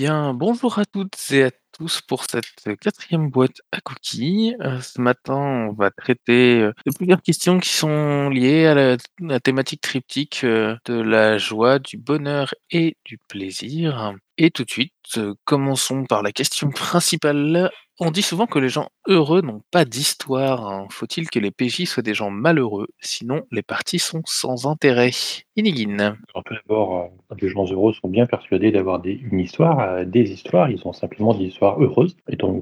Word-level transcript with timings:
bien, 0.00 0.32
bonjour 0.34 0.78
à 0.78 0.84
toutes 0.86 1.18
et 1.30 1.44
à 1.44 1.50
tous 1.72 2.00
pour 2.00 2.24
cette 2.24 2.46
quatrième 2.80 3.28
boîte 3.30 3.60
à 3.70 3.80
cookies. 3.82 4.54
Heu, 4.60 4.80
ce 4.80 4.98
matin, 5.00 5.34
on 5.36 5.72
va 5.72 5.90
traiter, 5.90 6.60
heu, 6.62 6.72
de 6.86 6.92
plusieurs 6.96 7.20
questions 7.22 7.58
qui 7.60 7.68
sont 7.68 8.30
liées 8.30 8.66
à 8.66 8.96
la 9.20 9.40
thématique 9.40 9.82
triptyque, 9.82 10.40
heu, 10.44 10.76
de 10.86 10.94
la 10.94 11.36
joie, 11.38 11.78
du 11.78 11.98
bonheur 11.98 12.54
et 12.70 12.96
du 13.04 13.18
plaisir. 13.28 14.14
Et 14.42 14.50
tout 14.50 14.64
de 14.64 14.70
suite, 14.70 14.94
heu, 15.18 15.34
commençons 15.44 16.04
par 16.04 16.22
la 16.22 16.32
question 16.32 16.70
principale. 16.70 17.70
On 18.02 18.10
dit 18.10 18.22
souvent 18.22 18.46
que 18.46 18.58
les 18.58 18.70
gens 18.70 18.88
heureux 19.06 19.42
n'ont 19.42 19.60
pas 19.70 19.84
d'histoire, 19.84 20.66
hein. 20.66 20.86
Faut-il 20.90 21.28
que 21.28 21.38
les 21.38 21.50
PJ 21.50 21.84
soient 21.84 22.02
des 22.02 22.14
gens 22.14 22.30
malheureux? 22.30 22.86
Sinon, 23.00 23.42
les 23.52 23.60
parties 23.60 23.98
sont 23.98 24.22
sans 24.24 24.66
intérêt. 24.66 25.10
Inigine. 25.56 26.00
Alors 26.00 26.44
tout 26.46 26.54
d'abord, 26.54 27.12
heu, 27.30 27.36
les 27.38 27.50
gens 27.50 27.70
heureux 27.70 27.92
sont 27.92 28.08
bien 28.08 28.24
persuadés 28.24 28.72
d'avoir 28.72 29.04
une 29.04 29.40
histoire, 29.40 29.78
heu, 29.98 30.06
des 30.06 30.32
histoires, 30.32 30.70
ils 30.70 30.80
ont 30.86 30.94
simplement 30.94 31.34
des 31.34 31.44
histoires 31.44 31.78
heureuses, 31.78 32.16
et 32.30 32.38
tant 32.38 32.58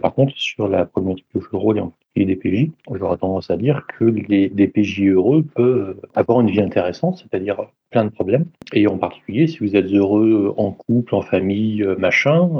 par 0.00 0.14
contre, 0.14 0.32
sur 0.38 0.68
la 0.68 0.86
problématique 0.86 1.26
de 1.34 1.40
jeu 1.42 1.48
de 1.52 1.56
rôle 1.58 1.80
en 1.80 1.92
particulier 2.18 2.24
des 2.26 2.36
PJ, 2.36 2.70
j'aurais 2.98 3.16
tendance 3.16 3.50
à 3.50 3.56
dire 3.56 3.86
que 3.98 4.04
les 4.04 4.48
des 4.48 4.68
PJ 4.68 5.02
heureux 5.02 5.44
peuvent 5.54 6.00
avoir 6.14 6.40
une 6.40 6.50
vie 6.50 6.60
intéressante, 6.60 7.18
c'est-à-dire 7.18 7.66
plein 7.90 8.04
de 8.04 8.10
problèmes 8.10 8.44
et 8.74 8.86
en 8.86 8.98
particulier 8.98 9.46
si 9.46 9.58
vous 9.60 9.74
êtes 9.74 9.86
heureux 9.86 10.52
en 10.58 10.72
couple, 10.72 11.14
en 11.14 11.22
famille, 11.22 11.82
machin, 11.98 12.50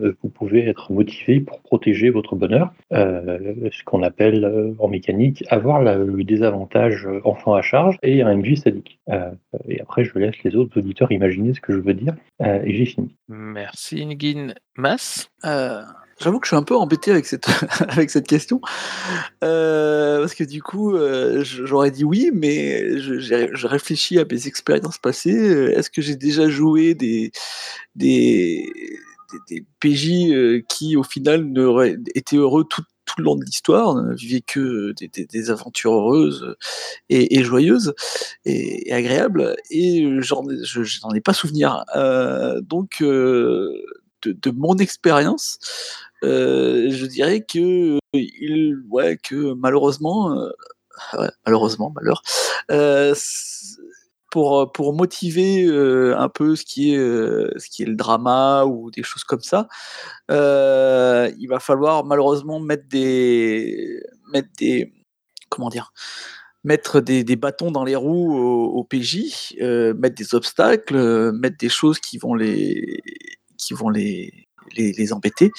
heu, 0.00 0.16
vous 0.22 0.30
pouvez 0.30 0.66
être 0.66 0.92
motivé 0.92 1.40
pour 1.40 1.60
protéger 1.60 2.08
votre 2.08 2.36
bonheur. 2.36 2.72
Heu, 2.92 3.68
ce 3.70 3.84
qu'on 3.84 4.02
appelle, 4.02 4.44
heu, 4.44 4.74
en 4.78 4.88
mécanique, 4.88 5.44
avoir 5.50 5.82
le 5.82 6.24
désavantage, 6.24 7.06
enfant 7.24 7.54
à 7.54 7.62
charge 7.62 7.98
et 8.02 8.22
un 8.22 8.34
MJ 8.34 8.54
sadique. 8.56 8.98
Et 9.68 9.80
après 9.80 10.04
je 10.04 10.18
laisse 10.18 10.42
les 10.42 10.56
autres 10.56 10.78
auditeurs 10.78 11.12
imaginer 11.12 11.52
ce 11.54 11.60
que 11.60 11.72
je 11.72 11.78
veux 11.78 11.94
dire, 11.94 12.14
et 12.40 12.72
j'ai 12.74 12.86
fini. 12.86 13.14
Merci 13.28 13.98
Inigine. 13.98 14.54
Mas? 14.76 15.30
J'avoue 16.20 16.40
que 16.40 16.46
je 16.46 16.50
suis 16.50 16.56
un 16.56 16.62
peu 16.64 16.76
embêté 16.76 17.10
avec 17.12 17.26
cette 17.26 17.46
avec 17.88 18.10
cette 18.10 18.26
question. 18.26 18.60
Heu, 19.44 20.18
parce 20.20 20.34
que 20.34 20.44
du 20.44 20.62
coup, 20.62 20.96
je 20.96 21.64
j'aurais 21.66 21.90
dit 21.92 22.04
oui, 22.04 22.30
mais 22.34 22.98
je 22.98 23.18
je 23.20 23.66
réfléchis 23.66 24.18
à 24.18 24.24
mes 24.30 24.46
expériences 24.48 24.98
passées, 24.98 25.30
est-ce 25.76 25.90
que 25.90 26.02
j'ai 26.02 26.16
déjà 26.16 26.48
joué 26.48 26.94
des 26.94 27.30
des 27.96 28.66
des 29.50 29.60
des 29.60 29.66
PJ, 29.80 30.32
heu, 30.32 30.62
qui 30.68 30.96
au 30.96 31.02
final 31.04 31.46
été 32.14 32.36
heureux 32.36 32.64
tout 32.68 32.82
tout 33.06 33.14
le 33.18 33.24
long 33.24 33.36
de 33.36 33.44
l'histoire, 33.44 33.94
ne 33.96 34.14
vivaient 34.14 34.42
que 34.42 34.92
des 35.00 35.10
des 35.26 35.50
aventures 35.50 35.94
heureuses, 35.94 36.56
et 37.10 37.38
et 37.38 37.44
joyeuses 37.44 37.94
et 38.46 38.90
et 38.90 38.94
agréables? 38.94 39.56
Et 39.70 40.06
j'en 40.22 40.44
ai 41.14 41.20
pas 41.22 41.34
souvenir. 41.34 41.84
Heu, 41.96 42.60
donc 42.62 42.98
heu, 43.02 43.72
de 44.26 44.50
mon 44.52 44.76
expérience, 44.78 45.58
heu, 46.24 46.90
je 46.90 47.06
dirais 47.06 47.44
qu'il 47.46 48.00
ouais, 48.90 49.18
que 49.22 49.54
malheureusement, 49.54 50.32
heu, 50.34 50.52
ouais, 51.18 51.28
malheureusement, 51.46 51.92
malheur, 51.96 52.22
heu, 52.72 53.12
c 53.16 53.76
pour, 54.32 54.72
pour 54.72 54.94
motiver, 54.94 55.66
un 56.16 56.28
peu 56.30 56.56
ce 56.56 56.64
qui 56.64 56.94
est, 56.94 56.98
ce 56.98 57.68
qui 57.70 57.82
est 57.84 57.86
le 57.86 57.96
drama 57.96 58.64
ou 58.66 58.90
des 58.92 59.02
choses 59.04 59.24
comme 59.24 59.40
ça, 59.42 59.68
il 60.30 61.46
va 61.50 61.60
falloir 61.60 62.04
malheureusement 62.06 62.60
mettre 62.60 62.88
des 62.88 64.02
mettre 64.32 64.48
des 64.58 64.92
comment 65.50 65.70
dire? 65.70 65.92
Mettre 66.64 67.00
des 67.02 67.24
des 67.24 67.36
bâtons 67.36 67.70
dans 67.72 67.84
les 67.84 67.96
roues 67.96 68.36
aux 68.38 68.84
PJ, 68.84 69.56
mettre 69.60 70.16
des 70.16 70.34
obstacles, 70.36 71.32
mettre 71.32 71.58
des 71.58 71.68
choses 71.70 72.00
qui 72.00 72.18
vont 72.18 72.34
les 72.34 73.00
qui 73.58 73.74
vont 73.74 73.90
les 73.90 74.32
les 74.76 74.92
les 74.92 75.12
embêter 75.14 75.50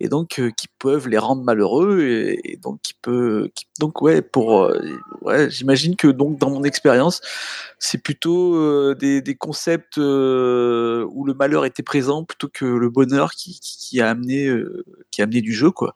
et 0.00 0.08
donc 0.08 0.38
heu, 0.38 0.50
qui 0.56 0.68
peuvent 0.78 1.08
les 1.08 1.18
rendre 1.18 1.42
malheureux 1.42 2.00
et 2.02 2.58
donc 2.62 2.80
qui 2.82 2.94
peut 3.02 3.50
qui 3.54 3.66
donc 3.80 4.02
ouais, 4.02 4.22
pour, 4.22 4.64
heu, 4.66 5.00
ouais, 5.22 5.50
j'imagine 5.50 5.96
que 5.96 6.08
donc 6.08 6.38
dans 6.38 6.50
mon 6.50 6.64
expérience, 6.64 7.20
c'est 7.78 8.02
plutôt, 8.02 8.56
heu, 8.56 8.94
des 8.98 9.22
des 9.22 9.36
concepts, 9.36 9.98
où 9.98 10.00
le 11.26 11.34
malheur 11.34 11.64
était 11.66 11.82
présent 11.84 12.24
plutôt 12.24 12.48
que 12.52 12.64
le 12.66 12.90
bonheur 12.90 13.32
qui 13.32 13.60
qui 13.60 13.76
qui 13.78 14.00
a 14.02 14.10
amené, 14.10 14.52
qui 15.12 15.22
a 15.22 15.24
amené 15.24 15.40
du 15.42 15.52
jeu, 15.54 15.70
quoi. 15.70 15.94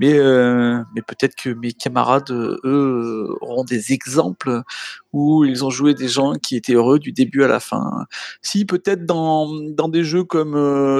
Mais 0.00 0.14
heu, 0.18 0.84
mais 0.94 1.02
peut-être 1.02 1.36
que 1.36 1.50
mes 1.50 1.72
camarades, 1.72 2.30
heu, 2.30 2.58
eux, 2.64 3.28
auront 3.40 3.64
des 3.64 3.92
exemples 3.92 4.62
où 5.12 5.44
ils 5.44 5.64
ont 5.64 5.70
joué 5.70 5.94
des 5.94 6.08
gens 6.08 6.34
qui 6.34 6.56
étaient 6.56 6.74
heureux 6.74 6.98
du 6.98 7.12
début 7.12 7.44
à 7.44 7.48
la 7.48 7.60
fin. 7.60 8.06
Si, 8.42 8.64
peut-être 8.64 9.06
dans 9.06 9.88
des 9.88 10.04
jeux 10.04 10.24
comme, 10.24 10.54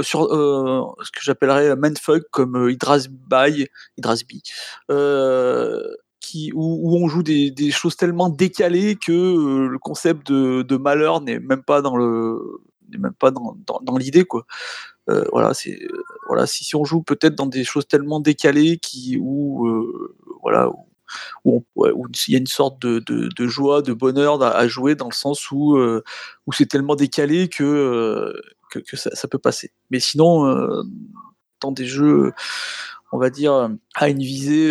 ce 0.05 1.11
que 1.13 1.21
j'appellerais 1.23 1.77
mindfuck 1.77 2.25
comme, 2.31 2.57
heu, 2.57 2.71
qui 6.21 6.53
où 6.55 6.97
on 6.97 7.09
joue 7.09 7.23
des 7.25 7.71
choses 7.73 7.97
tellement 7.97 8.29
décalées 8.31 8.97
que, 8.97 9.67
le 9.69 9.79
concept 9.79 10.31
de 10.33 10.77
malheur 10.77 11.21
n'est 11.21 11.41
même 11.41 11.63
pas 11.65 11.83
dans 11.83 11.97
dans 13.83 13.97
l'idée, 13.99 14.25
quoi. 14.25 14.47
Heu, 15.11 15.25
voilà, 15.33 15.55
c'est, 15.55 15.73
heu, 15.85 16.03
voilà, 16.29 16.47
si 16.47 16.65
si 16.65 16.77
on 16.77 16.85
joue 16.85 17.03
peut-être 17.03 17.35
dans 17.35 17.47
des 17.47 17.65
choses 17.65 17.87
tellement 17.89 18.21
décalées 18.21 18.79
qui 18.79 19.19
où, 19.21 19.67
heu, 19.69 20.17
voilà, 20.43 20.71
où 21.45 21.65
il 22.29 22.33
y 22.35 22.37
a 22.37 22.39
une 22.41 22.47
sorte 22.49 22.81
de 22.83 23.01
de 23.07 23.47
joie, 23.49 23.83
de 23.83 23.93
bonheur 23.95 24.43
à 24.43 24.69
jouer 24.69 24.95
dans 24.97 25.09
le 25.09 25.15
sens 25.15 25.51
où, 25.53 25.77
où 25.79 26.53
c'est 26.53 26.67
tellement 26.67 26.97
décalé 26.97 27.49
que, 27.49 28.35
que 28.73 28.97
ça 28.97 29.29
peut 29.29 29.39
passer. 29.39 29.73
Mais 29.91 30.01
sinon, 30.01 30.45
dans 31.61 31.73
des 31.73 31.87
jeux, 31.87 32.33
on 33.13 33.19
va 33.19 33.31
dire, 33.31 33.71
à 33.97 34.09
une 34.11 34.21
visée, 34.23 34.71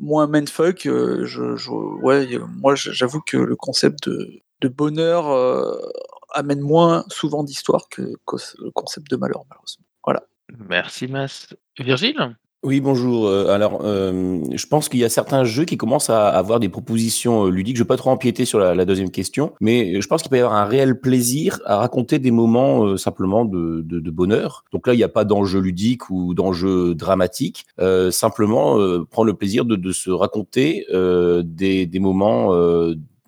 moins 0.00 0.26
mindfuck, 0.28 0.86
heu, 0.86 1.24
je 1.26 1.56
je 1.56 1.70
ouais, 1.70 2.28
moi 2.60 2.74
j'avoue 2.76 3.20
que 3.20 3.36
le 3.38 3.56
concept 3.56 4.08
de 4.08 4.40
de 4.62 4.68
bonheur, 4.68 5.28
heu, 5.32 5.80
amène 6.34 6.60
moins 6.60 7.04
souvent 7.08 7.44
d'histoire 7.44 7.88
que 7.90 8.02
le 8.02 8.70
concept 8.72 9.10
de 9.10 9.16
malheur, 9.16 9.44
malheureusement. 9.50 9.84
Voilà. 10.04 10.22
Merci 10.68 11.06
Mas. 11.08 11.54
Virgile? 11.78 12.36
Oui, 12.64 12.80
bonjour, 12.80 13.26
heu, 13.26 13.48
alors, 13.50 13.84
hem, 13.84 14.44
je 14.56 14.66
pense 14.68 14.88
qu'il 14.88 15.00
y 15.00 15.04
a 15.04 15.08
certains 15.08 15.42
jeux 15.42 15.64
qui 15.64 15.76
commencent 15.76 16.10
à 16.10 16.28
avoir 16.28 16.60
des 16.60 16.68
propositions, 16.68 17.46
heu, 17.46 17.50
ludiques. 17.50 17.76
Je 17.76 17.82
vais 17.82 17.88
pas 17.88 17.96
trop 17.96 18.10
empiéter 18.10 18.44
sur 18.44 18.60
la 18.60 18.72
la 18.76 18.84
2e 18.84 19.10
question, 19.10 19.52
mais 19.60 20.00
je 20.00 20.06
pense 20.06 20.22
qu'il 20.22 20.30
peut 20.30 20.36
y 20.36 20.40
avoir 20.40 20.54
un 20.54 20.64
réel 20.64 21.00
plaisir 21.00 21.58
à 21.64 21.78
raconter 21.78 22.20
des 22.20 22.30
moments, 22.30 22.96
simplement 22.96 23.44
de 23.44 23.82
de 23.84 23.98
de 23.98 24.10
bonheur. 24.12 24.62
Donc 24.72 24.86
là, 24.86 24.94
il 24.94 25.00
y 25.00 25.02
a 25.02 25.08
pas 25.08 25.24
d'enjeu 25.24 25.58
ludique 25.58 26.08
ou 26.08 26.34
d'enjeu 26.34 26.94
dramatique, 26.94 27.66
simplement, 28.12 28.76
prendre 29.10 29.26
le 29.26 29.34
plaisir 29.34 29.64
de 29.64 29.74
de 29.74 29.90
se 29.90 30.10
raconter, 30.10 30.86
des 30.92 31.98
moments, 31.98 32.52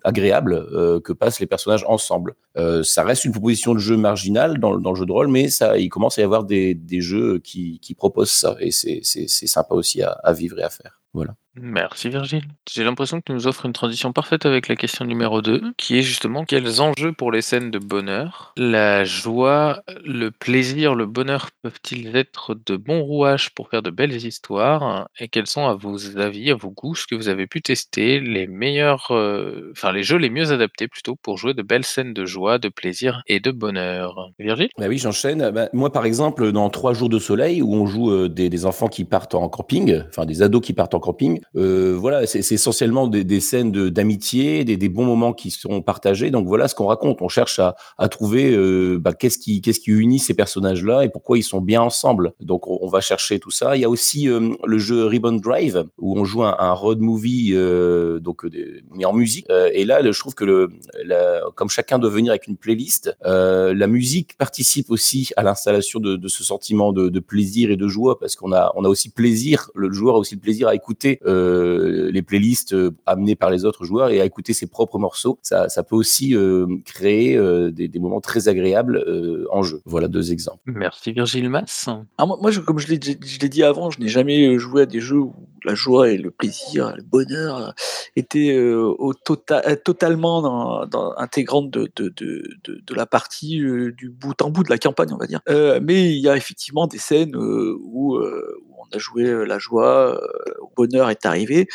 heu, 0.05 0.09
agréables, 0.09 0.53
heu, 0.73 0.99
que 1.01 1.13
passent 1.13 1.39
les 1.39 1.47
personnages 1.47 1.85
ensemble. 1.87 2.35
Heu, 2.57 2.83
ça 2.83 3.03
reste 3.03 3.25
une 3.25 3.31
proposition 3.31 3.73
de 3.73 3.79
jeu 3.79 3.97
marginale 3.97 4.59
dans 4.59 4.71
le 4.73 4.95
jeu 4.95 5.05
de 5.05 5.11
rôle, 5.11 5.27
mais 5.29 5.49
ça 5.49 5.77
il 5.77 5.89
commence 5.89 6.17
à 6.17 6.21
y 6.21 6.25
avoir 6.25 6.43
des 6.45 6.77
jeux 7.01 7.39
qui 7.39 7.79
proposent 7.97 8.31
ça 8.31 8.55
et 8.59 8.71
c'est 8.71 9.03
sympa 9.47 9.75
aussi 9.75 10.01
à 10.03 10.11
à 10.23 10.33
vivre 10.33 10.59
et 10.59 10.63
à 10.63 10.69
faire. 10.69 11.01
Voilà. 11.13 11.35
Merci 11.57 12.09
Virgile. 12.09 12.43
J'ai 12.69 12.83
l'impression 12.83 13.19
que 13.21 13.25
tu 13.27 13.31
nous 13.31 13.47
offres 13.47 13.65
une 13.65 13.71
transition 13.71 14.11
parfaite 14.11 14.45
avec 14.45 14.67
la 14.67 14.75
question 14.75 15.05
numéro 15.05 15.41
2, 15.41 15.61
qui 15.77 15.97
est 15.97 16.01
justement: 16.01 16.43
«Quels 16.43 16.81
enjeux 16.81 17.13
pour 17.13 17.31
les 17.31 17.41
scènes 17.41 17.71
de 17.71 17.79
bonheur, 17.79 18.51
la 18.57 19.05
joie, 19.05 19.81
le 20.03 20.31
plaisir, 20.31 20.95
le 20.95 21.05
bonheur 21.05 21.49
peuvent-ils 21.61 22.13
être 22.17 22.55
de 22.65 22.75
bons 22.75 23.01
rouages 23.01 23.51
pour 23.51 23.69
faire 23.69 23.81
de 23.81 23.89
belles 23.89 24.13
histoires? 24.25 25.07
Et 25.17 25.29
quels 25.29 25.47
sont 25.47 25.65
à 25.65 25.75
vos 25.75 26.17
avis, 26.17 26.51
à 26.51 26.55
vos 26.55 26.71
goûts, 26.71 26.95
ce 26.95 27.07
que 27.07 27.15
vous 27.15 27.29
avez 27.29 27.47
pu 27.47 27.61
tester, 27.61 28.19
les 28.19 28.47
meilleurs, 28.47 29.07
heu, 29.11 29.69
enfin 29.71 29.93
les 29.93 30.03
jeux 30.03 30.17
les 30.17 30.29
mieux 30.29 30.51
adaptés 30.51 30.89
plutôt 30.89 31.15
pour 31.15 31.37
jouer 31.37 31.53
de 31.53 31.61
belles 31.61 31.85
scènes 31.85 32.13
de 32.13 32.25
joie, 32.25 32.57
de 32.57 32.67
plaisir 32.69 33.21
et 33.27 33.39
de 33.39 33.51
bonheur?» 33.51 34.31
Virgile? 34.39 34.69
Bah 34.77 34.87
oui, 34.89 34.97
j'enchaîne. 34.97 35.51
Bah, 35.51 35.69
moi, 35.71 35.89
par 35.89 36.05
exemple, 36.05 36.51
dans 36.51 36.69
3 36.69 36.93
jours 36.93 37.07
de 37.07 37.17
soleil 37.17 37.61
où 37.61 37.73
on 37.73 37.85
joue, 37.85 38.11
heu, 38.11 38.27
des 38.27 38.49
des 38.49 38.65
enfants 38.65 38.89
qui 38.89 39.05
partent 39.05 39.33
en 39.35 39.47
camping, 39.47 40.01
enfin 40.09 40.25
des 40.25 40.41
ados 40.41 40.61
qui 40.61 40.73
partent 40.73 40.93
en 40.95 40.99
camping, 40.99 41.39
heu, 41.55 41.93
voilà, 41.93 42.25
c'est 42.27 42.39
essentiellement 42.51 43.07
des 43.07 43.23
des 43.23 43.39
scènes 43.39 43.71
d'amitié, 43.89 44.63
des 44.65 44.77
des 44.77 44.89
bons 44.89 45.05
moments 45.05 45.33
qui 45.33 45.51
sont 45.51 45.81
partagés. 45.81 46.31
Donc 46.31 46.47
voilà 46.47 46.67
ce 46.67 46.75
qu'on 46.75 46.87
raconte. 46.87 47.21
On 47.21 47.29
cherche 47.29 47.59
à 47.59 47.75
à 47.97 48.09
trouver, 48.09 48.51
heu, 48.55 48.97
bah, 48.99 49.13
qu'est-ce 49.13 49.37
qui 49.37 49.61
qu'est-ce 49.61 49.79
qui 49.79 49.91
unit 49.91 50.19
ces 50.19 50.33
personnages-là 50.33 51.03
et 51.05 51.09
pourquoi 51.09 51.37
ils 51.37 51.43
sont 51.43 51.61
bien 51.61 51.81
ensemble. 51.81 52.33
Donc 52.41 52.67
on 52.67 52.79
on 52.81 52.87
va 52.89 53.01
chercher 53.01 53.39
tout 53.39 53.51
ça. 53.51 53.75
Il 53.75 53.81
y 53.81 53.85
a 53.85 53.89
aussi, 53.89 54.27
hem, 54.27 54.55
le 54.65 54.77
jeu 54.77 55.05
Ribbon 55.05 55.33
Drive 55.33 55.85
où 55.97 56.19
on 56.19 56.25
joue 56.25 56.43
un 56.43 56.55
un 56.59 56.73
road 56.73 56.99
movie, 56.99 57.53
heu, 57.53 58.19
donc 58.21 58.45
des 58.47 58.83
mais 58.93 59.05
en 59.05 59.13
musique, 59.13 59.45
et 59.73 59.85
là, 59.85 60.01
je 60.11 60.19
trouve 60.19 60.35
que 60.35 60.45
le 60.45 60.69
la 61.05 61.41
comme 61.55 61.69
chacun 61.69 61.99
doit 61.99 62.09
venir 62.09 62.31
avec 62.31 62.47
une 62.47 62.57
playlist, 62.57 63.15
la 63.23 63.87
musique 63.87 64.37
participe 64.37 64.89
aussi 64.91 65.31
à 65.37 65.43
l'installation 65.43 65.99
de 65.99 66.15
de 66.15 66.27
ce 66.27 66.43
sentiment 66.43 66.91
de 66.93 67.09
de 67.09 67.19
plaisir 67.19 67.71
et 67.71 67.77
de 67.77 67.87
joie 67.87 68.19
parce 68.19 68.35
qu'on 68.35 68.51
a 68.53 68.71
on 68.75 68.83
a 68.85 68.89
aussi 68.89 69.09
plaisir 69.11 69.69
le 69.75 69.91
joueur 69.91 70.15
a 70.15 70.19
aussi 70.19 70.35
le 70.35 70.41
plaisir 70.41 70.67
à 70.67 70.75
écouter, 70.75 71.19
heu 71.25 71.34
euh, 71.35 72.09
les 72.11 72.21
playlists 72.21 72.73
euh, 72.73 72.91
amenées 73.05 73.35
par 73.35 73.49
les 73.49 73.65
autres 73.65 73.85
joueurs 73.85 74.09
et 74.09 74.21
à 74.21 74.25
écouter 74.25 74.53
ses 74.53 74.67
propres 74.67 74.97
morceaux. 74.99 75.37
Ça, 75.41 75.69
ça 75.69 75.83
peut 75.83 75.95
aussi 75.95 76.35
euh, 76.35 76.65
créer 76.85 77.37
euh, 77.37 77.71
des, 77.71 77.87
des 77.87 77.99
moments 77.99 78.21
très 78.21 78.47
agréables 78.47 78.97
euh, 79.07 79.45
en 79.51 79.61
jeu. 79.63 79.81
Voilà 79.85 80.07
deux 80.07 80.31
exemples. 80.31 80.61
Merci 80.65 81.11
Virgile 81.11 81.49
Mass. 81.49 81.89
Ah, 82.17 82.25
moi, 82.25 82.37
moi, 82.41 82.51
je- 82.51 82.59
comme 82.61 82.79
je 82.79 82.87
l'ai 82.87 82.99
je 83.01 83.39
l'ai 83.39 83.49
dit 83.49 83.63
avant, 83.63 83.89
je 83.91 83.99
n'ai 83.99 84.07
jamais 84.07 84.57
joué 84.57 84.83
à 84.83 84.85
des 84.85 84.99
jeux 85.01 85.19
où 85.19 85.33
la 85.63 85.73
joie 85.75 86.09
et 86.11 86.17
le 86.17 86.29
plaisir, 86.31 86.93
le 86.95 87.01
bonheur 87.03 87.73
étaient 88.15 88.55
euh, 88.55 88.83
au 88.99 89.13
tota- 89.13 89.75
totalement 89.83 90.41
dans, 90.43 90.85
dans- 90.85 91.13
intégrantes 91.17 91.71
de, 91.71 91.89
de, 91.95 92.09
de, 92.15 92.43
de, 92.63 92.81
de 92.85 92.93
la 92.93 93.05
partie 93.07 93.59
euh, 93.61 93.91
du 93.91 94.09
bout 94.09 94.39
en 94.43 94.49
bout 94.51 94.63
de 94.63 94.69
la 94.69 94.77
campagne, 94.77 95.09
on 95.11 95.17
va 95.17 95.25
dire. 95.25 95.41
Euh, 95.49 95.79
mais 95.81 96.11
il 96.13 96.19
y 96.19 96.29
a 96.29 96.37
effectivement 96.37 96.85
des 96.87 96.99
scènes 96.99 97.35
euh, 97.35 97.75
où, 97.83 98.15
euh, 98.15 98.61
où 98.69 98.74
on 98.91 98.95
a 98.95 98.99
joué 98.99 99.23
euh, 99.25 99.43
la 99.45 99.59
joie, 99.59 100.15
euh, 100.15 100.27
le 100.47 100.63
bonheur 100.75 101.09
est 101.09 101.25
arrivé. 101.25 101.67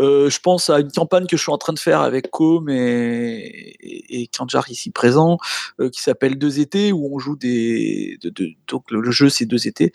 Euh, 0.00 0.30
je 0.30 0.40
pense 0.40 0.70
à 0.70 0.80
une 0.80 0.90
campagne 0.90 1.26
que 1.26 1.36
je 1.36 1.42
suis 1.42 1.52
en 1.52 1.58
train 1.58 1.72
de 1.72 1.78
faire 1.78 2.00
avec 2.00 2.30
Com 2.30 2.68
et, 2.68 2.76
et, 3.80 4.22
et 4.22 4.26
Kanjar 4.28 4.70
ici 4.70 4.90
présent, 4.90 5.38
qui 5.92 6.00
s'appelle 6.02 6.38
Deux 6.38 6.60
étés, 6.60 6.92
où 6.92 7.14
on 7.14 7.18
joue 7.18 7.36
des. 7.36 8.18
de- 8.22 8.30
de- 8.30 8.50
donc 8.68 8.90
le, 8.90 9.10
jeu 9.10 9.28
c'est 9.28 9.46
Deux 9.46 9.66
étés, 9.68 9.92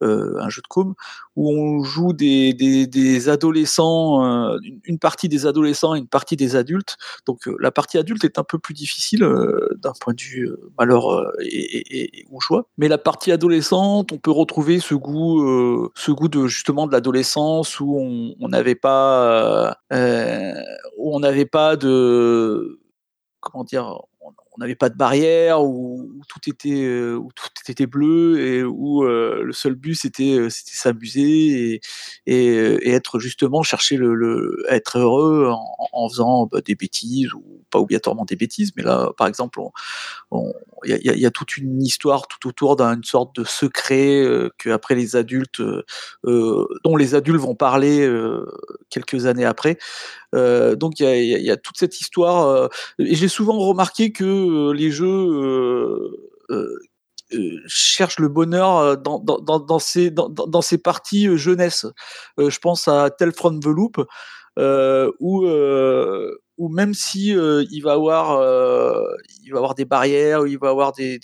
un 0.00 0.48
jeu 0.48 0.62
de 0.62 0.66
com, 0.68 0.94
où 1.36 1.50
on 1.50 1.82
joue 1.82 2.12
des, 2.12 3.28
adolescents, 3.28 4.24
euh, 4.24 4.58
une, 4.84 4.98
partie 4.98 5.28
des 5.28 5.46
adolescents 5.46 5.94
et 5.94 5.98
une 5.98 6.08
partie 6.08 6.36
des 6.36 6.56
adultes. 6.56 6.96
Donc 7.26 7.48
euh, 7.48 7.56
la 7.60 7.70
partie 7.70 7.98
adulte 7.98 8.24
est 8.24 8.38
un 8.38 8.44
peu 8.44 8.58
plus 8.58 8.74
difficile 8.74 9.22
euh, 9.24 9.68
d'un 9.76 9.92
point 10.00 10.14
de 10.14 10.20
vue 10.20 10.50
malheur 10.78 11.32
et, 11.40 12.04
et, 12.04 12.26
ou 12.30 12.40
joie. 12.40 12.66
Mais 12.76 12.88
la 12.88 12.98
partie 12.98 13.32
adolescente, 13.32 14.12
on 14.12 14.18
peut 14.18 14.30
retrouver 14.30 14.80
ce 14.80 14.94
goût, 14.94 15.90
ce 15.94 16.10
goût 16.10 16.28
de 16.28 16.46
justement 16.46 16.86
de 16.86 16.92
l'adolescence 16.92 17.80
où 17.80 17.96
on 18.38 18.48
n'avait 18.48 18.74
pas, 18.74 19.76
où 19.90 21.16
on 21.16 21.20
n'avait 21.20 21.46
pas 21.46 21.76
de 21.76 22.78
comment 23.40 23.64
dire, 23.64 24.00
on 24.54 24.60
n'avait 24.60 24.74
pas 24.74 24.90
de 24.90 24.96
barrière, 24.96 25.62
où, 25.64 26.10
tout 26.28 26.40
était, 26.46 26.84
euh, 26.84 27.16
où 27.16 27.30
tout 27.34 27.48
était 27.68 27.86
bleu 27.86 28.38
et 28.40 28.62
où 28.62 29.04
euh, 29.04 29.42
le 29.44 29.52
seul 29.52 29.74
but 29.74 29.94
c'était, 29.94 30.34
euh, 30.34 30.50
c'était 30.50 30.76
s'amuser 30.76 31.80
et, 32.26 32.90
être 32.92 33.18
justement 33.18 33.62
chercher 33.62 33.96
le, 33.96 34.14
le 34.14 34.64
être 34.68 34.98
heureux 34.98 35.50
en, 35.92 36.08
faisant 36.08 36.46
bah, 36.46 36.60
des 36.60 36.74
bêtises 36.74 37.32
ou 37.32 37.62
pas 37.70 37.78
obligatoirement 37.78 38.24
des 38.24 38.36
bêtises, 38.36 38.72
mais 38.76 38.82
là 38.82 39.12
par 39.16 39.26
exemple 39.26 39.60
il 40.84 40.98
y, 41.02 41.26
a- 41.26 41.30
toute 41.30 41.56
une 41.56 41.80
histoire 41.82 42.26
tout 42.26 42.46
autour 42.48 42.76
d'une 42.76 43.04
sorte 43.04 43.34
de 43.36 43.44
secret 43.44 44.22
euh, 44.22 44.50
que 44.58 44.70
après 44.70 44.94
les 44.94 45.16
adultes, 45.16 45.62
dont 46.24 46.96
les 46.96 47.14
adultes 47.14 47.40
vont 47.40 47.54
parler 47.54 48.08
quelques 48.90 49.26
années 49.26 49.44
après. 49.44 49.78
Euh, 50.34 50.76
donc 50.76 51.00
il 51.00 51.24
y 51.24 51.50
a, 51.50 51.56
toute 51.56 51.76
cette 51.76 52.00
histoire. 52.00 52.46
euh, 52.46 52.68
et 52.98 53.14
j'ai 53.14 53.28
souvent 53.28 53.58
remarqué 53.58 54.12
que 54.12 54.24
euh, 54.24 54.72
les 54.72 54.90
jeux 54.90 56.10
cherchent 57.66 58.18
le 58.18 58.28
bonheur 58.28 58.98
dans, 58.98 59.78
ces, 59.78 60.78
parties 60.78 61.36
jeunesse. 61.36 61.86
Je 62.38 62.58
pense 62.58 62.88
à 62.88 63.10
Tell 63.10 63.32
from 63.32 63.60
the 63.60 63.66
Loop, 63.66 64.04
euh, 64.58 65.10
où, 65.18 65.46
même 66.68 66.94
si 66.94 67.34
euh, 67.34 67.64
il 67.70 67.80
va 67.82 67.92
avoir 67.92 68.32
euh, 68.32 69.04
il 69.44 69.52
va 69.52 69.58
avoir 69.58 69.74
des 69.74 69.84
barrières, 69.84 70.46
il 70.46 70.58
va 70.58 70.68
avoir 70.68 70.92
des, 70.92 71.18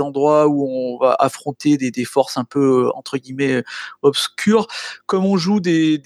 endroits 0.00 0.46
où 0.48 0.66
on 0.68 0.98
va 0.98 1.16
affronter 1.18 1.76
des, 1.76 2.04
forces 2.04 2.36
un 2.36 2.44
peu 2.44 2.86
euh, 2.86 2.90
entre 2.94 3.18
guillemets 3.18 3.62
obscures, 4.02 4.66
comme 5.06 5.24
on 5.24 5.36
joue 5.36 5.60
des, 5.60 6.00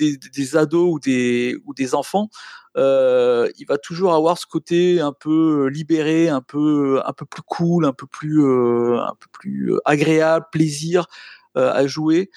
ados 0.54 0.94
ou 0.94 1.00
des, 1.00 1.56
ou 1.66 1.74
des 1.74 1.94
enfants, 1.94 2.28
il 2.76 3.64
va 3.68 3.78
toujours 3.78 4.14
avoir 4.14 4.38
ce 4.38 4.46
côté 4.46 5.00
un 5.00 5.12
peu 5.12 5.68
libéré, 5.68 6.28
un 6.28 6.42
peu, 6.42 7.00
un 7.04 7.12
peu 7.12 7.26
plus 7.26 7.42
cool, 7.42 7.84
un 7.84 7.92
peu 7.92 8.06
plus, 8.06 8.44
un 8.44 9.14
peu 9.18 9.26
plus 9.32 9.74
agréable, 9.84 10.46
plaisir 10.52 11.06
à 11.54 11.86
jouer. 11.86 12.30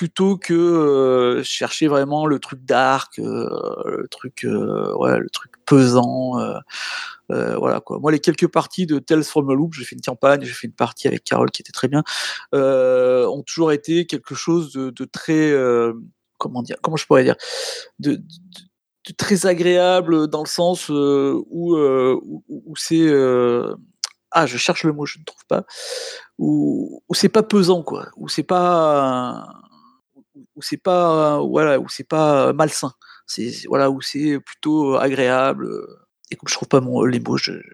Plutôt 0.00 0.38
que 0.38 0.54
euh, 0.54 1.42
chercher 1.42 1.86
vraiment 1.86 2.24
le 2.24 2.38
truc 2.38 2.64
dark, 2.64 3.18
euh, 3.18 3.98
le 3.98 4.08
truc, 4.08 4.46
euh, 4.46 5.18
le 5.18 5.28
truc 5.28 5.52
pesant. 5.66 6.38
voilà 7.28 7.80
quoi. 7.80 7.98
Moi, 7.98 8.10
les 8.10 8.18
quelques 8.18 8.48
parties 8.48 8.86
de 8.86 8.98
Tales 8.98 9.24
from 9.24 9.50
a 9.50 9.54
Loop, 9.54 9.74
j'ai 9.74 9.84
fait 9.84 9.96
une 9.96 10.00
campagne, 10.00 10.42
j'ai 10.42 10.54
fait 10.54 10.68
une 10.68 10.72
partie 10.72 11.06
avec 11.06 11.22
Carole 11.22 11.50
qui 11.50 11.60
était 11.60 11.72
très 11.72 11.88
bien, 11.88 12.02
ont 12.54 13.42
toujours 13.46 13.72
été 13.72 14.06
quelque 14.06 14.34
chose 14.34 14.72
de, 14.72 15.04
très, 15.04 15.54
comment 16.38 16.62
dire, 16.62 16.76
comment 16.80 16.96
je 16.96 17.04
pourrais 17.04 17.24
dire, 17.24 17.36
de, 17.98 18.22
très 19.18 19.44
agréable 19.44 20.28
dans 20.28 20.40
le 20.40 20.48
sens 20.48 20.88
où, 20.88 21.76
où, 21.76 22.74
c'est, 22.74 23.06
ah, 24.30 24.46
je 24.46 24.56
cherche 24.56 24.84
le 24.84 24.94
mot, 24.94 25.04
je 25.04 25.18
ne 25.18 25.24
trouve 25.24 25.44
pas, 25.46 25.66
où 26.38 27.02
c'est 27.12 27.28
pas 27.28 27.42
pesant 27.42 27.82
quoi, 27.82 28.08
où 28.16 28.30
c'est 28.30 28.44
pas, 28.44 29.46
où 30.56 30.62
c'est 30.62 30.76
pas, 30.76 31.40
voilà, 31.40 31.78
c'est 31.88 32.08
pas 32.08 32.52
malsain. 32.52 32.92
C'est 33.26 33.50
voilà 33.68 33.90
où 33.90 34.00
c'est 34.00 34.40
plutôt 34.40 34.96
agréable. 34.96 35.66
euh, 35.66 35.98
et 36.32 36.36
comme 36.36 36.48
je 36.48 36.54
trouve 36.54 36.68
pas 36.68 36.80
mon, 36.80 37.02
les 37.04 37.18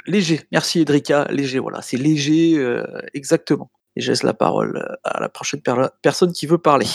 léger. 0.06 0.46
Merci 0.52 0.80
Edrika, 0.80 1.26
léger. 1.30 1.58
Voilà, 1.58 1.82
c'est 1.82 1.96
léger, 1.98 2.56
euh, 2.58 2.84
exactement. 3.12 3.70
Et 3.96 4.00
je 4.00 4.10
laisse 4.12 4.22
la 4.22 4.34
parole 4.34 4.76
euh, 4.78 4.94
à 5.04 5.20
la 5.20 5.28
prochaine 5.28 5.60
per- 5.60 5.88
personne 6.02 6.32
qui 6.32 6.46
veut 6.46 6.58
parler. 6.58 6.86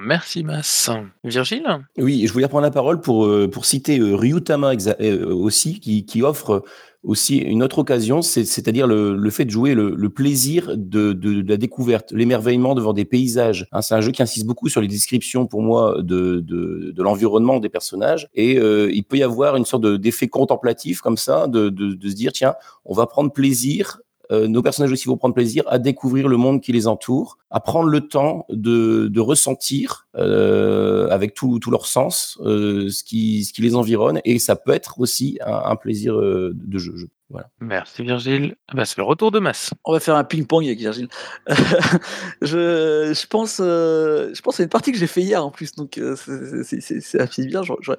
Merci 0.00 0.44
Mass. 0.44 0.90
Virgile? 1.24 1.64
Oui, 1.96 2.26
je 2.26 2.32
voulais 2.32 2.48
prendre 2.48 2.62
la 2.62 2.70
parole 2.70 3.00
pour, 3.00 3.24
euh, 3.26 3.48
pour 3.50 3.64
citer 3.64 3.98
euh, 3.98 4.14
Ryutama 4.14 4.72
euh, 5.00 5.34
aussi, 5.34 5.80
qui, 5.80 6.04
qui 6.04 6.22
offre 6.22 6.62
aussi 7.02 7.38
une 7.38 7.62
autre 7.64 7.78
occasion, 7.78 8.22
c'est- 8.22 8.44
c'est-à-dire 8.44 8.86
le, 8.86 9.16
le 9.16 9.30
fait 9.30 9.44
de 9.44 9.50
jouer 9.50 9.74
le, 9.74 9.96
plaisir 10.08 10.72
de, 10.76 11.12
de, 11.12 11.42
la 11.48 11.56
découverte, 11.56 12.12
l'émerveillement 12.12 12.74
devant 12.76 12.92
des 12.92 13.04
paysages. 13.04 13.66
Hein, 13.72 13.82
c'est 13.82 13.94
un 13.94 14.00
jeu 14.00 14.12
qui 14.12 14.22
insiste 14.22 14.46
beaucoup 14.46 14.68
sur 14.68 14.80
les 14.80 14.86
descriptions, 14.88 15.46
pour 15.46 15.62
moi, 15.62 15.96
de, 15.98 16.38
de, 16.40 16.92
de 16.94 17.02
l'environnement 17.02 17.58
des 17.58 17.68
personnages. 17.70 18.28
Et 18.34 18.52
il 18.56 19.02
peut 19.04 19.16
y 19.16 19.22
avoir 19.24 19.56
une 19.56 19.64
sorte 19.64 19.82
de- 19.82 19.96
d'effet 19.96 20.28
contemplatif 20.28 21.00
comme 21.00 21.16
ça, 21.16 21.48
de, 21.48 21.70
de 21.70 22.08
se 22.08 22.14
dire, 22.14 22.32
tiens, 22.32 22.54
on 22.84 22.94
va 22.94 23.06
prendre 23.06 23.32
plaisir 23.32 23.98
euh, 24.32 24.48
nos 24.48 24.62
personnages 24.62 24.92
aussi 24.92 25.06
vont 25.06 25.16
prendre 25.16 25.34
plaisir 25.34 25.62
à 25.66 25.78
découvrir 25.78 26.26
le 26.26 26.36
monde 26.36 26.60
qui 26.60 26.72
les 26.72 26.86
entoure, 26.86 27.38
à 27.50 27.60
prendre 27.60 27.88
le 27.88 28.00
temps 28.00 28.46
de, 28.48 29.08
de 29.08 29.20
ressentir 29.20 30.08
euh, 30.16 31.08
avec 31.10 31.34
tout, 31.34 31.58
tout 31.58 31.70
leur 31.70 31.86
sens 31.86 32.38
euh, 32.42 32.88
ce, 32.88 33.04
qui, 33.04 33.44
ce 33.44 33.52
qui 33.52 33.62
les 33.62 33.74
environne 33.74 34.20
et 34.24 34.38
ça 34.38 34.56
peut 34.56 34.72
être 34.72 34.98
aussi 35.00 35.38
un, 35.44 35.70
un 35.70 35.76
plaisir 35.76 36.14
euh, 36.14 36.52
de 36.54 36.78
jeu. 36.78 37.08
Voilà. 37.32 37.48
Merci 37.60 38.02
Virgile. 38.02 38.56
Ah 38.68 38.74
bah, 38.76 38.84
c'est 38.84 38.98
le 38.98 39.04
retour 39.04 39.30
de 39.30 39.38
Mass. 39.38 39.70
On 39.84 39.92
va 39.94 40.00
faire 40.00 40.16
un 40.16 40.22
ping-pong 40.24 40.66
avec 40.66 40.78
Virgile. 40.78 41.08
je, 42.42 43.12
je, 43.14 43.26
pense, 43.26 43.56
euh, 43.58 44.30
je 44.34 44.42
pense 44.42 44.60
à 44.60 44.62
une 44.62 44.68
partie 44.68 44.92
que 44.92 44.98
j'ai 44.98 45.06
fait 45.06 45.22
hier 45.22 45.42
en 45.44 45.50
plus, 45.50 45.72
donc 45.74 45.96
euh, 45.96 46.14
c'est- 46.16 47.18
assez 47.18 47.46
bien. 47.46 47.62
je- 47.62 47.72
je- 47.80 47.92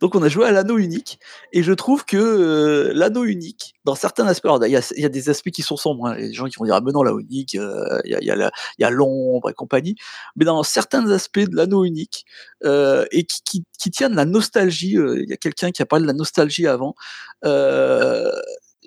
Donc 0.00 0.14
on 0.14 0.22
a 0.22 0.28
joué 0.30 0.46
à 0.46 0.52
l'anneau 0.52 0.78
unique, 0.78 1.20
et 1.52 1.62
je 1.62 1.72
trouve 1.74 2.06
que 2.06 2.16
euh, 2.16 2.92
l'anneau 2.94 3.24
unique, 3.24 3.74
dans 3.84 3.94
certains 3.94 4.26
aspects, 4.26 4.48
il 4.62 4.68
y, 4.68 5.00
y 5.02 5.04
a 5.04 5.08
des 5.10 5.28
aspects 5.28 5.50
qui 5.50 5.60
sont 5.62 5.76
sombres, 5.76 6.06
hein, 6.06 6.14
il 6.16 6.22
y 6.22 6.24
a 6.24 6.28
des 6.28 6.34
gens 6.34 6.46
qui 6.46 6.56
vont 6.58 6.64
dire 6.64 6.74
ah 6.74 6.80
mais 6.80 6.92
non 6.92 7.02
l'anneau 7.02 7.20
unique, 7.20 7.56
euh, 7.56 8.00
il 8.06 8.12
y 8.78 8.84
a, 8.84 8.90
l'ombre 8.90 9.50
et 9.50 9.54
compagnie, 9.54 9.96
mais 10.34 10.46
dans 10.46 10.62
certains 10.62 11.10
aspects 11.10 11.40
de 11.40 11.54
l'anneau 11.54 11.84
unique, 11.84 12.24
euh, 12.64 13.04
et 13.10 13.24
qui, 13.24 13.42
qui, 13.44 13.64
qui 13.78 13.90
tiennent 13.90 14.14
la 14.14 14.24
nostalgie, 14.24 14.96
euh, 14.96 15.20
il 15.22 15.28
y 15.28 15.32
a 15.34 15.36
quelqu'un 15.36 15.72
qui 15.72 15.82
a 15.82 15.86
parlé 15.86 16.04
de 16.04 16.06
la 16.06 16.14
nostalgie 16.14 16.66
avant, 16.66 16.94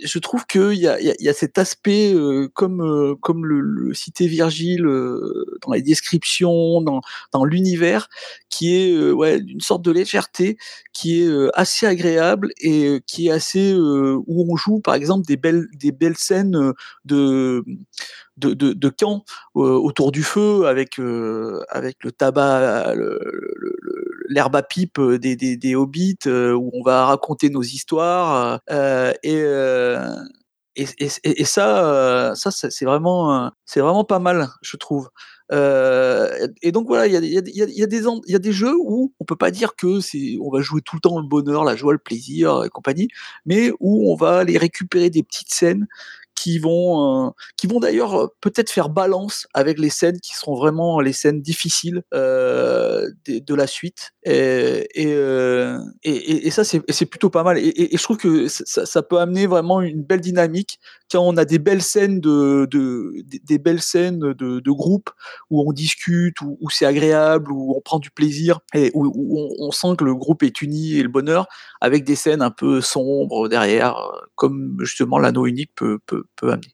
je 0.03 0.19
trouve 0.19 0.45
qu'il 0.45 0.73
y 0.73 0.87
a, 0.87 0.99
y, 1.01 1.09
a, 1.09 1.13
y 1.19 1.33
cet 1.33 1.57
aspect, 1.57 2.13
euh, 2.13 2.49
comme, 2.53 2.81
euh, 2.81 3.15
comme 3.21 3.45
le, 3.45 3.93
citait 3.93 4.27
Virgile 4.27 4.85
euh, 4.85 5.45
dans 5.65 5.73
les 5.73 5.81
descriptions, 5.81 6.81
dans, 6.81 7.01
l'univers, 7.43 8.09
qui 8.49 8.75
est 8.75 9.11
ouais, 9.11 9.39
une 9.39 9.61
sorte 9.61 9.83
de 9.83 9.91
légèreté, 9.91 10.57
qui 10.93 11.21
est 11.21 11.29
assez 11.53 11.85
agréable 11.85 12.51
et 12.59 13.01
qui 13.07 13.27
est 13.27 13.31
assez 13.31 13.73
où 13.73 14.45
on 14.51 14.55
joue 14.55 14.79
par 14.79 14.93
exemple 14.93 15.25
des 15.25 15.37
belles, 15.37 15.67
des 15.73 15.91
belles 15.91 16.17
scènes 16.17 16.73
de 17.05 17.63
de, 18.37 18.53
de, 18.53 18.89
camp 18.89 19.23
autour 19.53 20.11
du 20.11 20.23
feu 20.23 20.65
avec 20.65 20.99
avec 21.69 22.03
le 22.03 22.11
tabac, 22.11 22.95
le- 22.95 23.19
l'herbe 24.31 24.55
à 24.55 24.63
pipe 24.63 24.97
euh, 24.99 25.19
des, 25.19 25.35
des, 25.35 25.75
hobbits 25.75 26.17
euh, 26.25 26.53
où 26.53 26.71
on 26.73 26.83
va 26.83 27.05
raconter 27.05 27.49
nos 27.49 27.61
histoires 27.61 28.59
euh, 28.71 29.11
et, 29.23 29.43
et, 30.75 30.87
et, 31.23 31.45
ça 31.45 32.31
ça 32.35 32.49
c'est 32.51 32.85
vraiment 32.85 33.51
vraiment 33.75 34.05
pas 34.05 34.19
mal 34.19 34.47
je 34.61 34.77
trouve. 34.77 35.09
Et 35.51 36.71
donc 36.71 36.87
voilà, 36.87 37.07
il 37.07 37.13
y 37.13 37.17
a, 37.17 37.19
y 37.19 37.37
a- 37.37 37.41
des 37.41 38.03
y 38.27 38.35
a 38.35 38.39
des 38.39 38.51
jeux 38.53 38.75
où 38.79 39.13
on 39.19 39.25
peut 39.25 39.35
pas 39.35 39.51
dire 39.51 39.75
que 39.75 39.99
c'est 39.99 40.37
on 40.41 40.49
va 40.49 40.61
jouer 40.61 40.81
tout 40.81 40.95
le 40.95 41.01
temps 41.01 41.19
le 41.19 41.27
bonheur, 41.27 41.65
la 41.65 41.75
joie, 41.75 41.91
le 41.91 41.99
plaisir 41.99 42.63
et 42.63 42.69
compagnie, 42.69 43.09
mais 43.45 43.71
où 43.81 44.09
on 44.11 44.15
va 44.15 44.39
aller 44.39 44.57
récupérer 44.57 45.09
des 45.09 45.23
petites 45.23 45.53
scènes 45.53 45.87
qui 46.41 46.57
vont, 46.57 47.27
euh, 47.27 47.29
qui 47.55 47.67
vont 47.67 47.79
d'ailleurs 47.79 48.15
euh, 48.15 48.27
peut-être 48.41 48.71
faire 48.71 48.89
balance 48.89 49.47
avec 49.53 49.77
les 49.77 49.91
scènes 49.91 50.19
qui 50.19 50.33
seront 50.33 50.55
vraiment 50.55 50.99
les 50.99 51.13
scènes 51.13 51.39
difficiles 51.39 52.01
euh, 52.15 53.07
de, 53.27 53.53
la 53.53 53.67
suite. 53.67 54.13
Et, 54.23 54.87
et, 56.03 56.49
ça, 56.49 56.63
c'est 56.63 57.05
plutôt 57.05 57.29
pas 57.29 57.43
mal. 57.43 57.59
Et, 57.59 57.95
je 57.95 58.01
trouve 58.01 58.17
que 58.17 58.47
ça, 58.47 59.03
peut 59.03 59.19
amener 59.19 59.45
vraiment 59.45 59.81
une 59.81 60.01
belle 60.01 60.21
dynamique 60.21 60.79
quand 61.11 61.21
on 61.21 61.37
a 61.37 61.45
des 61.45 61.59
belles 61.59 61.81
scènes 61.81 62.21
de, 62.21 62.65
de 62.71 63.13
des, 63.43 63.59
belles 63.59 63.81
scènes 63.81 64.19
de, 64.19 64.59
de 64.59 64.71
groupe 64.71 65.11
où 65.49 65.67
on 65.67 65.73
discute, 65.73 66.41
où, 66.41 66.69
c'est 66.69 66.85
agréable, 66.85 67.51
où 67.51 67.75
on 67.75 67.81
prend 67.81 67.99
du 67.99 68.09
plaisir 68.09 68.61
et 68.73 68.91
où, 68.93 69.11
on, 69.59 69.71
sent 69.71 69.95
que 69.97 70.05
le 70.05 70.15
groupe 70.15 70.43
est 70.43 70.61
uni 70.61 70.97
et 70.97 71.03
le 71.03 71.09
bonheur 71.09 71.47
avec 71.81 72.03
des 72.03 72.15
scènes 72.15 72.41
un 72.41 72.51
peu 72.51 72.81
sombres 72.81 73.49
derrière, 73.49 73.95
comme 74.35 74.77
justement 74.79 75.19
l'anneau 75.19 75.45
unique 75.45 75.71
peut, 75.75 75.99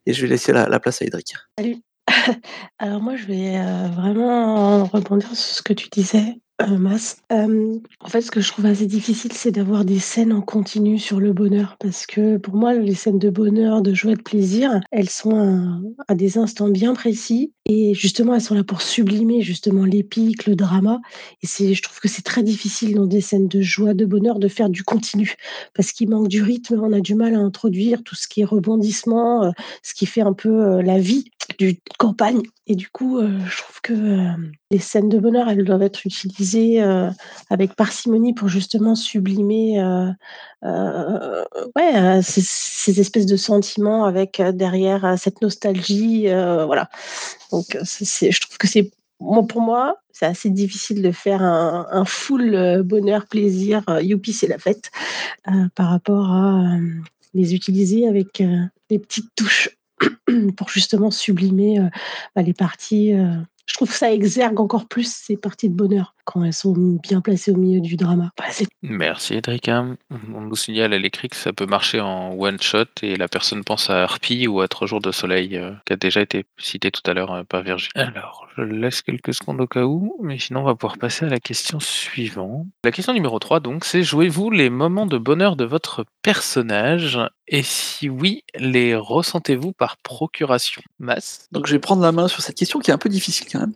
Et 0.05 0.13
je 0.13 0.21
vais 0.21 0.27
laisser 0.27 0.51
la, 0.51 0.67
la 0.67 0.79
place 0.79 1.01
à 1.01 1.05
Edric. 1.05 1.33
Salut. 1.57 1.77
Alors 2.79 3.01
moi, 3.01 3.15
je 3.15 3.25
vais 3.25 3.57
euh, 3.57 3.87
vraiment 3.89 4.85
rebondir 4.85 5.27
sur 5.35 5.55
ce 5.55 5.61
que 5.61 5.73
tu 5.73 5.89
disais, 5.89 6.39
euh, 6.61 6.77
Mas. 6.77 7.17
Euh, 7.31 7.77
en 7.99 8.07
fait, 8.07 8.21
ce 8.21 8.31
que 8.31 8.41
je 8.41 8.51
trouve 8.51 8.65
assez 8.65 8.85
difficile, 8.85 9.33
c'est 9.33 9.51
d'avoir 9.51 9.85
des 9.85 9.99
scènes 9.99 10.33
en 10.33 10.41
continu 10.41 10.99
sur 10.99 11.19
le 11.19 11.33
bonheur, 11.33 11.75
parce 11.79 12.05
que 12.05 12.37
pour 12.37 12.55
moi, 12.55 12.73
les 12.73 12.95
scènes 12.95 13.19
de 13.19 13.29
bonheur, 13.29 13.81
de 13.81 13.93
joie, 13.93 14.15
de 14.15 14.21
plaisir, 14.21 14.79
elles 14.91 15.09
sont 15.09 15.81
à 16.07 16.15
des 16.15 16.37
instants 16.37 16.69
bien 16.69 16.93
précis, 16.93 17.53
et 17.69 17.93
justement, 17.93 18.33
elles 18.33 18.41
sont 18.41 18.55
là 18.55 18.63
pour 18.63 18.81
sublimer 18.81 19.41
justement 19.41 19.83
l'épique, 19.83 20.45
le 20.45 20.55
drama. 20.55 21.01
Et 21.43 21.47
c'est, 21.47 21.73
je 21.73 21.81
trouve 21.81 21.99
que 21.99 22.07
c'est 22.07 22.21
très 22.21 22.41
difficile 22.41 22.95
dans 22.95 23.05
des 23.05 23.19
scènes 23.19 23.49
de 23.49 23.61
joie, 23.61 23.93
de 23.93 24.05
bonheur, 24.05 24.39
de 24.39 24.47
faire 24.47 24.69
du 24.69 24.83
continu, 24.83 25.35
parce 25.75 25.91
qu'il 25.91 26.09
manque 26.09 26.29
du 26.29 26.41
rythme. 26.41 26.79
On 26.81 26.93
a 26.93 27.01
du 27.01 27.13
mal 27.13 27.35
à 27.35 27.39
introduire 27.39 28.03
tout 28.03 28.15
ce 28.15 28.29
qui 28.29 28.39
est 28.39 28.45
rebondissement, 28.45 29.43
euh, 29.43 29.51
ce 29.83 29.93
qui 29.93 30.05
fait 30.05 30.21
un 30.21 30.31
peu 30.31 30.49
euh, 30.49 30.81
la 30.81 30.97
vie 30.97 31.25
du 31.59 31.77
campagne. 31.99 32.41
Et 32.67 32.75
du 32.75 32.87
coup, 32.89 33.17
euh, 33.17 33.37
je 33.49 33.57
trouve 33.57 33.81
que 33.81 33.93
les 34.71 34.79
scènes 34.79 35.09
de 35.09 35.19
bonheur, 35.19 35.49
elles 35.49 35.65
doivent 35.65 35.81
être 35.81 36.05
utilisées 36.05 36.81
avec 37.49 37.75
parcimonie 37.75 38.33
pour 38.33 38.49
justement 38.49 38.95
sublimer 38.95 39.81
ces, 40.61 42.41
ces 42.41 42.99
espèces 42.99 43.25
de 43.25 43.37
sentiments 43.37 44.03
avec 44.03 44.41
derrière 44.41 45.17
cette 45.17 45.41
nostalgie. 45.41 46.23
voilà. 46.27 46.89
Euh, 47.75 47.81
c'est, 47.85 48.05
c'est- 48.05 48.31
je 48.31 48.41
trouve 48.41 48.57
que 48.57 48.67
c'est 48.67 48.91
pour 49.19 49.61
moi, 49.61 49.97
c'est 50.11 50.25
assez 50.25 50.49
difficile 50.49 51.01
de 51.01 51.11
faire 51.11 51.41
un, 51.41 52.05
full 52.05 52.53
euh, 52.53 52.83
bonheur, 52.83 53.25
plaisir, 53.25 53.81
euh, 53.89 54.01
youpi, 54.01 54.33
c'est 54.33 54.47
la 54.47 54.59
fête, 54.59 54.91
euh, 55.47 55.67
par 55.75 55.89
rapport 55.89 56.31
à 56.31 56.75
euh, 56.75 56.79
les 57.33 57.55
utiliser 57.55 58.07
avec 58.07 58.41
euh, 58.41 58.57
des 58.89 58.99
petites 58.99 59.29
touches 59.35 59.69
pour 60.57 60.69
justement 60.69 61.11
sublimer 61.11 61.79
euh, 61.79 61.87
bah, 62.35 62.43
les 62.43 62.53
parties. 62.53 63.13
euh, 63.13 63.33
je 63.65 63.73
trouve 63.73 63.89
que 63.89 63.95
ça 63.97 64.11
exergue 64.13 64.59
encore 64.59 64.87
plus 64.87 65.11
ces 65.11 65.35
parties 65.35 65.69
de 65.69 65.75
bonheur 65.75 66.15
quand 66.27 66.43
elles 66.43 66.53
sont 66.53 66.73
bien 67.01 67.21
placées 67.21 67.51
au 67.51 67.55
milieu 67.55 67.79
du 67.79 67.95
drama. 67.95 68.31
C'est 68.49 68.67
Merci 68.81 69.35
Edrika. 69.35 69.85
On 70.11 70.41
nous 70.41 70.55
signale 70.57 70.93
à 70.93 70.99
l'écrit 70.99 71.29
que 71.29 71.37
ça 71.37 71.53
peut 71.53 71.65
marcher 71.65 72.01
en 72.01 72.33
one 72.37 72.61
shot 72.61 72.83
et 73.01 73.15
la 73.15 73.29
personne 73.29 73.63
pense 73.63 73.89
à 73.89 74.03
Harpy 74.03 74.45
ou 74.47 74.59
à 74.61 74.67
Trois 74.67 74.87
jours 74.87 74.99
de 74.99 75.11
soleil 75.11 75.55
euh, 75.55 75.71
qui 75.85 75.93
a 75.93 75.95
déjà 75.95 76.21
été 76.21 76.45
cité 76.57 76.91
tout 76.91 77.01
à 77.09 77.13
l'heure 77.13 77.31
euh, 77.31 77.43
par 77.43 77.63
Virginie. 77.63 77.91
Alors, 77.95 78.47
je 78.57 78.61
laisse 78.61 79.01
quelques 79.01 79.33
secondes 79.33 79.61
au 79.61 79.67
cas 79.67 79.83
où, 79.83 80.17
mais 80.21 80.37
sinon 80.37 80.59
on 80.59 80.65
va 80.65 80.75
pouvoir 80.75 80.97
passer 80.97 81.25
à 81.25 81.29
la 81.29 81.39
question 81.39 81.79
suivante. 81.79 82.67
La 82.83 82.91
question 82.91 83.13
numéro 83.13 83.39
3 83.39 83.61
donc, 83.61 83.85
c'est 83.85 84.03
jouez-vous 84.03 84.51
les 84.51 84.69
moments 84.69 85.05
de 85.05 85.17
bonheur 85.17 85.55
de 85.55 85.63
votre 85.63 86.05
personnage? 86.21 87.19
Et 87.47 87.63
si 87.63 88.09
oui, 88.09 88.43
les 88.55 88.93
ressentez-vous 88.95 89.71
par 89.71 89.95
procuration? 89.97 90.81
Mas 90.99 91.47
Donc 91.53 91.65
je 91.67 91.71
vais 91.71 91.79
prendre 91.79 92.01
la 92.01 92.11
main 92.11 92.27
sur 92.27 92.41
cette 92.41 92.57
question 92.57 92.79
qui 92.79 92.91
est 92.91 92.93
un 92.93 92.97
peu 92.97 93.09
difficile 93.09 93.47
quand 93.49 93.61
même. 93.61 93.73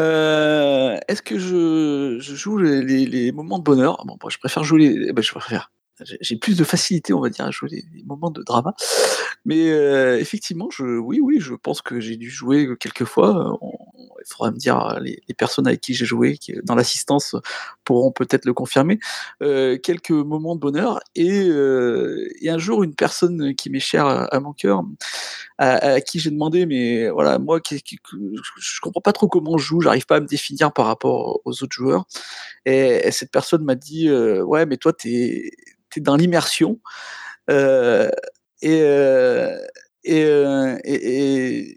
Euh, 0.00 0.98
Est-ce 1.08 1.22
que 1.22 1.38
je, 1.38 2.18
je 2.20 2.34
joue 2.34 2.58
les, 2.58 2.82
les- 2.82 3.06
les 3.06 3.32
moments 3.32 3.58
de 3.58 3.64
bonheur? 3.64 4.04
Bon, 4.06 4.16
moi, 4.22 4.30
je 4.30 4.38
préfère 4.38 4.64
jouer 4.64 4.80
les. 4.80 5.06
eh 5.08 5.12
ben, 5.12 5.22
je 5.22 5.30
préfère. 5.32 5.72
J'ai 6.02 6.16
j'ai 6.20 6.36
plus 6.36 6.56
de 6.56 6.64
facilité, 6.64 7.12
on 7.12 7.20
va 7.20 7.28
dire, 7.28 7.44
à 7.44 7.50
jouer 7.50 7.68
les, 7.70 7.84
les 7.94 8.02
moments 8.04 8.30
de 8.30 8.42
drama. 8.42 8.74
Mais 9.44 9.70
euh, 9.70 10.18
effectivement, 10.18 10.68
je, 10.70 10.84
oui, 10.84 11.20
oui, 11.20 11.38
je 11.40 11.54
pense 11.54 11.82
que 11.82 12.00
j'ai 12.00 12.16
dû 12.16 12.30
jouer 12.30 12.68
quelques 12.78 13.04
fois. 13.04 13.58
On- 13.62 13.78
il 14.20 14.28
faudra 14.28 14.50
me 14.50 14.56
dire 14.56 14.78
euh, 14.80 15.00
les, 15.00 15.20
personnes 15.34 15.66
avec 15.66 15.80
qui 15.80 15.94
j'ai 15.94 16.04
joué, 16.04 16.36
qui 16.36 16.54
dans 16.64 16.74
l'assistance, 16.74 17.36
pourront 17.84 18.12
peut-être 18.12 18.44
le 18.44 18.52
confirmer. 18.52 18.98
Euh, 19.42 19.78
quelques 19.78 20.10
moments 20.10 20.54
de 20.54 20.60
bonheur. 20.60 21.00
Et, 21.14 21.48
euh, 21.48 22.28
un 22.46 22.58
jour, 22.58 22.82
une 22.82 22.94
personne 22.94 23.54
qui 23.54 23.70
m'est 23.70 23.80
chère 23.80 24.06
à, 24.06 24.40
mon 24.40 24.52
cœur, 24.52 24.82
à, 25.58 26.00
qui 26.00 26.18
j'ai 26.18 26.30
demandé, 26.30 26.66
mais 26.66 27.08
voilà, 27.10 27.38
moi, 27.38 27.60
je 27.68 28.80
comprends 28.80 29.00
pas 29.00 29.12
trop 29.12 29.28
comment 29.28 29.56
je 29.56 29.64
joue, 29.64 29.80
j'arrive 29.80 30.06
pas 30.06 30.16
à 30.16 30.20
me 30.20 30.26
définir 30.26 30.72
par 30.72 30.86
rapport 30.86 31.40
aux 31.44 31.62
autres 31.62 31.74
joueurs. 31.74 32.06
Et, 32.66 33.06
et 33.06 33.10
cette 33.12 33.30
personne 33.30 33.64
m'a 33.64 33.76
dit, 33.76 34.08
euh, 34.08 34.42
ouais, 34.42 34.66
mais 34.66 34.76
toi, 34.76 34.92
t'es 34.92 35.52
es 35.96 36.00
dans 36.00 36.16
l'immersion. 36.16 36.80
Euh, 37.50 38.10
et, 38.62 38.80
euh, 38.82 39.56
et, 40.04 40.24
euh, 40.24 40.78
et, 40.84 41.76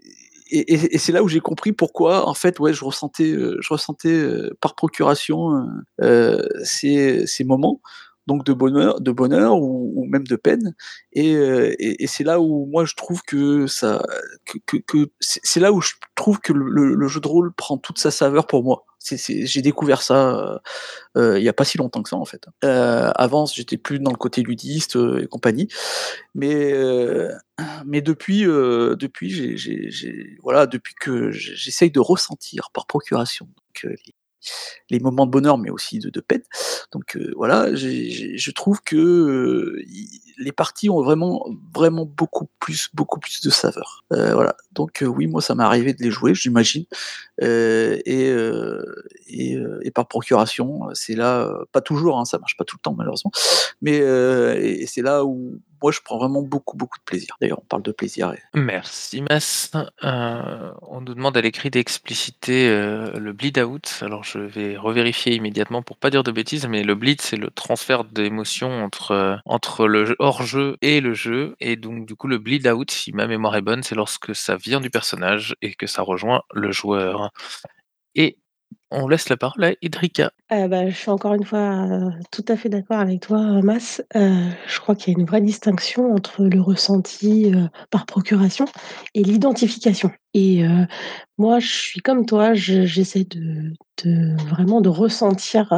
et- 0.50 0.94
et- 0.94 0.98
c'est 0.98 1.12
là 1.12 1.22
où 1.22 1.28
j'ai 1.28 1.40
compris 1.40 1.72
pourquoi, 1.72 2.28
en 2.28 2.34
fait, 2.34 2.60
ouais, 2.60 2.72
je 2.72 2.84
ressentais, 2.84 3.32
euh, 3.32 3.58
je 3.60 3.68
ressentais 3.72 4.08
euh, 4.10 4.56
par 4.60 4.74
procuration 4.74 5.52
euh, 5.56 5.64
euh, 6.02 6.48
ces, 6.64 7.26
ces 7.26 7.44
moments, 7.44 7.80
donc 8.26 8.44
de 8.44 8.52
bonheur, 8.52 9.00
de 9.00 9.10
bonheur 9.12 9.58
ou, 9.60 9.92
ou 9.96 10.04
même 10.06 10.26
de 10.26 10.36
peine. 10.36 10.74
Et, 11.12 11.34
euh, 11.36 11.74
et, 11.78 12.02
et 12.04 12.06
c'est 12.06 12.24
là 12.24 12.40
où 12.40 12.66
moi 12.66 12.84
je 12.84 12.94
trouve 12.94 13.22
que 13.22 13.66
ça, 13.66 14.02
que, 14.46 14.58
que, 14.66 14.76
que 14.78 15.10
c'est 15.20 15.60
là 15.60 15.72
où 15.72 15.80
je 15.80 15.92
trouve 16.14 16.40
que 16.40 16.52
le, 16.52 16.94
le- 16.94 17.08
jeu 17.08 17.20
de 17.20 17.28
rôle 17.28 17.52
prend 17.52 17.76
toute 17.78 17.98
sa 17.98 18.10
saveur 18.10 18.46
pour 18.46 18.64
moi. 18.64 18.84
J'ai 19.06 19.60
découvert 19.60 20.00
ça 20.00 20.34
euh, 20.34 20.58
euh, 21.18 21.38
il 21.38 21.44
y 21.44 21.48
a 21.50 21.52
pas 21.52 21.66
si 21.66 21.76
longtemps 21.76 22.02
que 22.02 22.08
ça 22.08 22.16
en 22.16 22.24
fait. 22.24 22.46
Euh, 22.64 23.10
avant, 23.14 23.44
j'étais 23.44 23.76
plus 23.76 23.98
dans 23.98 24.10
le 24.10 24.16
côté 24.16 24.42
ludiste 24.42 24.96
euh, 24.96 25.22
et 25.22 25.26
compagnie, 25.26 25.68
mais 26.34 26.72
euh, 26.72 27.30
mais 27.84 28.00
depuis 28.00 28.46
euh, 28.46 28.96
depuis 28.96 29.30
j'ai- 29.58 30.36
voilà 30.42 30.66
depuis 30.66 30.94
que 30.98 31.30
j'essaye 31.30 31.90
de 31.90 32.00
ressentir 32.00 32.70
par 32.72 32.86
procuration 32.86 33.46
euh, 33.84 33.94
les, 34.90 35.00
moments 35.00 35.26
de 35.26 35.30
bonheur, 35.30 35.58
mais 35.58 35.70
aussi 35.70 35.98
de, 35.98 36.20
peine. 36.20 36.42
Donc 36.92 37.16
euh, 37.16 37.32
voilà, 37.36 37.74
je 37.74 38.50
trouve 38.50 38.80
que 38.82 38.96
euh, 38.96 39.82
les 40.38 40.52
parties 40.52 40.90
ont 40.90 41.02
vraiment 41.02 41.46
vraiment 41.74 42.04
beaucoup 42.04 42.48
plus 42.60 42.88
beaucoup 42.94 43.20
plus 43.20 43.40
de 43.40 43.50
saveur. 43.50 44.04
Euh, 44.12 44.34
voilà, 44.34 44.56
donc 44.72 45.02
euh, 45.02 45.06
oui, 45.06 45.26
moi 45.26 45.40
ça 45.40 45.54
m'est 45.54 45.64
arrivé 45.64 45.92
de 45.92 46.02
les 46.02 46.10
jouer, 46.10 46.34
j'imagine, 46.34 46.84
Euh, 47.42 47.98
et, 48.06 48.28
euh, 48.28 48.84
euh, 49.32 49.80
et 49.82 49.90
par 49.90 50.06
procuration, 50.06 50.82
c'est 50.94 51.16
là, 51.16 51.50
pas 51.72 51.80
toujours, 51.80 52.18
hein, 52.18 52.24
ça 52.24 52.38
marche 52.38 52.56
pas 52.56 52.64
tout 52.64 52.76
le 52.76 52.82
temps 52.82 52.94
malheureusement, 52.96 53.32
mais 53.82 54.00
c'est 54.86 55.02
là 55.02 55.24
où 55.24 55.60
moi 55.82 55.92
je 55.92 56.00
prends 56.02 56.16
vraiment 56.16 56.40
beaucoup 56.40 56.76
beaucoup 56.76 56.98
de 56.98 57.04
plaisir. 57.04 57.36
D'ailleurs, 57.40 57.58
on 57.60 57.66
parle 57.66 57.82
de 57.82 57.92
plaisir. 57.92 58.32
Merci 58.54 59.22
Mas. 59.22 59.72
On 60.02 61.00
nous 61.00 61.14
demande 61.14 61.36
à 61.36 61.40
l'écrit 61.40 61.70
d'expliciter 61.70 62.68
le 62.68 63.32
bleed 63.32 63.58
out. 63.58 63.98
Alors 64.00 64.24
je 64.24 64.38
vais 64.38 64.76
revérifier 64.76 65.34
immédiatement 65.34 65.82
pour 65.82 65.96
pas 65.98 66.10
dire 66.10 66.22
de 66.22 66.30
bêtises, 66.30 66.66
mais 66.68 66.84
le 66.84 66.94
bleed 66.94 67.20
c'est 67.20 67.36
le 67.36 67.50
transfert 67.50 68.04
d'émotions 68.04 68.84
entre, 68.84 69.40
entre 69.44 69.86
le 69.86 70.04
jeu- 70.06 70.16
hors-jeu 70.20 70.76
et 70.82 71.00
le 71.00 71.14
jeu. 71.14 71.56
Et 71.60 71.76
donc 71.76 72.06
du 72.06 72.14
coup 72.14 72.28
le 72.28 72.38
bleed 72.38 72.66
out, 72.68 72.90
si 72.90 73.12
ma 73.12 73.26
mémoire 73.26 73.56
est 73.56 73.62
bonne, 73.62 73.82
c'est 73.82 73.96
lorsque 73.96 74.34
ça 74.34 74.56
vient 74.56 74.80
du 74.80 74.90
personnage 74.90 75.56
et 75.60 75.74
que 75.74 75.86
ça 75.86 76.02
rejoint 76.02 76.42
le 76.52 76.70
joueur. 76.72 77.23
Et 78.14 78.38
on 78.90 79.08
laisse 79.08 79.28
la 79.28 79.36
parole 79.36 79.64
à 79.64 79.72
Idrika. 79.82 80.32
Euh, 80.54 80.68
bah, 80.68 80.88
je 80.88 80.94
suis 80.94 81.10
encore 81.10 81.34
une 81.34 81.44
fois 81.44 81.58
euh, 81.90 82.10
tout 82.30 82.44
à 82.48 82.56
fait 82.56 82.68
d'accord 82.68 82.98
avec 83.00 83.20
toi, 83.20 83.38
euh, 83.40 83.62
Mas. 83.62 84.02
Je 84.14 84.80
crois 84.80 84.94
qu'il 84.94 85.12
y 85.12 85.16
a 85.16 85.20
une 85.20 85.26
vraie 85.26 85.40
distinction 85.40 86.12
entre 86.14 86.44
le 86.44 86.60
ressenti 86.60 87.52
par 87.90 88.06
procuration 88.06 88.66
et 89.14 89.22
l'identification. 89.24 90.10
Et 90.36 90.64
moi, 91.38 91.60
je 91.60 91.68
suis 91.68 92.00
comme 92.00 92.26
toi, 92.26 92.54
je- 92.54 92.84
j'essaie 92.86 93.24
de, 93.24 93.72
vraiment 94.48 94.80
de 94.80 94.88
ressentir, 94.88 95.72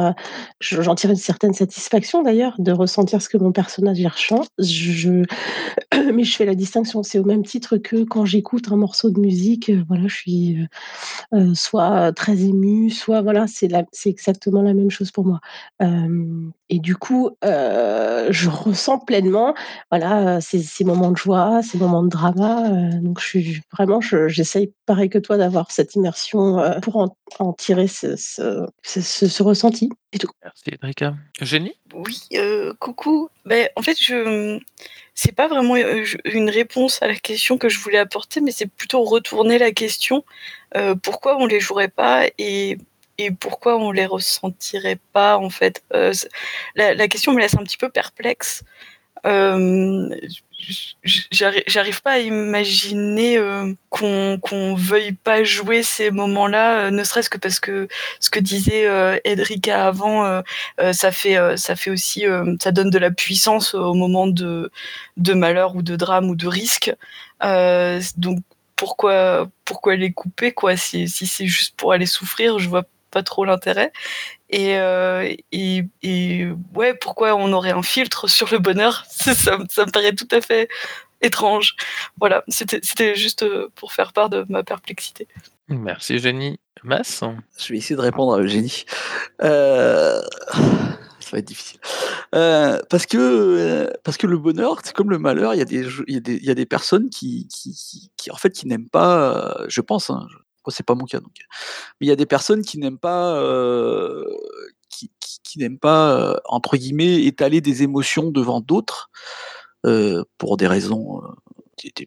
je- 0.59 0.81
j'en 0.81 0.95
tire 0.95 1.11
une 1.11 1.15
certaine 1.15 1.53
satisfaction 1.53 2.23
d'ailleurs, 2.23 2.55
de 2.59 2.71
ressentir 2.71 3.21
ce 3.21 3.29
que 3.29 3.37
mon 3.37 3.51
personnage 3.51 4.03
ressent. 4.05 4.41
Mais 6.13 6.23
je 6.23 6.35
fais 6.35 6.45
la 6.45 6.55
distinction. 6.55 7.03
C'est 7.03 7.19
au 7.19 7.23
même 7.25 7.43
titre 7.43 7.77
que 7.77 8.03
quand 8.03 8.25
j'écoute 8.25 8.71
un 8.71 8.75
morceau 8.77 9.11
de 9.11 9.19
musique, 9.19 9.71
voilà, 9.87 10.07
je 10.07 10.15
suis 10.15 10.57
soit 11.53 12.11
très 12.13 12.41
émue, 12.43 12.89
soit 12.89 13.21
voilà, 13.21 13.45
c'est 13.47 13.69
exactement 14.09 14.63
la 14.67 14.73
même 14.73 14.91
chose 14.91 15.11
pour 15.11 15.25
moi. 15.25 15.39
et 16.69 16.79
du 16.79 16.95
coup, 16.95 17.31
je 17.41 18.49
ressens 18.49 18.99
pleinement, 18.99 19.53
voilà, 19.91 20.41
ces 20.41 20.61
ces 20.61 20.83
moments 20.83 21.11
de 21.11 21.17
joie, 21.17 21.61
ces 21.63 21.77
moments 21.77 22.03
de 22.03 22.09
drama, 22.09 22.69
donc 23.01 23.19
je 23.19 23.25
suis 23.25 23.61
vraiment 23.71 24.01
j'essaye 24.01 24.73
pareil 24.85 25.09
que 25.09 25.19
toi 25.19 25.37
d'avoir 25.37 25.71
cette 25.71 25.95
immersion, 25.95 26.61
pour 26.81 26.97
en 26.97 27.17
en 27.39 27.53
tirer 27.53 27.87
ce 27.87 28.15
ce 28.15 28.67
ce 28.83 29.43
ressenti 29.43 29.89
et 30.13 30.17
tout. 30.17 30.29
Merci 30.43 30.63
Edrika. 30.71 31.15
Eugénie? 31.41 31.73
Oui, 31.93 32.27
coucou. 32.79 33.29
Ben 33.45 33.69
en 33.75 33.81
fait, 33.81 33.97
je 33.99 34.59
c'est 35.19 35.31
pas 35.31 35.47
vraiment, 35.47 35.75
une 36.25 36.49
réponse 36.51 37.01
à 37.01 37.07
la 37.07 37.15
question 37.15 37.57
que 37.57 37.69
je 37.69 37.79
voulais 37.79 37.97
apporter, 37.97 38.39
mais 38.39 38.51
c'est 38.51 38.67
plutôt 38.67 39.03
retourner 39.03 39.57
la 39.57 39.71
question, 39.71 40.23
pourquoi 41.01 41.37
on 41.39 41.47
les 41.47 41.59
jouerait 41.59 41.87
pas 41.87 42.25
et 42.37 42.77
et 43.17 43.31
pourquoi 43.31 43.77
on 43.77 43.91
les 43.91 44.05
ressentirait 44.05 44.99
pas, 45.13 45.37
en 45.37 45.49
fait? 45.49 45.83
la 46.75 46.93
la 46.93 47.07
question 47.07 47.33
me 47.33 47.39
laisse 47.39 47.55
un 47.55 47.63
petit 47.63 47.77
peu 47.77 47.89
perplexe. 47.89 48.63
j'arrive 51.03 52.01
pas 52.01 52.13
à 52.13 52.19
imaginer 52.19 53.39
qu'on 53.89 54.39
qu'on 54.41 54.75
veuille 54.75 55.13
pas 55.13 55.43
jouer 55.43 55.83
ces 55.83 56.11
moments-là, 56.11 56.91
ne 56.91 57.03
serait-ce 57.03 57.29
que 57.29 57.37
parce 57.37 57.59
que 57.59 57.87
ce 58.19 58.29
que 58.29 58.39
disait 58.39 58.87
Edrika 59.23 59.87
avant, 59.87 60.41
ça 60.93 61.11
fait 61.11 61.57
ça 61.57 61.75
fait 61.75 61.91
aussi 61.91 62.25
ça 62.61 62.71
donne 62.71 62.89
de 62.89 62.99
la 62.99 63.11
puissance 63.11 63.73
au 63.73 63.93
moment 63.93 64.27
de 64.27 64.71
de 65.17 65.33
malheur 65.33 65.75
ou 65.75 65.81
de 65.81 65.95
drame 65.95 66.29
ou 66.29 66.35
de 66.35 66.47
risque. 66.47 66.93
donc 67.41 68.39
pourquoi 68.75 69.49
pourquoi 69.65 69.95
les 69.95 70.11
couper 70.13 70.51
quoi? 70.53 70.77
Si, 70.77 71.07
si 71.09 71.25
c'est 71.27 71.47
juste 71.47 71.75
pour 71.77 71.91
aller 71.93 72.05
souffrir, 72.05 72.59
je 72.59 72.69
vois 72.69 72.83
pas 73.11 73.23
trop 73.23 73.45
l'intérêt. 73.45 73.91
Et, 74.49 74.75
et, 75.51 75.83
et, 76.03 76.47
ouais, 76.75 76.93
pourquoi 76.93 77.35
on 77.35 77.51
aurait 77.53 77.71
un 77.71 77.83
filtre 77.83 78.27
sur 78.27 78.49
le 78.51 78.59
bonheur? 78.59 79.05
Ça, 79.09 79.33
ça, 79.33 79.57
me 79.85 79.91
paraît 79.91 80.13
tout 80.13 80.27
à 80.31 80.41
fait 80.41 80.69
étrange. 81.21 81.75
Voilà, 82.19 82.43
c'était 82.47 83.15
juste 83.15 83.45
pour 83.75 83.91
faire 83.91 84.13
part 84.13 84.29
de 84.29 84.45
ma 84.49 84.63
perplexité. 84.63 85.27
Merci 85.67 86.15
Eugénie. 86.15 86.59
Mass 86.83 87.23
Je 87.57 87.73
vais 87.73 87.79
essayer 87.79 87.95
de 87.95 88.01
répondre 88.01 88.33
à 88.35 88.39
Eugénie. 88.39 88.85
Euh... 89.43 90.21
Ça 91.27 91.31
va 91.33 91.39
être 91.39 91.45
difficile. 91.45 91.81
Euh, 92.35 92.79
parce, 92.89 93.05
que, 93.05 93.91
parce 94.05 94.15
que 94.15 94.27
le 94.27 94.37
bonheur, 94.37 94.79
c'est 94.81 94.95
comme 94.95 95.09
le 95.09 95.19
malheur, 95.19 95.53
il 95.53 95.57
y 95.57 95.61
a 95.61 95.65
des, 95.65 95.85
il 96.07 96.13
y 96.13 96.17
a 96.17 96.21
des, 96.21 96.35
il 96.35 96.45
y 96.45 96.49
a 96.49 96.53
des 96.53 96.65
personnes 96.65 97.09
qui, 97.09 97.49
qui, 97.49 98.09
qui, 98.15 98.31
en 98.31 98.37
fait, 98.37 98.51
qui 98.51 98.65
n'aiment 98.65 98.89
pas, 98.89 99.57
je 99.67 99.81
pense, 99.81 100.09
hein, 100.09 100.25
c'est 100.69 100.85
pas 100.85 100.95
mon 100.95 101.05
cas. 101.05 101.19
Mais 101.99 102.07
il 102.07 102.07
y 102.07 102.11
a 102.11 102.15
des 102.15 102.25
personnes 102.25 102.61
qui 102.61 102.77
n'aiment 102.77 102.99
pas, 102.99 103.35
euh, 103.35 104.25
qui, 104.89 105.11
qui, 105.43 105.59
n'aiment 105.59 105.79
pas 105.79 106.11
euh, 106.11 106.35
entre 106.45 106.77
guillemets 106.77 107.23
étaler 107.23 107.61
des 107.61 107.83
émotions 107.83 108.31
devant 108.31 108.61
d'autres 108.61 109.09
euh, 109.85 110.23
pour 110.37 110.57
des 110.57 110.67
raisons 110.67 111.21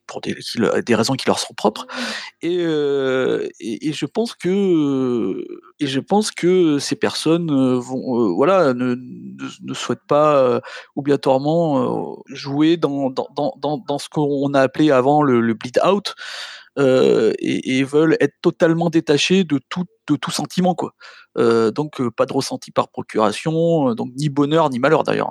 pour 0.08 0.20
des, 0.20 0.36
des, 0.84 0.94
raisons 0.96 1.14
qui 1.14 1.28
leur 1.28 1.38
sont 1.38 1.54
propres 1.54 1.86
et, 2.42 2.58
je 2.58 4.04
pense 4.04 4.34
que 4.34 5.46
et 5.78 5.86
je 5.86 6.00
pense 6.00 6.32
que 6.32 6.80
ces 6.80 6.96
personnes 6.96 7.78
vont 7.78 8.34
voilà 8.34 8.74
ne, 8.74 8.96
souhaitent 9.72 10.06
pas 10.08 10.60
obligatoirement 10.96 12.20
jouer 12.26 12.78
dans, 12.78 13.10
dans, 13.10 13.28
dans, 13.86 13.98
ce 14.00 14.08
qu'on 14.08 14.52
a 14.54 14.60
appelé 14.60 14.90
avant 14.90 15.22
le 15.22 15.54
bleed 15.54 15.78
out 15.86 16.16
euh, 16.80 17.32
et, 17.38 17.84
veulent 17.84 18.16
être 18.20 18.34
totalement 18.42 18.90
détachés 18.90 19.44
de 19.44 19.60
tout, 19.68 19.86
sentiment. 20.30 20.74
Quoi. 20.74 20.94
Euh, 21.38 21.70
donc 21.70 22.02
pas 22.10 22.26
de 22.26 22.32
ressenti 22.32 22.72
par 22.72 22.88
procuration, 22.88 23.94
donc 23.94 24.10
ni 24.16 24.28
bonheur 24.28 24.70
ni 24.70 24.80
malheur 24.80 25.04
d'ailleurs. 25.04 25.30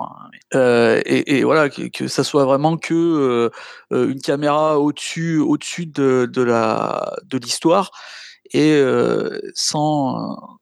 Hein. 0.54 1.00
Et, 1.04 1.44
voilà, 1.44 1.68
que, 1.68 2.08
ça 2.08 2.24
soit 2.24 2.44
vraiment 2.44 2.76
que 2.76 3.50
une 3.90 4.20
caméra 4.20 4.78
au-dessus, 4.78 5.42
de, 5.86 7.36
l'histoire 7.36 7.90
et 8.52 8.82
sans 9.54 10.58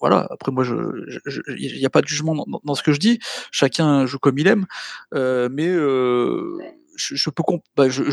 voilà. 0.00 0.26
Après, 0.30 0.52
moi, 0.52 0.64
il 0.66 1.78
n'y 1.78 1.86
a 1.86 1.90
pas 1.90 2.02
de 2.02 2.08
jugement 2.08 2.46
dans, 2.64 2.74
ce 2.74 2.82
que 2.82 2.92
je 2.92 3.00
dis. 3.00 3.18
Chacun 3.50 4.06
joue 4.06 4.18
comme 4.18 4.38
il 4.38 4.46
aime. 4.46 4.66
Euh, 5.14 5.48
mais 5.50 5.68
euh, 5.68 6.58
je, 6.98 7.30
peux 7.30 7.42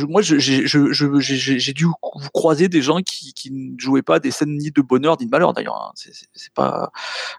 moi 0.07 0.21
j'ai 0.21 1.73
dû 1.73 1.87
croiser 2.33 2.69
des 2.69 2.81
gens 2.81 3.01
qui, 3.01 3.33
ne 3.51 3.77
jouaient 3.79 4.01
pas 4.01 4.19
des 4.19 4.31
scènes 4.31 4.57
ni 4.57 4.71
de 4.71 4.81
bonheur 4.81 5.17
ni 5.19 5.25
de 5.25 5.31
malheur 5.31 5.53
d'ailleurs 5.53 5.75
hein. 5.75 5.91
c'est 5.95 6.53
pas 6.53 6.91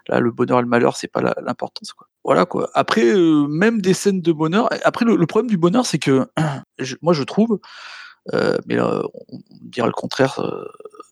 là 0.07 0.19
le 0.19 0.31
bonheur 0.31 0.59
et 0.59 0.61
le 0.61 0.67
malheur 0.67 0.95
c'est 0.97 1.07
pas 1.07 1.21
l'importance 1.21 1.93
voilà 2.23 2.45
quoi 2.45 2.69
après 2.73 3.05
euh, 3.05 3.47
même 3.47 3.81
des 3.81 3.93
scènes 3.93 4.21
de 4.21 4.31
bonheur 4.31 4.69
après 4.83 5.05
le, 5.05 5.25
problème 5.25 5.49
du 5.49 5.57
bonheur 5.57 5.85
c'est 5.85 5.99
que 5.99 6.27
moi 7.01 7.13
je 7.13 7.23
trouve 7.23 7.59
euh, 8.33 8.57
mais 8.65 8.75
là, 8.75 9.03
on, 9.29 9.39
dira 9.51 9.87
le 9.87 9.93
contraire. 9.93 10.39
Euh, 10.39 10.65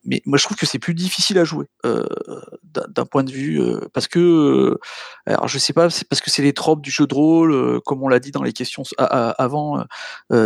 mais 0.03 0.21
moi, 0.25 0.37
je 0.37 0.43
trouve 0.43 0.57
que 0.57 0.65
c'est 0.65 0.79
plus 0.79 0.93
difficile 0.93 1.39
à 1.39 1.43
jouer 1.43 1.65
euh, 1.85 2.05
d'un 2.63 3.05
point 3.05 3.23
de 3.23 3.31
vue 3.31 3.59
parce 3.91 4.07
que, 4.07 4.77
alors 5.25 5.47
je 5.47 5.57
sais 5.57 5.73
pas, 5.73 5.89
c'est 5.89 6.07
parce 6.07 6.21
que 6.21 6.29
c'est 6.29 6.43
les 6.43 6.53
tropes 6.53 6.81
du 6.81 6.91
jeu 6.91 7.07
de 7.07 7.13
rôle, 7.15 7.81
comme 7.81 8.03
on 8.03 8.07
l'a 8.07 8.19
dit 8.19 8.29
dans 8.29 8.43
les 8.43 8.53
questions 8.53 8.83
avant. 8.99 9.83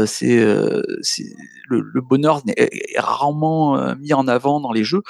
c'est 0.05 0.37
le, 0.37 1.81
le, 1.81 2.01
bonheur 2.01 2.41
est, 2.55 2.97
rarement 2.97 3.95
mis 3.95 4.13
en 4.13 4.29
avant 4.29 4.61
dans 4.61 4.71
les 4.71 4.85
jeux, 4.85 5.01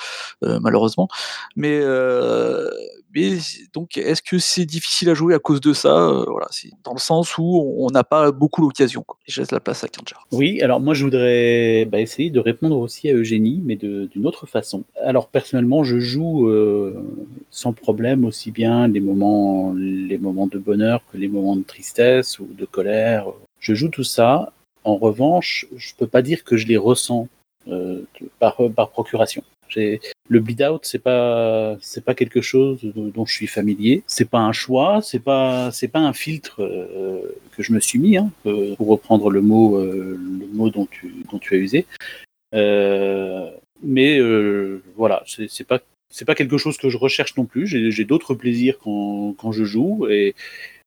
malheureusement. 0.41 1.09
Mais 1.55 1.79
mais 3.15 3.37
donc, 3.73 3.97
est-ce 3.97 4.21
que 4.21 4.37
c'est 4.37 4.65
difficile 4.65 5.09
à 5.09 5.13
jouer 5.13 5.33
à 5.33 5.39
cause 5.39 5.61
de 5.61 5.73
ça 5.73 5.95
euh, 5.95 6.25
Voilà, 6.27 6.47
c'est 6.51 6.69
dans 6.83 6.93
le 6.93 6.99
sens 6.99 7.37
où 7.37 7.75
on 7.77 7.89
n'a 7.89 8.03
pas 8.03 8.31
beaucoup 8.31 8.61
l'occasion. 8.61 9.03
Je 9.27 9.41
laisse 9.41 9.51
la 9.51 9.59
place 9.59 9.83
à 9.83 9.87
Kanjar. 9.87 10.27
Oui, 10.31 10.61
alors 10.61 10.79
moi 10.79 10.93
je 10.93 11.03
voudrais 11.03 11.85
bah, 11.85 11.99
essayer 11.99 12.29
de 12.29 12.39
répondre 12.39 12.77
aussi 12.77 13.09
à 13.09 13.13
Eugénie, 13.13 13.61
mais 13.65 13.75
d'une 13.75 14.25
autre 14.25 14.45
façon. 14.45 14.83
Alors 15.03 15.27
personnellement, 15.27 15.83
je 15.83 15.99
joue 15.99 16.49
euh, 16.49 17.03
sans 17.49 17.73
problème 17.73 18.25
aussi 18.25 18.51
bien 18.51 18.87
les 18.87 18.99
moments, 18.99 19.73
de 19.73 20.57
bonheur 20.57 21.01
que 21.11 21.17
les 21.17 21.27
moments 21.27 21.55
de 21.55 21.63
tristesse 21.63 22.39
ou 22.39 22.47
de 22.47 22.65
colère. 22.65 23.27
Je 23.59 23.73
joue 23.73 23.89
tout 23.89 24.03
ça. 24.03 24.53
En 24.83 24.95
revanche, 24.95 25.65
je 25.75 25.93
peux 25.97 26.07
pas 26.07 26.21
dire 26.21 26.43
que 26.43 26.57
je 26.57 26.67
les 26.67 26.77
ressens 26.77 27.27
euh, 27.67 28.01
par 28.39 28.55
procuration 28.91 29.43
le 30.29 30.39
bleed 30.39 30.61
out, 30.61 30.81
c'est 30.85 30.99
pas 30.99 31.77
c'est 31.81 32.05
pas 32.05 32.13
quelque 32.13 32.39
chose 32.41 32.79
dont 32.83 33.25
je 33.25 33.33
suis 33.33 33.47
familier. 33.47 34.03
C'est 34.07 34.29
pas 34.29 34.37
un 34.37 34.51
choix, 34.53 35.01
c'est 35.01 35.19
pas 35.19 35.71
c'est 35.71 35.87
pas 35.87 35.99
un 35.99 36.13
filtre 36.13 36.61
euh, 36.61 37.35
que 37.57 37.63
je 37.63 37.73
me 37.73 37.79
suis 37.79 37.97
mis 37.99 38.15
hein, 38.17 38.31
euh, 38.45 38.75
pour 38.75 38.87
reprendre 38.87 39.31
le 39.31 39.41
mot 39.41 39.77
euh, 39.77 40.17
le 40.39 40.47
mot 40.53 40.69
dont 40.69 40.85
tu 40.85 41.25
dont 41.31 41.39
tu 41.39 41.55
as 41.55 41.57
usé. 41.57 41.85
mais 43.83 44.19
voilà, 44.95 45.23
c'est 45.25 45.67
pas 45.67 45.79
c'est 46.11 46.25
pas 46.25 46.35
quelque 46.35 46.57
chose 46.57 46.77
que 46.77 46.89
je 46.89 46.97
recherche 46.97 47.35
non 47.35 47.45
plus. 47.45 47.65
J'ai 47.67 48.05
d'autres 48.05 48.35
plaisirs 48.35 48.77
quand, 48.83 49.35
quand 49.37 49.51
je 49.51 49.63
joue 49.63 50.07
et 50.09 50.35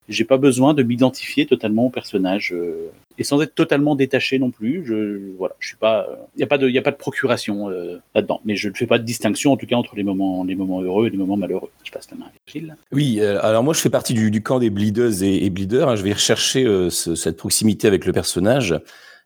j'ai 0.09 0.25
pas 0.25 0.37
besoin 0.37 0.73
de 0.73 0.83
m'identifier 0.83 1.45
totalement 1.45 1.85
au 1.85 1.89
personnage 1.89 2.53
euh, 2.53 2.91
et 3.17 3.23
sans 3.23 3.41
être 3.41 3.55
totalement 3.55 3.95
détaché 3.95 4.39
non 4.39 4.51
plus. 4.51 5.33
Voilà, 5.37 5.55
je 5.59 5.67
suis 5.67 5.77
pas, 5.77 6.07
il 6.35 6.41
y 6.41 6.43
a 6.43 6.47
pas 6.47 6.57
de, 6.57 6.69
y 6.69 6.77
a 6.77 6.81
pas 6.81 6.91
de 6.91 6.97
procuration 6.97 7.69
euh, 7.69 7.97
là-dedans. 8.15 8.41
Mais 8.43 8.55
je 8.55 8.69
ne 8.69 8.73
fais 8.73 8.87
pas 8.87 8.97
de 8.97 9.03
distinction 9.03 9.51
en 9.51 9.57
tout 9.57 9.65
cas 9.65 9.75
entre 9.75 9.95
les 9.95 10.03
moments, 10.03 10.43
les 10.43 10.55
moments 10.55 10.81
heureux 10.81 11.07
et 11.07 11.09
les 11.09 11.17
moments 11.17 11.37
malheureux. 11.37 11.69
Je 11.83 11.91
passe 11.91 12.09
la 12.11 12.17
main 12.17 12.25
à 12.25 12.51
Gilles. 12.51 12.75
Oui, 12.91 13.19
euh, 13.19 13.39
alors 13.41 13.63
moi 13.63 13.73
je 13.73 13.79
fais 13.79 13.89
partie 13.89 14.13
du, 14.13 14.43
camp 14.43 14.59
des 14.59 14.69
bleeders 14.69 15.23
et, 15.23 15.45
et 15.45 15.49
bleeders. 15.49 15.87
Hein. 15.87 15.95
je 15.95 16.03
vais 16.03 16.13
rechercher 16.13 16.67
cette 16.89 17.37
proximité 17.37 17.87
avec 17.87 18.05
le 18.05 18.13
personnage. 18.13 18.75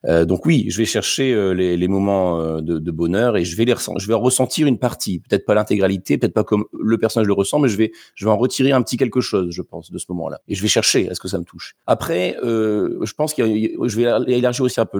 Euh, 0.06 0.26
donc 0.26 0.46
oui, 0.46 0.66
je 0.70 0.78
vais 0.78 0.86
chercher 0.86 1.34
euh, 1.34 1.52
les, 1.52 1.78
les, 1.78 1.88
moments 1.88 2.40
euh, 2.40 2.62
de, 2.62 2.80
de, 2.80 2.92
bonheur 2.92 3.38
et 3.38 3.44
je 3.44 3.56
vais 3.56 3.66
les 3.66 3.76
je 3.98 4.08
vais 4.08 4.14
ressentir 4.14 4.68
une 4.68 4.78
partie, 4.78 5.20
peut-être 5.20 5.46
pas 5.46 5.54
l'intégralité, 5.54 6.18
peut-être 6.18 6.34
pas 6.34 6.44
comme 6.44 6.66
le 6.80 6.98
personnage 6.98 7.28
le 7.28 7.34
ressent, 7.34 7.60
mais 7.60 7.70
je 7.70 7.78
vais 7.78 7.92
je 8.16 8.26
vais 8.26 8.32
en 8.32 8.38
retirer 8.38 8.72
un 8.72 8.82
petit 8.82 8.98
quelque 8.98 9.22
chose, 9.22 9.50
je 9.52 9.62
pense, 9.62 9.92
de 9.92 9.98
ce 9.98 10.06
moment-là. 10.10 10.40
Et 10.48 10.56
je 10.56 10.62
vais 10.62 10.68
chercher 10.68 11.06
est-ce 11.06 11.20
que 11.20 11.28
ça 11.28 11.40
me 11.40 11.44
touche. 11.44 11.76
Après, 11.86 12.38
euh, 12.44 13.00
je 13.04 13.14
pense 13.14 13.34
que 13.34 13.44
je 13.44 13.96
vais 13.98 14.34
élargir 14.34 14.66
aussi 14.66 14.80
un 14.80 14.86
peu 14.86 15.00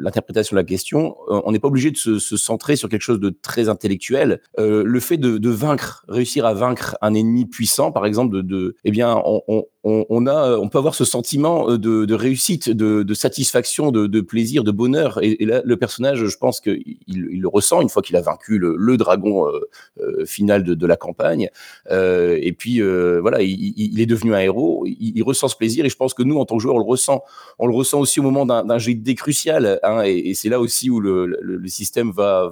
l'interprétation 0.00 0.54
de 0.54 0.60
la 0.60 0.64
question. 0.64 1.16
On 1.28 1.52
n'est 1.52 1.58
pas 1.58 1.68
obligé 1.68 1.90
de 1.90 1.96
se, 1.96 2.18
se, 2.18 2.36
centrer 2.36 2.76
sur 2.76 2.88
quelque 2.88 3.02
chose 3.02 3.20
de 3.20 3.30
très 3.30 3.68
intellectuel. 3.68 4.40
le 4.56 5.00
fait 5.00 5.16
de, 5.16 5.38
de, 5.38 5.50
vaincre, 5.50 6.04
réussir 6.08 6.46
à 6.46 6.54
vaincre 6.54 6.96
un 7.00 7.14
ennemi 7.14 7.46
puissant, 7.46 7.92
par 7.92 8.06
exemple, 8.06 8.34
de, 8.36 8.42
de 8.42 8.76
eh 8.84 8.90
bien, 8.90 9.20
on, 9.24 9.42
on, 9.48 9.64
on, 10.08 10.26
a, 10.26 10.56
on 10.56 10.68
peut 10.68 10.78
avoir 10.78 10.94
ce 10.94 11.04
sentiment 11.04 11.76
de, 11.76 12.04
de 12.04 12.14
réussite, 12.14 12.70
de, 12.70 13.14
satisfaction, 13.14 13.90
de, 13.90 14.20
plaisir, 14.20 14.64
de 14.64 14.70
bonheur. 14.70 15.18
Et, 15.22 15.44
là, 15.44 15.62
le 15.64 15.76
personnage, 15.76 16.26
je 16.26 16.36
pense 16.36 16.60
qu'il 16.60 16.98
il 17.06 17.40
le 17.40 17.48
ressent 17.48 17.80
une 17.80 17.88
fois 17.88 18.02
qu'il 18.02 18.16
a 18.16 18.20
vaincu 18.20 18.58
le, 18.58 18.96
dragon 18.96 19.46
euh, 19.46 20.24
final 20.24 20.64
de, 20.64 20.86
la 20.86 20.96
campagne. 20.96 21.50
Euh, 21.90 22.38
et 22.40 22.52
puis 22.52 22.80
voilà, 22.80 23.42
il, 23.42 24.00
est 24.00 24.06
devenu 24.06 24.34
un 24.34 24.40
héros. 24.40 24.84
Il, 24.86 25.22
ressent 25.22 25.48
ce 25.48 25.56
plaisir. 25.56 25.84
Et 25.84 25.88
je 25.88 25.96
pense 25.96 26.14
que 26.14 26.22
nous, 26.22 26.38
en 26.38 26.44
tant 26.44 26.56
que 26.56 26.62
joueurs, 26.62 26.76
on 26.76 26.80
le 26.80 26.84
ressent. 26.84 27.22
On 27.58 27.66
le 27.66 27.74
ressent 27.74 28.00
aussi 28.00 28.20
au 28.20 28.22
moment 28.22 28.46
d'un 28.46 28.78
jet 28.78 28.94
de 28.94 29.12
crucial. 29.12 29.80
Hein, 29.82 30.02
et, 30.04 30.34
c'est 30.34 30.48
là 30.48 30.60
aussi 30.60 30.90
où 30.90 31.00
le, 31.00 31.60
système 31.66 32.10
va, 32.10 32.50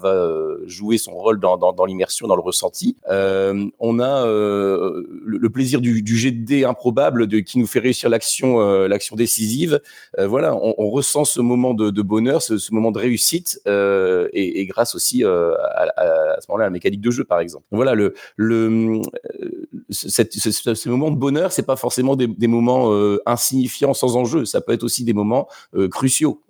jouer 0.67 0.99
son 0.99 1.13
rôle 1.13 1.41
dans, 1.41 1.85
l'immersion, 1.87 2.27
dans 2.27 2.37
le 2.37 2.43
ressenti. 2.43 2.97
Euh, 3.09 3.67
on 3.79 3.99
a 3.99 4.27
euh, 4.27 5.07
le, 5.25 5.39
le, 5.39 5.51
plaisir 5.51 5.81
du, 5.81 6.03
du 6.03 6.17
jet 6.17 6.31
de 6.31 6.45
dé 6.45 6.65
improbable 6.65 7.26
de, 7.27 7.41
qui 7.41 7.59
nous 7.59 7.67
fait 7.67 7.81
réussir 7.81 8.09
l'action 8.09 8.61
euh, 8.61 8.89
l'action 8.89 9.17
décisive. 9.17 9.81
Euh, 10.19 10.27
voilà, 10.27 10.55
on, 10.55 10.75
on, 10.79 10.91
ressent 10.91 11.25
ce 11.25 11.41
moment 11.41 11.75
de, 11.75 11.91
de 11.91 12.03
bonheur, 12.03 12.43
ce, 12.43 12.59
ce, 12.59 12.73
moment 12.73 12.93
de 12.93 12.99
réussite, 12.99 13.61
euh, 13.67 14.29
et, 14.33 14.61
et, 14.61 14.67
grâce 14.67 14.95
aussi 14.95 15.25
à, 15.25 15.29
à, 15.29 16.35
à, 16.37 16.41
ce 16.41 16.47
moment-là 16.49 16.65
à 16.65 16.69
la 16.69 16.71
mécanique 16.71 17.01
de 17.01 17.11
jeu, 17.11 17.25
par 17.25 17.41
exemple. 17.41 17.65
Voilà, 17.71 17.95
le, 17.95 18.15
le 18.37 19.01
cette, 19.91 20.33
ce, 20.33 20.51
ce, 20.51 20.89
moment 20.89 21.11
de 21.11 21.17
bonheur, 21.17 21.53
c'est 21.53 21.67
pas 21.67 21.77
forcément 21.77 22.17
des, 22.17 22.27
des 22.27 22.47
moments 22.47 22.93
insignifiants 23.27 23.95
sans 23.95 24.17
enjeu. 24.17 24.45
Ça 24.45 24.61
peut 24.61 24.73
être 24.73 24.85
aussi 24.85 25.05
des 25.05 25.13
moments 25.13 25.49
cruciaux. 25.91 26.43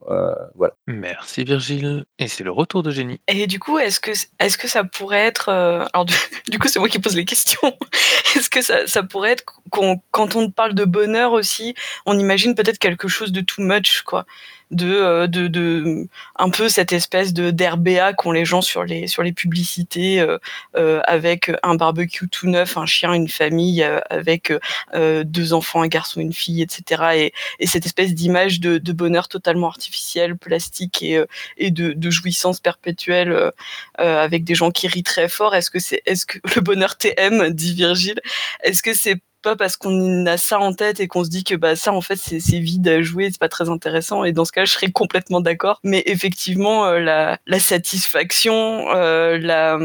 voilà. 0.55 0.75
Merci 0.87 1.45
Virgile. 1.45 2.05
Et 2.19 2.29
c'est 2.29 2.45
le 2.45 2.53
retour 2.53 2.83
de 2.83 2.91
Génie. 2.91 3.21
Et 3.29 3.47
du 3.47 3.59
coup, 3.59 3.79
est-ce 3.79 4.01
que 4.01 4.13
est-ce 4.39 4.59
que 4.59 4.69
ça 4.69 4.85
pourrait 4.85 5.27
être 5.27 5.49
alors 5.49 6.05
du, 6.05 6.15
du 6.49 6.59
coup 6.59 6.69
c'est 6.69 6.79
moi 6.79 6.89
qui 6.89 6.99
pose 6.99 7.17
les 7.17 7.25
questions. 7.25 7.77
est-ce 8.37 8.51
que 8.51 8.63
ça, 8.63 8.87
ça 8.87 9.03
pourrait 9.03 9.33
être 9.33 9.45
qu'on, 9.71 10.01
quand 10.11 10.37
on 10.37 10.51
parle 10.57 10.75
de 10.75 10.85
bonheur 10.85 11.33
aussi, 11.33 11.75
on 12.07 12.19
imagine 12.19 12.55
peut-être 12.55 12.79
quelque 12.79 13.09
chose 13.09 13.33
de 13.33 13.41
too 13.41 13.63
much 13.63 14.03
quoi 14.03 14.27
de, 14.71 14.93
euh, 14.93 15.27
de, 15.27 15.47
de 15.47 16.09
un 16.37 16.51
peu 16.51 16.69
cette 16.69 16.93
espèce 16.93 17.33
de 17.33 17.51
d'RBA 17.51 18.15
qu'ont 18.15 18.33
les 18.33 18.45
gens 18.45 18.63
sur 18.63 18.85
les 18.85 19.07
sur 19.07 19.23
les 19.23 19.33
publicités 19.33 20.21
euh, 20.21 20.39
euh, 20.77 21.01
avec 21.05 21.53
un 21.63 21.77
barbecue 21.77 22.29
tout 22.29 22.49
neuf, 22.49 22.77
un 22.77 22.87
chien, 22.87 23.13
une 23.13 23.29
famille, 23.29 23.87
avec 24.11 24.53
deux 24.95 25.53
enfants, 25.53 25.83
un 25.83 25.89
garçon, 25.89 26.21
une 26.21 26.33
fille, 26.33 26.63
etc. 26.63 27.03
Et, 27.15 27.33
et 27.61 27.67
cette 27.67 27.87
espèce 27.87 28.15
d'image 28.15 28.61
de, 28.61 28.79
de, 28.79 28.93
bonheur 28.93 29.29
totalement 29.29 29.69
artificiel, 29.69 30.37
plastique 30.37 31.03
et, 31.03 31.23
et 31.57 31.71
de, 31.71 31.93
de 31.93 32.11
jouissance 32.11 32.61
perpétuelle 32.61 33.53
avec 33.97 34.45
des 34.45 34.55
gens 34.55 34.71
qui 34.71 34.89
rient 34.89 35.03
très 35.03 35.29
fort. 35.29 35.55
Est-ce 35.55 35.71
que 35.71 35.79
c'est 35.79 36.03
est-ce 36.07 36.27
que 36.27 36.39
le 36.57 36.63
bonheur 36.63 36.97
TM 36.97 37.51
dit 37.51 37.75
Virgile 37.75 38.21
Est-ce 38.63 38.83
que 38.83 38.95
c'est 38.95 39.21
pas 39.47 39.55
parce 39.55 39.77
qu'on 39.77 40.27
a 40.27 40.37
ça 40.39 40.59
en 40.59 40.73
tête 40.73 40.99
et 40.99 41.07
qu'on 41.07 41.23
se 41.23 41.31
dit 41.31 41.45
que 41.45 41.55
bah 41.55 41.77
ça 41.77 41.93
en 41.93 42.01
fait 42.01 42.17
c'est 42.17 42.59
vide 42.59 42.89
à 42.89 43.01
jouer, 43.01 43.31
c'est 43.31 43.39
pas 43.39 43.49
très 43.49 43.69
intéressant 43.69 44.25
et 44.25 44.33
dans 44.33 44.45
ce 44.45 44.51
cas 44.51 44.65
je 44.65 44.73
serais 44.73 44.91
complètement 44.91 45.41
d'accord. 45.41 45.79
Mais 45.85 46.03
effectivement 46.07 46.85
euh, 46.85 46.99
la, 46.99 47.39
la, 47.47 47.61
satisfaction, 47.61 48.89
euh, 48.93 49.39
la 49.39 49.79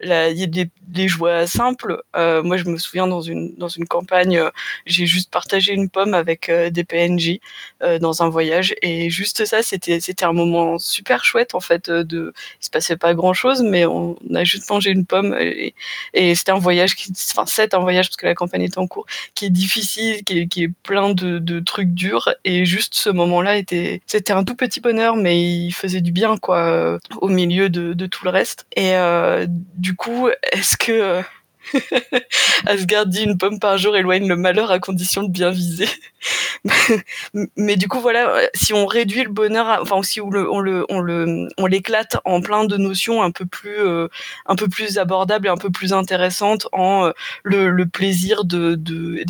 la 0.00 0.34
des, 0.34 0.68
des 0.88 1.06
joies 1.06 1.46
simples. 1.46 2.02
Euh, 2.16 2.42
moi 2.42 2.56
je 2.56 2.64
me 2.64 2.76
souviens 2.76 3.06
dans 3.06 3.20
une 3.20 3.54
dans 3.54 3.68
une 3.68 3.86
campagne 3.86 4.36
euh, 4.36 4.50
j'ai 4.84 5.06
juste 5.06 5.30
partagé 5.30 5.72
une 5.72 5.88
pomme 5.88 6.14
avec 6.14 6.50
des 6.50 6.84
PNJ 6.84 7.38
dans 8.00 8.22
un 8.22 8.28
voyage 8.28 8.74
et 8.82 9.10
juste 9.10 9.44
ça 9.44 9.62
c'était 9.62 10.00
c'était 10.00 10.24
un 10.24 10.32
moment 10.32 10.78
super 10.78 11.24
chouette 11.24 11.54
en 11.54 11.60
fait 11.60 11.88
de 11.88 12.32
il 12.60 12.64
se 12.64 12.70
passait 12.70 12.96
pas 12.96 13.14
grand 13.14 13.32
chose 13.32 13.62
mais 13.62 13.86
on 13.86 14.16
a 14.34 14.42
juste 14.42 14.68
mangé 14.68 14.90
une 14.90 15.06
pomme 15.06 15.36
et, 15.38 15.74
c'était 16.34 16.52
un 16.52 16.58
voyage 16.58 16.96
qui 16.96 17.12
enfin 17.30 17.44
c'est 17.46 17.74
un 17.74 17.78
voyage 17.78 18.08
parce 18.08 18.16
que 18.16 18.26
la 18.26 18.34
campagne 18.34 18.62
est 18.62 18.78
en 18.78 18.86
cours 18.88 19.03
qui 19.34 19.46
est 19.46 19.50
difficile, 19.50 20.24
qui 20.24 20.62
est, 20.62 20.70
plein 20.82 21.14
de, 21.14 21.60
trucs 21.60 21.94
durs. 21.94 22.34
Et 22.44 22.64
juste 22.64 22.94
ce 22.94 23.10
moment-là 23.10 23.56
était, 23.56 24.02
c'était 24.06 24.32
un 24.32 24.44
tout 24.44 24.54
petit 24.54 24.80
bonheur, 24.80 25.16
mais 25.16 25.40
il 25.40 25.72
faisait 25.72 26.00
du 26.00 26.12
bien, 26.12 26.36
quoi, 26.36 26.98
au 27.20 27.28
milieu 27.28 27.68
de, 27.68 27.92
de 27.92 28.06
tout 28.06 28.24
le 28.24 28.30
reste. 28.30 28.66
Et 28.76 28.96
euh, 28.96 29.46
du 29.48 29.94
coup, 29.94 30.28
est-ce 30.52 30.76
que 30.76 31.22
Asgard 32.66 33.06
dit 33.06 33.24
une 33.24 33.38
pomme 33.38 33.58
par 33.58 33.78
jour 33.78 33.96
éloigne 33.96 34.28
le 34.28 34.36
malheur 34.36 34.70
à 34.70 34.78
condition 34.78 35.22
de 35.22 35.30
bien 35.30 35.50
viser. 35.50 35.88
mais 37.56 37.76
du 37.76 37.88
coup, 37.88 38.00
voilà, 38.00 38.48
si 38.54 38.72
on 38.72 38.86
réduit 38.86 39.24
le 39.24 39.30
bonheur, 39.30 39.78
enfin, 39.80 40.02
si 40.02 40.20
on 40.20 40.28
on 40.28 40.60
le, 40.60 40.86
on 40.88 41.00
le, 41.00 41.48
on 41.58 41.66
l'éclate 41.66 42.16
en 42.24 42.40
plein 42.40 42.64
de 42.64 42.76
notions 42.76 43.22
un 43.22 43.30
peu 43.30 43.44
plus, 43.46 43.78
euh, 43.78 44.08
un 44.46 44.56
peu 44.56 44.68
plus 44.68 44.98
abordables 44.98 45.46
et 45.46 45.50
un 45.50 45.56
peu 45.56 45.70
plus 45.70 45.92
intéressantes 45.92 46.66
en 46.72 47.06
euh, 47.06 47.12
le, 47.42 47.84
plaisir 47.86 48.44
de, 48.44 48.74
de 48.74 49.22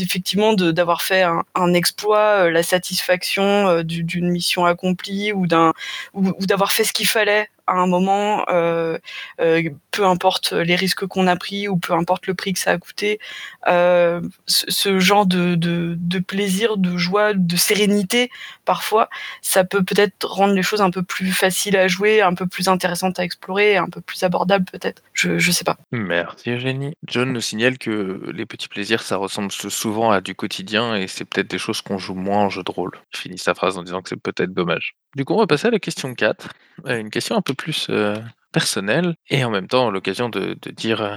d'avoir 0.71 1.03
fait 1.03 1.23
un, 1.23 1.75
exploit, 1.75 2.45
euh, 2.45 2.51
la 2.51 2.63
satisfaction 2.63 3.83
d'une 3.83 4.31
mission 4.31 4.65
accomplie 4.65 5.33
ou 5.33 5.47
d'un, 5.47 5.73
ou 6.15 6.33
d'avoir 6.47 6.73
fait 6.73 6.85
ce 6.85 6.93
qu'il 6.93 7.09
fallait 7.09 7.49
à 7.67 7.75
un 7.75 7.87
moment, 7.87 8.45
euh, 8.49 8.99
euh, 9.41 9.71
peu 9.91 10.05
importe 10.05 10.53
les 10.53 10.77
risques 10.77 11.07
qu'on 11.07 11.27
a 11.27 11.37
pris 11.37 11.69
ou 11.69 11.77
peu 11.77 11.93
importe 11.95 12.27
le 12.27 12.35
prix 12.35 12.53
que 12.53 12.59
ça 12.59 12.73
a 12.73 12.79
coûté, 12.79 13.19
euh, 13.67 14.21
ce, 14.47 14.99
genre 14.99 15.27
de, 15.27 15.55
de, 15.55 15.97
de, 15.99 16.19
plaisir, 16.19 16.77
de 16.77 16.97
joie, 16.97 17.33
de 17.35 17.57
sérénité, 17.57 18.31
parfois, 18.65 19.09
ça 19.43 19.65
peut 19.65 19.83
peut-être 19.83 20.27
rendre 20.27 20.55
les 20.55 20.63
choses 20.63 20.83
un 20.83 20.91
peu 20.91 21.03
plus 21.03 21.33
faciles 21.33 21.77
à 21.77 21.89
jouer, 21.89 22.21
un 22.23 22.35
peu 22.35 22.47
plus 22.47 22.69
intéressantes 22.69 23.19
à 23.19 23.25
explorer, 23.25 23.77
un 23.77 23.89
peu 23.89 24.01
plus 24.01 24.23
abordables 24.23 24.65
peut-être. 24.67 25.03
Je, 25.15 25.51
sais 25.53 25.65
pas. 25.65 25.79
Merci 25.93 26.51
Eugénie. 26.51 26.97
John 27.07 27.33
nous 27.33 27.41
signale 27.41 27.79
que 27.79 28.31
les 28.33 28.47
petits 28.47 28.69
plaisirs, 28.69 29.03
ça 29.03 29.17
ressemble 29.17 29.53
souvent 29.53 30.11
à 30.11 30.21
du 30.21 30.35
quotidien 30.35 30.97
et 30.97 31.07
c'est 31.07 31.25
peut-être 31.25 31.49
des 31.49 31.59
choses 31.59 31.81
qu'on 31.83 31.99
joue 31.99 32.15
moins 32.15 32.41
en 32.41 32.51
jeu 32.51 32.65
de 32.65 32.71
rôle. 32.71 32.91
Je 33.15 33.21
finis 33.21 33.39
sa 33.39 33.55
phrase 33.55 33.79
en 33.79 33.85
disant 33.85 34.03
que 34.03 34.09
c'est 34.09 34.21
peut-être 34.21 34.53
dommage. 34.53 34.97
Du 35.15 35.25
coup, 35.25 35.35
on 35.35 35.39
va 35.39 35.47
passer 35.47 35.69
à 35.69 35.71
la 35.71 35.79
question 35.79 36.15
4. 36.15 36.49
Une 36.87 37.11
question 37.11 37.37
un 37.37 37.43
peu 37.43 37.55
plus 37.55 37.87
euh, 37.91 38.17
personnelle 38.55 39.17
et 39.29 39.45
en 39.45 39.51
même 39.51 39.67
temps 39.67 39.91
l'occasion 39.91 40.29
de, 40.29 40.57
dire 40.75 41.03
euh, 41.03 41.17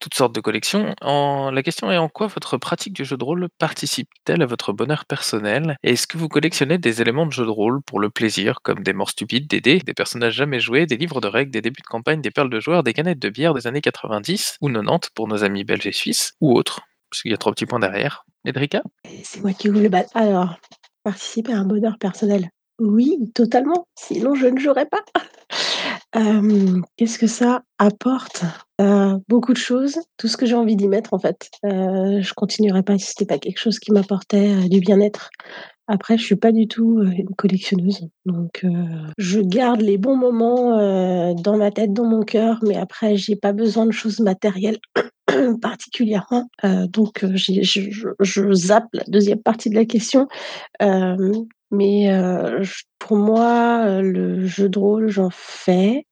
toutes 0.00 0.14
sortes 0.14 0.34
de 0.34 0.40
collections. 0.40 0.94
La 1.00 1.62
question 1.62 1.90
est 1.90 1.96
en 1.96 2.08
quoi 2.08 2.26
votre 2.26 2.58
pratique 2.58 2.92
du 2.92 3.04
jeu 3.04 3.16
de 3.16 3.24
rôle 3.24 3.48
participe-t-elle 3.58 4.42
à 4.42 4.46
votre 4.46 4.72
bonheur 4.72 5.04
personnel? 5.04 5.76
Est-ce 5.84 6.08
que 6.08 6.18
vous 6.18 6.28
collectionnez 6.28 6.78
des 6.78 7.00
éléments 7.00 7.24
de 7.24 7.32
jeu 7.32 7.44
de 7.44 7.50
rôle 7.50 7.80
pour 7.82 8.00
le 8.00 8.10
plaisir, 8.10 8.58
comme 8.62 8.82
des 8.82 8.92
morts 8.92 9.10
stupides, 9.10 9.46
des 9.46 9.60
dés, 9.60 9.78
des 9.78 9.94
personnages 9.94 10.34
jamais 10.34 10.58
joués, 10.58 10.86
des 10.86 10.96
livres 10.96 11.20
de 11.20 11.28
règles, 11.28 11.52
des 11.52 11.62
débuts 11.62 11.82
de 11.82 11.86
campagne, 11.86 12.20
des 12.20 12.32
perles 12.32 12.50
de 12.50 12.58
joueurs, 12.58 12.82
des 12.82 12.92
canettes 12.92 13.20
de 13.20 13.28
bière 13.28 13.54
des 13.54 13.68
années 13.68 13.80
90 13.80 14.58
ou 14.60 14.68
90 14.68 15.10
pour 15.14 15.28
nos 15.28 15.44
amis 15.44 15.62
belges 15.62 15.86
et 15.86 15.92
suisses, 15.92 16.32
ou 16.40 16.52
autres? 16.52 16.80
Parce 17.08 17.22
qu'il 17.22 17.30
y 17.30 17.34
a 17.34 17.38
trois 17.38 17.52
petits 17.52 17.66
points 17.66 17.78
derrière. 17.78 18.24
Edrika? 18.44 18.82
C'est 19.22 19.40
moi 19.40 19.52
qui 19.52 19.68
vous 19.68 19.78
le. 19.78 19.90
Alors, 20.14 20.56
participer 21.04 21.52
à 21.52 21.58
un 21.58 21.64
bonheur 21.64 21.96
personnel? 21.98 22.50
Oui, 22.80 23.30
totalement. 23.34 23.86
Sinon, 23.96 24.34
je 24.34 24.46
ne 24.46 24.58
jouerais 24.58 24.86
pas. 24.86 25.04
Qu'est-ce 26.96 27.18
que 27.18 27.26
ça 27.26 27.62
apporte? 27.78 28.44
Beaucoup 29.28 29.52
de 29.52 29.58
choses. 29.58 29.98
Tout 30.16 30.28
ce 30.28 30.36
que 30.36 30.46
j'ai 30.46 30.54
envie 30.54 30.76
d'y 30.76 30.88
mettre, 30.88 31.14
en 31.14 31.18
fait. 31.18 31.50
Je 31.62 32.32
continuerai 32.34 32.82
pas 32.82 32.98
si 32.98 33.06
c'était 33.06 33.26
pas 33.26 33.38
quelque 33.38 33.58
chose 33.58 33.78
qui 33.78 33.92
m'apportait 33.92 34.68
du 34.68 34.80
bien-être. 34.80 35.30
Après, 35.88 36.16
je 36.16 36.24
suis 36.24 36.36
pas 36.36 36.52
du 36.52 36.68
tout 36.68 37.02
une 37.02 37.34
collectionneuse, 37.36 38.06
donc 38.24 38.64
je 39.18 39.40
garde 39.40 39.80
les 39.80 39.98
bons 39.98 40.16
moments 40.16 41.34
dans 41.34 41.56
ma 41.56 41.70
tête, 41.70 41.92
dans 41.92 42.06
mon 42.06 42.22
cœur, 42.22 42.60
mais 42.62 42.76
après, 42.76 43.16
j'ai 43.16 43.36
pas 43.36 43.52
besoin 43.52 43.84
de 43.84 43.90
choses 43.90 44.20
matérielles 44.20 44.78
particulièrement. 45.60 46.48
donc, 46.62 47.24
je, 47.34 47.60
je, 48.20 48.52
zappe 48.52 48.88
la 48.92 49.04
deuxième 49.08 49.42
partie 49.42 49.70
de 49.70 49.74
la 49.74 49.84
question. 49.84 50.28
Mais 51.72 52.12
euh, 52.12 52.62
pour 52.98 53.16
moi, 53.16 54.02
le 54.02 54.46
jeu 54.46 54.68
de 54.68 54.78
rôle, 54.78 55.08
j'en 55.08 55.30
fais. 55.30 56.06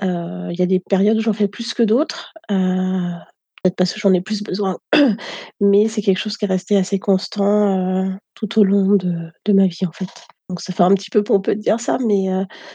Il 0.00 0.54
y 0.58 0.62
a 0.62 0.66
des 0.66 0.80
périodes 0.80 1.18
où 1.18 1.20
j'en 1.20 1.34
fais 1.34 1.48
plus 1.48 1.74
que 1.74 1.82
d'autres. 1.82 2.32
Peut-être 2.48 3.76
parce 3.76 3.92
que 3.92 4.00
j'en 4.00 4.12
ai 4.14 4.22
plus 4.22 4.42
besoin. 4.42 4.78
Mais 5.60 5.86
c'est 5.88 6.02
quelque 6.02 6.18
chose 6.18 6.36
qui 6.36 6.46
est 6.46 6.48
resté 6.48 6.76
assez 6.76 6.98
constant 6.98 8.18
tout 8.34 8.58
au 8.58 8.64
long 8.64 8.96
de, 8.96 9.30
de, 9.44 9.52
ma 9.52 9.66
vie, 9.66 9.86
en 9.86 9.92
fait. 9.92 10.08
Donc 10.48 10.60
ça 10.60 10.72
fait 10.72 10.82
un 10.82 10.94
petit 10.94 11.10
peu 11.10 11.22
pompeux 11.22 11.54
de 11.54 11.60
dire 11.60 11.78
ça, 11.78 11.98
mais 12.04 12.26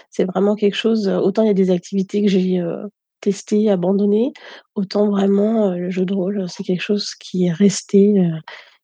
c'est 0.10 0.24
vraiment 0.24 0.56
quelque 0.56 0.76
chose. 0.76 1.08
Autant 1.08 1.44
il 1.44 1.48
y 1.48 1.52
a 1.52 1.54
des 1.54 1.70
activités 1.70 2.24
que 2.24 2.30
j'ai 2.30 2.60
testées, 3.22 3.70
abandonnées, 3.70 4.34
autant 4.76 5.10
vraiment 5.10 5.72
le 5.74 5.90
jeu 5.90 6.06
de 6.06 6.14
rôle, 6.14 6.50
c'est 6.50 6.64
quelque 6.64 6.84
chose 6.84 7.16
qui 7.16 7.48
est 7.48 7.52
resté 7.52 8.16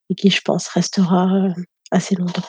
et 0.10 0.16
qui, 0.16 0.30
je 0.30 0.42
pense, 0.42 0.68
restera 0.68 1.50
assez 1.92 2.16
longtemps. 2.16 2.48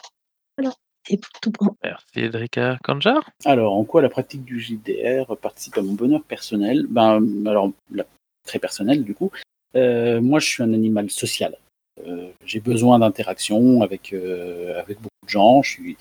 Voilà. 0.57 0.73
C'est 1.07 1.19
tout 1.41 1.51
pour 1.51 1.65
moi. 1.65 1.75
Merci 1.83 2.19
Edrika 2.19 2.77
Kanjar? 2.83 3.29
Alors, 3.45 3.75
en 3.75 3.83
quoi 3.83 4.01
la 4.01 4.09
pratique 4.09 4.43
du 4.43 4.59
JDR 4.59 5.37
participe 5.37 5.77
à 5.77 5.83
mon 5.83 5.93
bonheur 5.93 6.23
personnel? 6.23 6.87
Ben, 6.89 7.23
alors, 7.45 7.71
la, 7.91 8.05
très 8.45 8.59
personnel 8.59 9.03
du 9.03 9.13
coup. 9.13 9.31
Euh, 9.75 10.21
moi, 10.21 10.39
je 10.39 10.47
suis 10.47 10.63
un 10.63 10.73
animal 10.73 11.09
social. 11.09 11.57
Euh, 12.05 12.29
j'ai 12.45 12.59
besoin 12.59 12.99
d'interaction 12.99 13.81
avec, 13.81 14.13
euh, 14.13 14.79
avec 14.79 14.97
beaucoup 14.97 15.25
de 15.25 15.29
gens. 15.29 15.61
Je 15.61 15.71
suis 15.71 15.97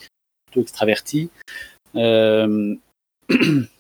plutôt 0.47 0.61
extraverti. 0.61 1.31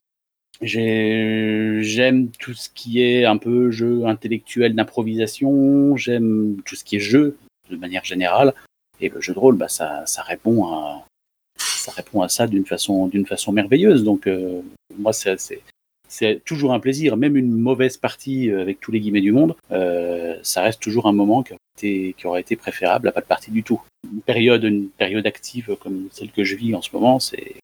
J'aime 0.60 2.30
tout 2.38 2.54
ce 2.54 2.68
qui 2.70 3.02
est 3.02 3.24
un 3.24 3.36
peu 3.36 3.70
jeu 3.70 4.06
intellectuel 4.06 4.74
d'improvisation. 4.74 5.96
J'aime 5.96 6.56
tout 6.64 6.76
ce 6.76 6.84
qui 6.84 6.96
est 6.96 7.00
jeu 7.00 7.36
de 7.70 7.76
manière 7.76 8.04
générale. 8.04 8.54
Et 9.00 9.08
le 9.08 9.20
jeu 9.20 9.34
de 9.34 9.38
rôle, 9.38 9.56
bah, 9.56 9.68
ça, 9.68 10.06
ça 10.06 10.22
répond 10.22 10.66
à 10.66 11.04
ça 11.58 11.92
répond 11.92 12.22
à 12.22 12.28
ça 12.28 12.46
d'une 12.46 12.64
façon 12.64 13.10
façon 13.26 13.52
merveilleuse. 13.52 14.04
Donc 14.04 14.28
moi, 14.96 15.12
c'est 15.12 15.36
c'est 16.08 16.44
toujours 16.44 16.72
un 16.72 16.80
plaisir. 16.80 17.16
Même 17.16 17.36
une 17.36 17.50
mauvaise 17.50 17.96
partie 17.96 18.50
avec 18.50 18.80
tous 18.80 18.92
les 18.92 19.00
guillemets 19.00 19.20
du 19.20 19.32
monde, 19.32 19.56
ça 19.70 20.62
reste 20.62 20.80
toujours 20.80 21.06
un 21.06 21.12
moment 21.12 21.42
qui 21.42 22.14
aurait, 22.24 22.40
été, 22.40 22.56
préférable 22.56 23.08
à 23.08 23.12
pas 23.12 23.20
de 23.20 23.26
partie 23.26 23.50
du 23.50 23.62
tout. 23.62 23.82
Une 24.04 24.20
période, 24.20 24.64
une 24.64 24.88
période 24.88 25.26
active 25.26 25.76
comme 25.80 26.08
celle 26.12 26.30
que 26.30 26.44
je 26.44 26.56
vis 26.56 26.74
en 26.74 26.82
ce 26.82 26.90
moment, 26.92 27.18
c'est 27.18 27.56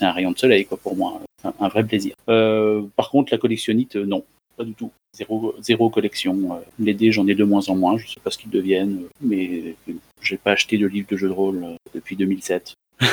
un 0.00 0.12
rayon 0.12 0.32
de 0.32 0.38
soleil 0.38 0.64
quoi 0.66 0.78
pour 0.78 0.96
moi, 0.96 1.20
un, 1.44 1.68
vrai 1.68 1.84
plaisir. 1.84 2.14
Euh, 2.28 2.82
par 2.96 3.10
contre, 3.10 3.32
la 3.32 3.38
collectionnite, 3.38 3.96
euh, 3.96 4.04
non, 4.04 4.24
pas 4.56 4.64
du 4.64 4.74
tout. 4.74 4.90
Zéro, 5.16 5.54
zéro 5.60 5.90
collection. 5.90 6.54
Euh, 6.54 6.60
les 6.78 6.94
dés, 6.94 7.12
j'en 7.12 7.26
ai 7.26 7.34
de 7.34 7.44
moins 7.44 7.68
en 7.68 7.76
moins. 7.76 7.96
Je 7.98 8.08
sais 8.08 8.20
pas 8.20 8.30
ce 8.30 8.38
qu'ils 8.38 8.50
deviennent, 8.50 9.02
mais 9.20 9.76
j'ai 10.22 10.36
pas 10.36 10.52
acheté 10.52 10.78
de 10.78 10.86
livre 10.86 11.06
de 11.10 11.16
jeu 11.16 11.28
de 11.28 11.32
rôle 11.32 11.64
depuis 11.94 12.16
2007. 12.16 12.74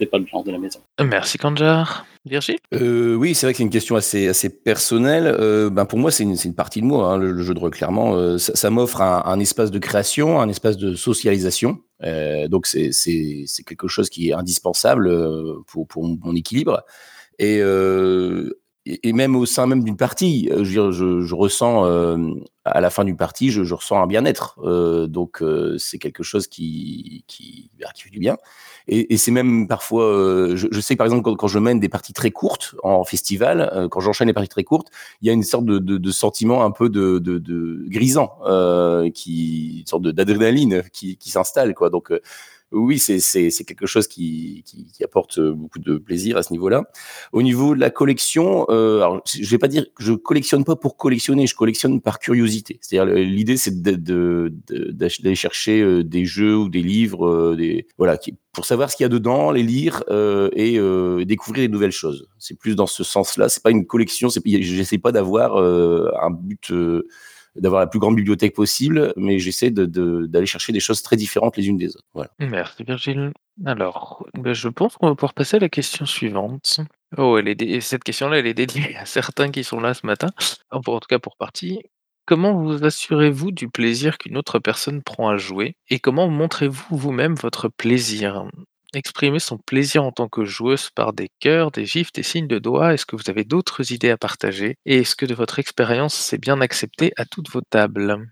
c'est 0.00 0.06
pas 0.06 0.18
le 0.18 0.26
genre 0.26 0.42
de 0.42 0.50
la 0.50 0.58
maison. 0.58 0.80
Merci 1.02 1.36
Kanjar. 1.36 2.06
Virgile? 2.24 2.58
Euh, 2.74 3.14
Oui, 3.14 3.34
c'est 3.34 3.46
vrai 3.46 3.52
que 3.52 3.58
c'est 3.58 3.62
une 3.62 3.70
question 3.70 3.96
assez, 3.96 4.28
assez 4.28 4.48
personnelle. 4.48 5.26
Euh, 5.26 5.68
ben 5.68 5.84
pour 5.84 5.98
moi, 5.98 6.10
c'est 6.10 6.22
une, 6.22 6.36
une, 6.42 6.54
partie 6.54 6.80
de 6.80 6.86
moi, 6.86 7.12
hein, 7.12 7.18
le, 7.18 7.42
jeu 7.42 7.52
de 7.52 7.58
rôle, 7.58 7.70
clairement. 7.70 8.14
Euh, 8.14 8.38
ça, 8.38 8.54
ça 8.54 8.70
m'offre 8.70 9.02
un, 9.02 9.22
un, 9.26 9.38
espace 9.40 9.70
de 9.70 9.78
création, 9.78 10.40
un 10.40 10.48
espace 10.48 10.78
de 10.78 10.94
socialisation. 10.94 11.80
Euh, 12.02 12.48
donc, 12.48 12.66
c'est 12.66 12.92
quelque 13.66 13.88
chose 13.88 14.08
qui 14.08 14.30
est 14.30 14.32
indispensable 14.32 15.10
pour, 15.66 15.86
pour 15.86 16.04
mon 16.04 16.34
équilibre. 16.34 16.82
Et, 17.40 17.58
euh, 17.60 18.50
et 18.86 19.12
même 19.12 19.34
au 19.34 19.46
sein 19.46 19.66
même 19.66 19.82
d'une 19.82 19.96
partie, 19.96 20.48
je, 20.54 20.62
dire, 20.62 20.92
je, 20.92 21.34
ressens 21.34 21.84
à 22.64 22.80
la 22.80 22.90
fin 22.90 23.04
d'une 23.04 23.16
partie, 23.16 23.50
je, 23.50 23.74
ressens 23.74 24.02
un 24.02 24.06
bien-être. 24.06 24.58
donc, 25.08 25.42
c'est 25.78 25.98
quelque 25.98 26.22
chose 26.22 26.46
qui, 26.46 27.24
qui, 27.26 27.70
bah, 27.78 27.88
fait 27.96 28.10
du 28.10 28.18
bien. 28.18 28.36
Et, 28.92 29.16
c'est 29.18 29.30
même 29.30 29.68
parfois, 29.68 30.04
euh, 30.04 30.56
je, 30.56 30.80
sais 30.80 30.96
par 30.96 31.06
exemple 31.06 31.36
quand, 31.36 31.46
je 31.46 31.58
mène 31.60 31.78
des 31.78 31.88
parties 31.88 32.12
très 32.12 32.32
courtes 32.32 32.74
en 32.82 33.04
festival, 33.04 33.70
euh, 33.72 33.88
quand 33.88 34.00
j'enchaîne 34.00 34.26
des 34.26 34.32
parties 34.32 34.48
très 34.48 34.64
courtes, 34.64 34.88
il 35.22 35.28
y 35.28 35.30
a 35.30 35.32
une 35.32 35.44
sorte 35.44 35.64
de, 35.64 36.10
sentiment 36.10 36.64
un 36.64 36.72
peu 36.72 36.88
de, 36.88 37.84
grisant, 37.88 38.38
euh, 38.46 39.08
une 39.26 39.86
sorte 39.86 40.02
d'adrénaline 40.02 40.82
qui, 40.92 41.16
qui 41.16 41.30
s'installe 41.30 41.74
quoi. 41.74 41.88
Donc 41.90 42.10
euh, 42.10 42.20
oui, 42.72 42.98
c'est 42.98 43.64
quelque 43.64 43.86
chose 43.86 44.06
qui, 44.06 44.64
apporte 45.02 45.40
beaucoup 45.40 45.78
de 45.78 45.96
plaisir 45.98 46.36
à 46.36 46.42
ce 46.42 46.52
niveau-là. 46.52 46.84
Au 47.32 47.42
niveau 47.42 47.74
de 47.74 47.80
la 47.80 47.90
collection, 47.90 48.66
euh, 48.68 48.98
alors, 48.98 49.22
je 49.26 49.50
vais 49.50 49.58
pas 49.58 49.68
dire 49.68 49.86
que 49.94 50.04
je 50.04 50.12
collectionne 50.12 50.64
pas 50.64 50.76
pour 50.76 50.96
collectionner, 50.96 51.46
je 51.46 51.54
collectionne 51.54 52.00
par 52.00 52.18
curiosité. 52.18 52.78
C'est-à-dire 52.82 53.14
l'idée, 53.14 53.56
c'est 53.56 53.82
d'aller 53.82 55.34
chercher 55.34 55.80
euh, 55.80 56.04
des 56.04 56.24
jeux 56.24 56.56
ou 56.56 56.68
des 56.68 56.82
livres, 56.82 57.26
euh, 57.26 57.82
voilà, 57.98 58.18
pour 58.52 58.64
savoir 58.64 58.90
ce 58.90 58.96
qu'il 58.96 59.04
y 59.04 59.06
a 59.06 59.08
dedans, 59.08 59.52
les 59.52 59.62
lire 59.62 60.02
euh, 60.10 60.50
et 60.54 60.78
euh, 60.78 61.24
découvrir 61.24 61.68
des 61.68 61.72
nouvelles 61.72 61.92
choses. 61.92 62.28
C'est 62.38 62.58
plus 62.58 62.74
dans 62.74 62.86
ce 62.86 63.04
sens-là. 63.04 63.48
C'est 63.48 63.62
pas 63.62 63.70
une 63.70 63.86
collection. 63.86 64.28
J'essaie 64.44 64.98
pas 64.98 65.12
d'avoir 65.12 65.56
euh, 65.56 66.10
un 66.20 66.30
but 66.30 66.72
d'avoir 67.60 67.80
la 67.80 67.86
plus 67.86 68.00
grande 68.00 68.16
bibliothèque 68.16 68.54
possible, 68.54 69.12
mais 69.16 69.38
j'essaie 69.38 69.70
d'aller 69.70 70.26
de, 70.26 70.44
chercher 70.44 70.72
des 70.72 70.80
choses 70.80 71.02
très 71.02 71.16
différentes 71.16 71.56
les 71.56 71.68
unes 71.68 71.76
des 71.76 71.88
autres. 71.88 72.06
Voilà. 72.14 72.30
Merci 72.38 72.82
Virgile. 72.82 73.32
Alors, 73.66 74.26
ben 74.34 74.54
je 74.54 74.68
pense 74.68 74.96
qu'on 74.96 75.08
va 75.08 75.14
pouvoir 75.14 75.34
passer 75.34 75.58
à 75.58 75.60
la 75.60 75.68
question 75.68 76.06
suivante. 76.06 76.80
Oh, 77.18 77.36
elle 77.38 77.48
est 77.48 77.80
cette 77.80 78.04
question-là, 78.04 78.38
elle 78.38 78.46
est 78.46 78.54
dédiée 78.54 78.96
à 78.96 79.04
certains 79.04 79.50
qui 79.50 79.64
sont 79.64 79.80
là 79.80 79.94
ce 79.94 80.06
matin, 80.06 80.28
en 80.70 80.80
tout 80.80 80.98
cas 81.08 81.18
pour 81.18 81.36
partie. 81.36 81.80
Comment 82.26 82.54
vous 82.54 82.84
assurez-vous 82.84 83.50
du 83.50 83.68
plaisir 83.68 84.16
qu'une 84.16 84.36
autre 84.36 84.60
personne 84.60 85.02
prend 85.02 85.28
à 85.30 85.36
jouer? 85.36 85.74
Et 85.88 85.98
comment 85.98 86.28
montrez-vous 86.28 86.96
vous-même 86.96 87.34
votre 87.34 87.68
plaisir? 87.68 88.44
Exprimer 88.94 89.38
son 89.38 89.58
plaisir 89.58 90.04
en 90.04 90.12
tant 90.12 90.28
que 90.28 90.44
joueuse 90.44 90.90
par 90.90 91.12
des 91.12 91.28
cœurs, 91.38 91.70
des 91.70 91.86
gifs, 91.86 92.12
des 92.12 92.22
signes 92.22 92.48
de 92.48 92.58
doigts, 92.58 92.92
est-ce 92.92 93.06
que 93.06 93.16
vous 93.16 93.30
avez 93.30 93.44
d'autres 93.44 93.92
idées 93.92 94.10
à 94.10 94.16
partager 94.16 94.76
Et 94.84 94.98
est-ce 94.98 95.14
que 95.14 95.26
de 95.26 95.34
votre 95.34 95.58
expérience, 95.58 96.14
c'est 96.14 96.38
bien 96.38 96.60
accepté 96.60 97.12
à 97.16 97.24
toutes 97.24 97.50
vos 97.50 97.60
tables? 97.60 98.26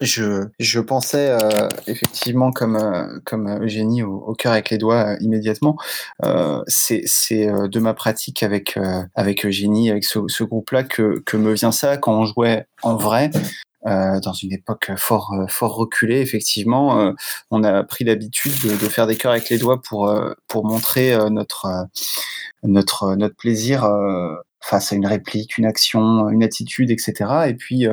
Je, 0.00 0.80
pensais 0.80 1.30
euh, 1.30 1.68
effectivement 1.86 2.50
comme 2.50 2.76
euh, 2.76 3.18
comme 3.24 3.48
Eugénie 3.62 4.02
au, 4.02 4.34
cœur 4.34 4.52
avec 4.52 4.68
les 4.70 4.78
doigts 4.78 5.12
euh, 5.12 5.16
immédiatement. 5.20 5.76
Euh, 6.24 6.62
c'est 6.66 7.06
euh, 7.32 7.68
de 7.68 7.80
ma 7.80 7.94
pratique 7.94 8.42
avec 8.42 8.76
euh, 8.76 9.04
Eugénie 9.44 9.90
avec 9.90 10.04
ce, 10.04 10.42
groupe-là 10.42 10.82
que 10.82 11.22
que 11.24 11.36
me 11.36 11.52
vient 11.54 11.72
ça 11.72 11.96
quand 11.96 12.12
on 12.12 12.24
jouait 12.26 12.66
en 12.82 12.96
vrai. 12.96 13.30
Euh, 13.86 14.20
dans 14.20 14.32
une 14.32 14.52
époque 14.52 14.92
fort 14.96 15.34
fort 15.48 15.74
reculée, 15.74 16.20
effectivement, 16.20 17.00
euh, 17.00 17.12
on 17.50 17.64
a 17.64 17.82
pris 17.82 18.04
l'habitude 18.04 18.52
de, 18.62 18.70
de, 18.70 18.88
faire 18.88 19.08
des 19.08 19.16
cœurs 19.16 19.32
avec 19.32 19.48
les 19.50 19.58
doigts 19.58 19.82
pour 19.82 20.14
pour 20.46 20.64
montrer 20.64 21.16
notre 21.30 21.88
notre 22.62 23.16
notre 23.16 23.36
plaisir 23.36 23.88
face 24.60 24.92
à 24.92 24.96
une 24.96 25.06
réplique, 25.06 25.58
une 25.58 25.66
action, 25.66 26.28
une 26.28 26.44
attitude, 26.44 26.90
etc. 26.90 27.48
Et 27.48 27.54
puis 27.54 27.86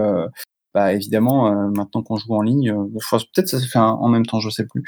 bah 0.73 0.93
évidemment 0.93 1.47
euh, 1.47 1.67
maintenant 1.75 2.03
qu'on 2.03 2.17
joue 2.17 2.35
en 2.35 2.41
ligne, 2.41 2.71
euh, 2.71 2.85
peut-être 3.33 3.49
ça 3.49 3.59
se 3.59 3.67
fait 3.67 3.79
en 3.79 4.07
même 4.07 4.25
temps, 4.25 4.39
je 4.39 4.49
sais 4.49 4.65
plus, 4.65 4.83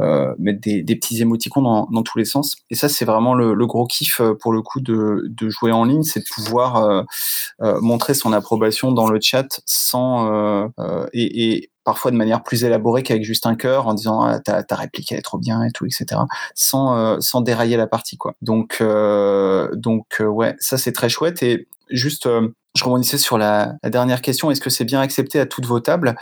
euh, 0.00 0.34
mettre 0.38 0.60
des, 0.60 0.82
des, 0.82 0.96
petits 0.96 1.20
émoticons 1.22 1.62
dans, 1.62 1.86
dans, 1.86 2.02
tous 2.02 2.18
les 2.18 2.24
sens. 2.24 2.56
Et 2.70 2.74
ça 2.74 2.88
c'est 2.88 3.04
vraiment 3.04 3.34
le, 3.34 3.54
le, 3.54 3.66
gros 3.66 3.86
kiff 3.86 4.20
euh, 4.20 4.34
pour 4.34 4.52
le 4.52 4.60
coup 4.62 4.80
de, 4.80 5.24
de 5.28 5.48
jouer 5.48 5.70
en 5.70 5.84
ligne, 5.84 6.02
c'est 6.02 6.20
de 6.20 6.24
pouvoir 6.34 7.06
euh, 7.62 7.80
montrer 7.80 8.14
son 8.14 8.32
approbation 8.32 8.90
dans 8.90 9.08
le 9.08 9.20
chat 9.20 9.60
sans 9.66 10.70
et, 11.12 11.52
et 11.54 11.70
parfois 11.84 12.10
de 12.10 12.16
manière 12.16 12.42
plus 12.42 12.64
élaborée 12.64 13.02
qu'avec 13.02 13.22
juste 13.22 13.46
un 13.46 13.54
cœur 13.54 13.86
en 13.86 13.94
disant 13.94 14.22
ah, 14.22 14.40
ta, 14.40 14.62
ta 14.62 14.74
réplique 14.76 15.12
elle 15.12 15.18
est 15.18 15.22
trop 15.22 15.38
bien 15.38 15.62
et 15.62 15.70
tout 15.70 15.86
etc 15.86 16.22
sans 16.54 17.20
sans 17.20 17.40
dérailler 17.40 17.76
la 17.76 17.86
partie 17.86 18.16
quoi. 18.16 18.34
Donc 18.42 18.82
donc 19.74 20.20
ouais 20.20 20.56
ça 20.58 20.78
c'est 20.78 20.92
très 20.92 21.08
chouette. 21.08 21.42
Et 21.42 21.68
juste 21.90 22.28
je 22.76 22.84
rebondissais 22.84 23.18
sur 23.18 23.36
la, 23.36 23.74
la 23.82 23.90
dernière 23.90 24.22
question, 24.22 24.50
est-ce 24.50 24.60
que 24.60 24.70
c'est 24.70 24.84
bien 24.84 25.00
accepté 25.00 25.40
à 25.40 25.46
toutes 25.46 25.66
vos 25.66 25.80
tables? 25.80 26.16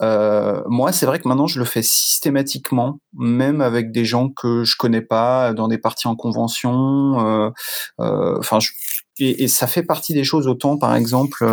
Euh, 0.00 0.62
Moi, 0.66 0.92
c'est 0.92 1.06
vrai 1.06 1.18
que 1.18 1.28
maintenant, 1.28 1.46
je 1.46 1.58
le 1.58 1.64
fais 1.64 1.82
systématiquement, 1.82 2.98
même 3.12 3.60
avec 3.60 3.90
des 3.90 4.04
gens 4.04 4.28
que 4.28 4.64
je 4.64 4.76
connais 4.76 5.00
pas, 5.00 5.52
dans 5.52 5.68
des 5.68 5.78
parties 5.78 6.08
en 6.08 6.16
convention. 6.16 6.72
Enfin, 7.14 7.52
euh, 8.00 8.40
euh, 8.50 8.58
et, 9.18 9.44
et, 9.44 9.48
ça 9.48 9.66
fait 9.66 9.82
partie 9.82 10.14
des 10.14 10.24
choses. 10.24 10.48
Autant, 10.48 10.78
par 10.78 10.94
exemple, 10.94 11.44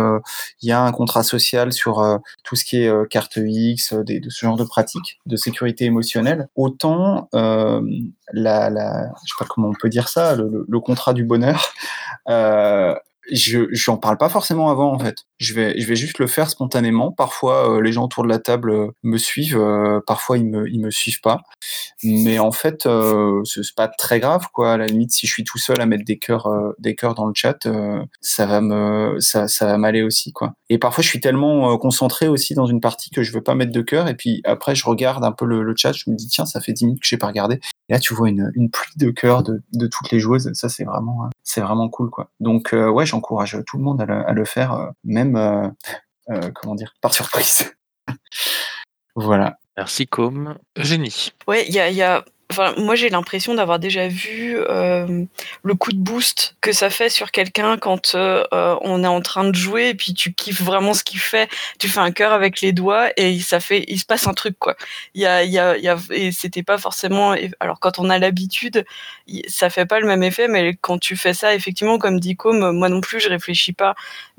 il 0.62 0.68
y 0.68 0.72
a 0.72 0.80
un 0.80 0.92
contrat 0.92 1.22
social 1.22 1.74
sur 1.74 2.02
tout 2.42 2.56
ce 2.56 2.64
qui 2.64 2.78
est 2.78 3.08
carte 3.10 3.36
X, 3.36 3.92
des, 3.92 4.18
de 4.18 4.30
ce 4.30 4.46
genre 4.46 4.56
de 4.56 4.64
pratiques 4.64 5.20
de 5.26 5.36
sécurité 5.36 5.84
émotionnelle. 5.84 6.48
Autant 6.56 7.28
la, 7.32 8.70
la, 8.70 9.10
je 9.24 9.28
sais 9.28 9.34
pas 9.38 9.44
comment 9.46 9.68
on 9.68 9.74
peut 9.78 9.90
dire 9.90 10.08
ça, 10.08 10.34
le, 10.36 10.48
le, 10.48 10.64
le 10.66 10.80
contrat 10.80 11.12
du 11.12 11.22
bonheur. 11.22 11.70
Je 13.30 13.66
j'en 13.72 13.96
parle 13.96 14.16
pas 14.18 14.28
forcément 14.28 14.70
avant 14.70 14.92
en 14.92 14.98
fait. 14.98 15.16
Je 15.38 15.54
vais 15.54 15.78
je 15.78 15.86
vais 15.86 15.96
juste 15.96 16.18
le 16.18 16.26
faire 16.26 16.50
spontanément. 16.50 17.12
Parfois 17.12 17.76
euh, 17.76 17.80
les 17.80 17.92
gens 17.92 18.04
autour 18.04 18.24
de 18.24 18.28
la 18.28 18.38
table 18.38 18.70
euh, 18.70 18.88
me 19.02 19.18
suivent, 19.18 19.58
euh, 19.58 20.00
parfois 20.06 20.38
ils 20.38 20.46
me 20.46 20.68
ils 20.68 20.80
me 20.80 20.90
suivent 20.90 21.20
pas. 21.20 21.40
Mais 22.02 22.38
en 22.38 22.52
fait 22.52 22.86
euh, 22.86 23.42
c'est 23.44 23.62
pas 23.74 23.88
très 23.88 24.20
grave 24.20 24.46
quoi. 24.52 24.72
À 24.74 24.76
la 24.76 24.86
limite 24.86 25.12
si 25.12 25.26
je 25.26 25.32
suis 25.32 25.44
tout 25.44 25.58
seul 25.58 25.80
à 25.80 25.86
mettre 25.86 26.04
des 26.04 26.18
cœurs 26.18 26.46
euh, 26.46 26.72
des 26.78 26.94
cœurs 26.94 27.14
dans 27.14 27.26
le 27.26 27.32
chat, 27.34 27.66
euh, 27.66 28.02
ça 28.20 28.46
va 28.46 28.60
me 28.60 29.16
ça 29.20 29.48
ça 29.48 29.66
va 29.66 29.78
m'aller 29.78 30.02
aussi 30.02 30.32
quoi. 30.32 30.52
Et 30.68 30.78
parfois 30.78 31.02
je 31.02 31.08
suis 31.08 31.20
tellement 31.20 31.76
concentré 31.78 32.28
aussi 32.28 32.54
dans 32.54 32.66
une 32.66 32.80
partie 32.80 33.10
que 33.10 33.22
je 33.22 33.32
veux 33.32 33.42
pas 33.42 33.54
mettre 33.54 33.72
de 33.72 33.82
cœur 33.82 34.08
et 34.08 34.14
puis 34.14 34.40
après 34.44 34.74
je 34.74 34.84
regarde 34.86 35.24
un 35.24 35.32
peu 35.32 35.44
le, 35.44 35.62
le 35.62 35.74
chat, 35.76 35.92
je 35.92 36.10
me 36.10 36.16
dis 36.16 36.28
tiens 36.28 36.46
ça 36.46 36.60
fait 36.60 36.72
10 36.72 36.84
minutes 36.86 37.00
que 37.00 37.06
j'ai 37.08 37.18
pas 37.18 37.26
regardé. 37.28 37.60
Et 37.90 37.92
là 37.92 37.98
tu 37.98 38.14
vois 38.14 38.30
une, 38.30 38.50
une 38.54 38.70
pluie 38.70 38.94
de 38.96 39.10
cœurs 39.10 39.42
de, 39.42 39.62
de 39.74 39.86
toutes 39.86 40.10
les 40.10 40.20
joueuses. 40.20 40.50
Ça 40.54 40.70
c'est 40.70 40.84
vraiment 40.84 41.28
c'est 41.42 41.60
vraiment 41.60 41.90
cool 41.90 42.08
quoi. 42.08 42.30
Donc 42.40 42.72
ouais 42.72 43.04
j'encourage 43.04 43.58
tout 43.66 43.76
le 43.76 43.82
monde 43.82 44.00
à 44.00 44.06
le, 44.06 44.26
à 44.26 44.32
le 44.32 44.44
faire, 44.44 44.72
euh, 44.72 44.90
même, 45.04 45.36
euh, 45.36 45.68
euh, 46.30 46.50
comment 46.54 46.74
dire, 46.74 46.94
par 47.00 47.12
surprise. 47.12 47.74
voilà. 49.16 49.58
Merci, 49.76 50.06
Com. 50.06 50.56
Eugénie. 50.76 51.32
Ouais, 51.46 51.66
il 51.66 51.74
y 51.74 51.80
a, 51.80 51.90
y 51.90 52.02
a 52.02 52.24
Enfin, 52.50 52.74
moi, 52.76 52.96
j'ai 52.96 53.08
l'impression 53.08 53.54
d'avoir 53.54 53.78
déjà 53.78 54.08
vu 54.08 54.56
euh, 54.58 55.24
le 55.62 55.74
coup 55.74 55.92
de 55.92 55.98
boost 55.98 56.56
que 56.60 56.72
ça 56.72 56.90
fait 56.90 57.08
sur 57.08 57.30
quelqu'un 57.30 57.78
quand 57.78 58.14
euh, 58.14 58.44
on 58.80 59.04
est 59.04 59.08
en 59.08 59.20
train 59.20 59.44
de 59.44 59.54
jouer 59.54 59.90
et 59.90 59.94
puis 59.94 60.14
tu 60.14 60.32
kiffes 60.32 60.60
vraiment 60.60 60.92
ce 60.92 61.04
qu'il 61.04 61.20
fait. 61.20 61.48
Tu 61.78 61.88
fais 61.88 62.00
un 62.00 62.10
cœur 62.10 62.32
avec 62.32 62.60
les 62.60 62.72
doigts 62.72 63.10
et 63.16 63.38
ça 63.38 63.60
fait, 63.60 63.84
il 63.86 63.98
se 64.00 64.04
passe 64.04 64.26
un 64.26 64.34
truc 64.34 64.58
quoi. 64.58 64.76
Il 65.14 65.22
y 65.22 65.26
a, 65.26 65.44
il 65.44 65.50
y 65.52 65.58
a, 65.58 65.76
il 65.76 65.84
y 65.84 65.88
a 65.88 65.96
et 66.10 66.32
c'était 66.32 66.64
pas 66.64 66.76
forcément. 66.76 67.34
Alors 67.60 67.78
quand 67.78 67.98
on 68.00 68.10
a 68.10 68.18
l'habitude, 68.18 68.84
ça 69.48 69.70
fait 69.70 69.86
pas 69.86 70.00
le 70.00 70.06
même 70.06 70.22
effet, 70.22 70.48
mais 70.48 70.74
quand 70.80 70.98
tu 70.98 71.16
fais 71.16 71.34
ça, 71.34 71.54
effectivement, 71.54 71.98
comme 71.98 72.18
dit 72.20 72.36
Com, 72.36 72.72
moi 72.72 72.88
non 72.88 73.00
plus, 73.00 73.20
je 73.20 73.28
réfléchis 73.28 73.72
pas. 73.72 73.94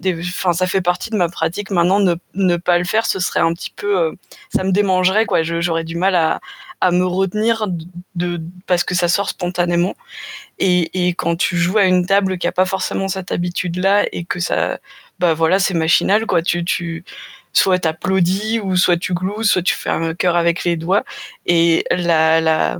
Enfin, 0.05 0.53
ça 0.53 0.67
fait 0.67 0.81
partie 0.81 1.09
de 1.11 1.15
ma 1.17 1.29
pratique. 1.29 1.71
Maintenant, 1.71 1.99
ne, 1.99 2.15
ne 2.33 2.57
pas 2.57 2.77
le 2.77 2.85
faire, 2.85 3.05
ce 3.05 3.19
serait 3.19 3.39
un 3.39 3.53
petit 3.53 3.71
peu, 3.75 3.97
euh, 3.97 4.11
ça 4.53 4.63
me 4.63 4.71
démangerait 4.71 5.25
quoi. 5.25 5.43
J'aurais 5.43 5.83
du 5.83 5.95
mal 5.95 6.15
à 6.15 6.41
à 6.81 6.91
me 6.91 7.05
retenir 7.05 7.67
de, 8.15 8.41
parce 8.67 8.83
que 8.83 8.95
ça 8.95 9.07
sort 9.07 9.29
spontanément. 9.29 9.95
Et, 10.59 11.07
et 11.07 11.13
quand 11.13 11.35
tu 11.35 11.57
joues 11.57 11.77
à 11.77 11.85
une 11.85 12.05
table 12.05 12.37
qui 12.37 12.47
a 12.47 12.51
pas 12.51 12.65
forcément 12.65 13.07
cette 13.07 13.31
habitude-là 13.31 14.05
et 14.11 14.25
que 14.25 14.39
ça, 14.39 14.79
bah 15.19 15.33
voilà, 15.33 15.59
c'est 15.59 15.73
machinal, 15.73 16.25
quoi. 16.25 16.41
Tu, 16.41 16.65
tu, 16.65 17.03
soit 17.53 17.79
t'applaudis 17.79 18.59
ou 18.59 18.75
soit 18.75 18.97
tu 18.97 19.13
glouses, 19.13 19.49
soit 19.49 19.61
tu 19.61 19.73
fais 19.73 19.89
un 19.89 20.13
cœur 20.13 20.35
avec 20.35 20.63
les 20.63 20.75
doigts. 20.77 21.03
Et 21.45 21.83
la, 21.91 22.41
la, 22.41 22.79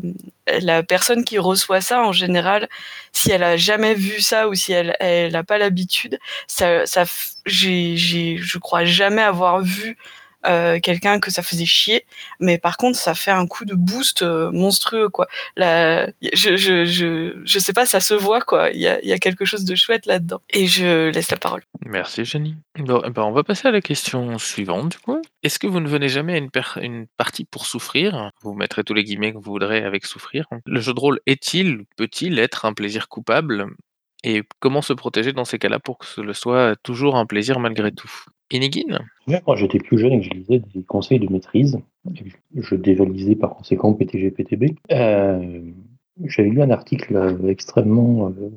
la 0.61 0.83
personne 0.83 1.23
qui 1.23 1.37
reçoit 1.39 1.81
ça, 1.81 2.01
en 2.03 2.11
général, 2.11 2.69
si 3.11 3.31
elle 3.31 3.43
a 3.43 3.57
jamais 3.57 3.93
vu 3.95 4.21
ça 4.21 4.47
ou 4.47 4.55
si 4.55 4.71
elle 4.73 4.95
elle 4.99 5.35
a 5.35 5.43
pas 5.43 5.57
l'habitude, 5.57 6.19
ça, 6.47 6.85
ça, 6.85 7.03
j'ai, 7.45 7.97
j'ai, 7.97 8.37
je 8.37 8.57
crois 8.57 8.85
jamais 8.85 9.21
avoir 9.21 9.61
vu 9.61 9.97
euh, 10.45 10.79
quelqu'un 10.79 11.19
que 11.19 11.31
ça 11.31 11.43
faisait 11.43 11.65
chier, 11.65 12.05
mais 12.39 12.57
par 12.57 12.77
contre 12.77 12.97
ça 12.97 13.13
fait 13.13 13.31
un 13.31 13.47
coup 13.47 13.65
de 13.65 13.75
boost 13.75 14.21
euh, 14.21 14.51
monstrueux 14.51 15.09
quoi. 15.09 15.27
Je, 15.57 16.11
je, 16.33 16.85
je, 16.85 17.41
je 17.43 17.59
sais 17.59 17.73
pas, 17.73 17.85
ça 17.85 17.99
se 17.99 18.13
voit 18.13 18.41
quoi. 18.41 18.71
Il 18.71 18.79
y 18.79 18.87
a, 18.87 19.03
y 19.03 19.13
a 19.13 19.19
quelque 19.19 19.45
chose 19.45 19.65
de 19.65 19.75
chouette 19.75 20.05
là-dedans. 20.05 20.41
Et 20.49 20.67
je 20.67 21.09
laisse 21.09 21.31
la 21.31 21.37
parole. 21.37 21.63
Merci 21.85 22.25
Jenny. 22.25 22.55
Bon, 22.77 23.01
eh 23.05 23.09
ben, 23.09 23.23
on 23.23 23.31
va 23.31 23.43
passer 23.43 23.67
à 23.67 23.71
la 23.71 23.81
question 23.81 24.37
suivante 24.37 24.99
du. 25.07 25.21
Est-ce 25.43 25.59
que 25.59 25.67
vous 25.67 25.79
ne 25.79 25.87
venez 25.87 26.09
jamais 26.09 26.33
à 26.33 26.37
une, 26.37 26.49
une 26.81 27.07
partie 27.17 27.45
pour 27.45 27.65
souffrir? 27.65 28.31
Vous 28.41 28.53
mettrez 28.53 28.83
tous 28.83 28.93
les 28.93 29.03
guillemets 29.03 29.31
que 29.31 29.37
vous 29.37 29.51
voudrez 29.51 29.83
avec 29.83 30.05
souffrir. 30.05 30.45
Le 30.65 30.79
jeu 30.79 30.93
de 30.93 30.99
rôle 30.99 31.19
est-il, 31.25 31.85
peut-il 31.97 32.39
être 32.39 32.65
un 32.65 32.73
plaisir 32.73 33.09
coupable? 33.09 33.67
Et 34.23 34.43
comment 34.59 34.81
se 34.81 34.93
protéger 34.93 35.33
dans 35.33 35.45
ces 35.45 35.57
cas-là 35.57 35.79
pour 35.79 35.97
que 35.97 36.05
ce 36.05 36.33
soit 36.33 36.75
toujours 36.83 37.15
un 37.15 37.25
plaisir 37.25 37.59
malgré 37.59 37.91
tout? 37.91 38.11
Quand 39.45 39.55
j'étais 39.55 39.79
plus 39.79 39.97
jeune 39.97 40.13
et 40.13 40.19
que 40.19 40.25
je 40.25 40.29
lisais 40.31 40.61
des 40.73 40.83
conseils 40.83 41.19
de 41.19 41.31
maîtrise, 41.31 41.79
je 42.55 42.75
dévalisais 42.75 43.35
par 43.35 43.55
conséquent 43.55 43.93
PTG, 43.93 44.31
PTB, 44.31 44.75
euh, 44.91 45.61
j'avais 46.25 46.49
lu 46.49 46.61
un 46.61 46.69
article 46.69 47.39
extrêmement 47.47 48.27
euh, 48.29 48.49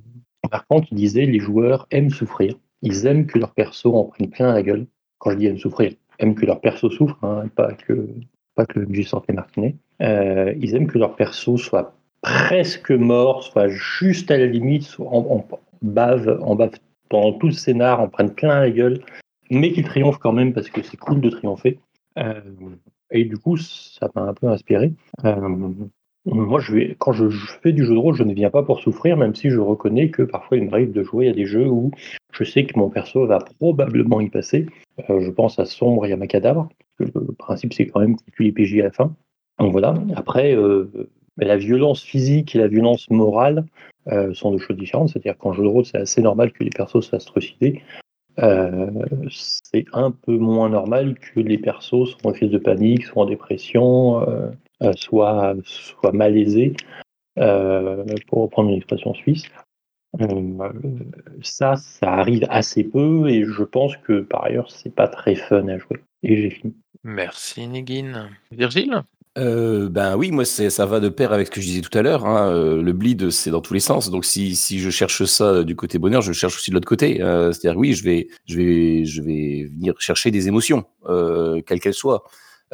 marquant 0.50 0.80
qui 0.80 0.94
disait 0.94 1.26
les 1.26 1.40
joueurs 1.40 1.86
aiment 1.90 2.10
souffrir. 2.10 2.56
Ils 2.82 3.06
aiment 3.06 3.26
que 3.26 3.38
leur 3.38 3.52
perso 3.52 3.94
en 3.94 4.04
prenne 4.04 4.30
plein 4.30 4.52
la 4.52 4.62
gueule. 4.62 4.86
Quand 5.18 5.30
je 5.30 5.36
dis 5.36 5.46
aiment 5.46 5.58
souffrir, 5.58 5.92
aiment 6.18 6.34
que 6.34 6.44
leur 6.44 6.60
perso 6.60 6.90
souffre, 6.90 7.18
hein, 7.22 7.44
pas 7.54 7.72
que 7.72 8.08
pas 8.54 8.66
que 8.66 8.78
le 8.78 8.86
MJ 8.86 9.10
Martinet. 9.32 9.74
Euh, 10.00 10.54
ils 10.60 10.74
aiment 10.74 10.86
que 10.86 10.98
leur 10.98 11.16
perso 11.16 11.56
soit 11.56 11.94
presque 12.22 12.90
mort, 12.90 13.42
soit 13.42 13.68
juste 13.68 14.30
à 14.30 14.38
la 14.38 14.46
limite, 14.46 14.84
soit 14.84 15.08
en, 15.08 15.46
bave, 15.82 16.38
en 16.40 16.54
bave 16.54 16.78
pendant 17.08 17.32
tout 17.32 17.46
le 17.46 17.52
scénar, 17.52 18.00
en 18.00 18.08
prenne 18.08 18.30
plein 18.30 18.60
la 18.60 18.70
gueule, 18.70 19.00
mais 19.50 19.72
qu'ils 19.72 19.84
triomphent 19.84 20.18
quand 20.18 20.32
même 20.32 20.52
parce 20.52 20.68
que 20.70 20.82
c'est 20.82 20.96
cool 20.96 21.20
de 21.20 21.30
triompher. 21.30 21.78
Euh, 22.18 22.40
et 23.10 23.24
du 23.24 23.36
coup, 23.36 23.56
ça 23.56 24.08
m'a 24.14 24.22
un 24.22 24.34
peu 24.34 24.48
inspiré. 24.48 24.92
Euh, 25.24 25.48
moi, 26.26 26.60
quand 26.98 27.12
je, 27.12 27.28
fais 27.62 27.72
du 27.72 27.84
jeu 27.84 27.94
de 27.94 27.98
rôle, 27.98 28.14
je 28.14 28.22
ne 28.22 28.32
viens 28.32 28.50
pas 28.50 28.62
pour 28.62 28.80
souffrir, 28.80 29.16
même 29.16 29.34
si 29.34 29.50
je 29.50 29.58
reconnais 29.58 30.10
que 30.10 30.22
parfois 30.22 30.56
il 30.56 30.64
m'arrive 30.64 30.92
de 30.92 31.02
jouer 31.02 31.28
à 31.28 31.32
des 31.32 31.44
jeux 31.44 31.68
où 31.68 31.90
je 32.32 32.44
sais 32.44 32.64
que 32.64 32.78
mon 32.78 32.88
perso 32.88 33.26
va 33.26 33.38
probablement 33.38 34.20
y 34.20 34.30
passer. 34.30 34.66
Euh, 35.10 35.20
je 35.20 35.30
pense 35.30 35.58
à 35.58 35.66
Sombre 35.66 36.06
et 36.06 36.12
à 36.12 36.16
Macadabre. 36.16 36.68
que 36.98 37.04
Le 37.04 37.34
principe, 37.34 37.74
c'est 37.74 37.86
quand 37.86 38.00
même 38.00 38.16
qu'on 38.16 38.30
tue 38.32 38.44
les 38.44 38.52
PJ 38.52 38.78
à 38.80 38.84
la 38.84 38.90
fin. 38.90 39.14
Donc 39.58 39.72
voilà. 39.72 39.94
Après, 40.16 40.56
la 41.36 41.56
violence 41.56 42.02
physique 42.02 42.56
et 42.56 42.58
la 42.58 42.66
violence 42.66 43.08
morale 43.08 43.66
sont 44.32 44.50
deux 44.50 44.58
choses 44.58 44.76
différentes. 44.76 45.10
C'est-à-dire 45.10 45.38
qu'en 45.38 45.52
jeu 45.52 45.62
de 45.62 45.68
rôle, 45.68 45.84
c'est 45.84 45.98
assez 45.98 46.22
normal 46.22 46.50
que 46.52 46.64
les 46.64 46.70
persos 46.70 47.04
se 47.04 47.10
fassent 47.10 47.26
trucider. 47.26 47.82
Euh, 48.40 48.90
c'est 49.30 49.84
un 49.92 50.10
peu 50.10 50.36
moins 50.36 50.68
normal 50.68 51.18
que 51.18 51.40
les 51.40 51.58
persos 51.58 52.10
soient 52.10 52.30
en 52.30 52.32
crise 52.32 52.50
de 52.50 52.58
panique, 52.58 53.04
soient 53.04 53.22
en 53.22 53.26
dépression, 53.26 54.28
euh, 54.28 54.50
euh, 54.82 54.92
soient, 54.96 55.54
malaisés, 56.12 56.74
pour 57.36 58.42
reprendre 58.42 58.70
une 58.70 58.76
expression 58.76 59.14
suisse. 59.14 59.44
Ça, 61.42 61.76
ça 61.76 62.12
arrive 62.12 62.46
assez 62.48 62.84
peu 62.84 63.28
et 63.28 63.44
je 63.44 63.62
pense 63.64 63.96
que 63.96 64.20
par 64.20 64.44
ailleurs, 64.44 64.70
c'est 64.70 64.94
pas 64.94 65.08
très 65.08 65.34
fun 65.34 65.66
à 65.68 65.78
jouer. 65.78 66.02
Et 66.22 66.36
j'ai 66.36 66.50
fini. 66.50 66.74
Merci 67.02 67.66
Nigine. 67.66 68.30
Virgile? 68.52 69.02
Euh, 69.36 69.88
ben 69.88 70.16
oui, 70.16 70.30
moi 70.30 70.44
ça 70.44 70.86
va 70.86 71.00
de 71.00 71.08
pair 71.08 71.32
avec 71.32 71.48
ce 71.48 71.50
que 71.50 71.60
je 71.60 71.66
disais 71.66 71.80
tout 71.80 71.96
à 71.98 72.02
l'heure. 72.02 72.24
hein, 72.24 72.50
euh, 72.52 72.80
le 72.80 72.92
bleed, 72.92 73.30
c'est 73.30 73.50
dans 73.50 73.60
tous 73.60 73.74
les 73.74 73.80
sens. 73.80 74.10
Donc 74.10 74.24
si, 74.24 74.54
si 74.54 74.78
je 74.78 74.90
cherche 74.90 75.24
ça 75.24 75.64
du 75.64 75.74
côté 75.74 75.98
bonheur, 75.98 76.22
je 76.22 76.32
cherche 76.32 76.56
aussi 76.56 76.70
de 76.70 76.76
l'autre 76.76 76.86
côté. 76.86 77.20
Euh, 77.20 77.50
C'est-à-dire 77.50 77.76
oui, 77.78 77.94
je 77.94 78.04
vais 78.04 78.28
je 78.46 78.56
vais 78.56 79.04
je 79.04 79.22
vais 79.22 79.64
venir 79.74 79.94
chercher 79.98 80.30
des 80.30 80.46
émotions, 80.46 80.84
euh, 81.08 81.60
quelles 81.66 81.80
qu'elles 81.80 81.94
soient. 81.94 82.22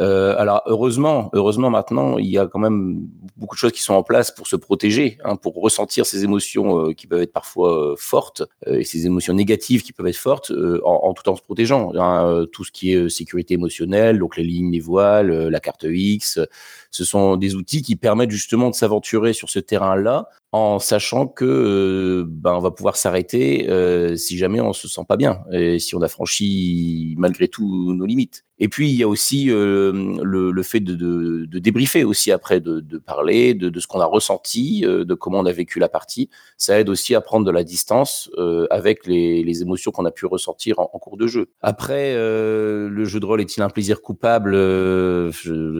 Euh, 0.00 0.34
alors 0.38 0.62
heureusement, 0.66 1.30
heureusement 1.34 1.70
maintenant, 1.70 2.18
il 2.18 2.26
y 2.26 2.38
a 2.38 2.46
quand 2.46 2.58
même 2.58 3.06
beaucoup 3.36 3.54
de 3.54 3.58
choses 3.58 3.72
qui 3.72 3.82
sont 3.82 3.94
en 3.94 4.02
place 4.02 4.30
pour 4.30 4.46
se 4.46 4.56
protéger, 4.56 5.18
hein, 5.24 5.36
pour 5.36 5.54
ressentir 5.60 6.06
ces 6.06 6.24
émotions 6.24 6.88
euh, 6.88 6.92
qui 6.92 7.06
peuvent 7.06 7.22
être 7.22 7.32
parfois 7.32 7.92
euh, 7.92 7.94
fortes 7.98 8.42
et 8.66 8.84
ces 8.84 9.06
émotions 9.06 9.34
négatives 9.34 9.82
qui 9.82 9.92
peuvent 9.92 10.06
être 10.06 10.16
fortes, 10.16 10.52
en, 10.84 11.12
tout 11.14 11.28
en 11.28 11.36
se 11.36 11.42
protégeant. 11.42 11.92
hein. 11.96 12.46
Tout 12.52 12.64
ce 12.64 12.72
qui 12.72 12.92
est 12.92 13.08
sécurité 13.08 13.54
émotionnelle, 13.54 14.18
donc 14.18 14.36
les 14.36 14.44
lignes, 14.44 14.72
les 14.72 14.80
voiles, 14.80 15.48
la 15.48 15.60
carte 15.60 15.84
X, 15.88 16.40
ce 16.90 17.04
sont 17.04 17.36
des 17.36 17.54
outils 17.54 17.82
qui 17.82 17.96
permettent 17.96 18.30
justement 18.30 18.70
de 18.70 18.74
s'aventurer 18.74 19.32
sur 19.32 19.50
ce 19.50 19.58
terrain-là 19.58 20.28
en 20.52 20.80
sachant 20.80 21.28
que 21.28 21.44
euh, 21.44 22.24
ben, 22.26 22.54
on 22.54 22.58
va 22.58 22.72
pouvoir 22.72 22.96
s'arrêter 22.96 23.70
euh, 23.70 24.16
si 24.16 24.36
jamais 24.36 24.60
on 24.60 24.72
se 24.72 24.88
sent 24.88 25.02
pas 25.08 25.16
bien 25.16 25.42
et 25.52 25.78
si 25.78 25.94
on 25.94 26.02
a 26.02 26.08
franchi 26.08 27.14
malgré 27.18 27.46
tout 27.46 27.94
nos 27.94 28.04
limites. 28.04 28.44
Et 28.58 28.68
puis 28.68 28.90
il 28.90 28.96
y 28.96 29.04
a 29.04 29.08
aussi 29.08 29.50
euh, 29.50 30.18
le, 30.22 30.50
le 30.50 30.62
fait 30.64 30.80
de, 30.80 30.94
de, 30.94 31.46
de 31.46 31.58
débriefer 31.60 32.02
aussi 32.02 32.32
après, 32.32 32.60
de, 32.60 32.80
de 32.80 32.98
parler 32.98 33.54
de, 33.54 33.68
de 33.70 33.80
ce 33.80 33.86
qu'on 33.86 34.00
a 34.00 34.04
ressenti, 34.04 34.84
euh, 34.84 35.04
de 35.04 35.14
comment 35.14 35.38
on 35.38 35.46
a 35.46 35.52
vécu 35.52 35.78
la 35.78 35.88
partie. 35.88 36.28
Ça 36.58 36.78
aide 36.80 36.88
aussi 36.88 37.14
à 37.14 37.20
prendre 37.20 37.46
de 37.46 37.50
la 37.52 37.62
distance 37.62 38.28
euh, 38.36 38.66
avec 38.70 39.06
les, 39.06 39.44
les 39.44 39.62
émotions 39.62 39.92
qu'on 39.92 40.04
a 40.04 40.10
pu 40.10 40.26
ressentir 40.26 40.80
en, 40.80 40.90
en 40.92 40.98
cours 40.98 41.16
de 41.16 41.28
jeu. 41.28 41.46
Après, 41.62 42.14
le 42.16 43.04
jeu 43.04 43.20
de 43.20 43.24
rôle 43.24 43.40
est-il 43.40 43.62
un 43.62 43.70
plaisir 43.70 44.02
coupable? 44.02 44.52
Je, 44.54 45.30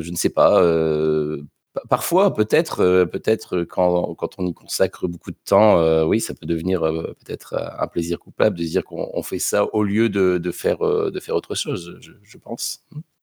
je 0.00 0.10
ne 0.10 0.16
sais 0.16 0.30
pas. 0.30 0.62
Euh, 1.00 1.42
Pa- 1.72 1.82
Parfois, 1.88 2.34
peut-être, 2.34 2.80
euh, 2.80 3.04
peut-être 3.06 3.62
quand, 3.62 4.12
quand 4.16 4.30
on 4.38 4.46
y 4.46 4.52
consacre 4.52 5.06
beaucoup 5.06 5.30
de 5.30 5.38
temps, 5.44 5.78
euh, 5.78 6.04
oui, 6.04 6.20
ça 6.20 6.34
peut 6.34 6.44
devenir 6.46 6.80
peut-être 6.80 7.54
un 7.78 7.86
plaisir 7.86 8.18
coupable 8.18 8.58
de 8.58 8.64
dire 8.64 8.82
qu'on 8.84 9.08
on 9.14 9.22
fait 9.22 9.38
ça 9.38 9.72
au 9.72 9.84
lieu 9.84 10.08
de, 10.08 10.38
de 10.38 10.50
faire, 10.50 10.78
de 10.80 11.20
faire 11.20 11.36
autre 11.36 11.54
chose, 11.54 11.96
je, 12.00 12.10
je 12.22 12.38
pense. 12.38 12.80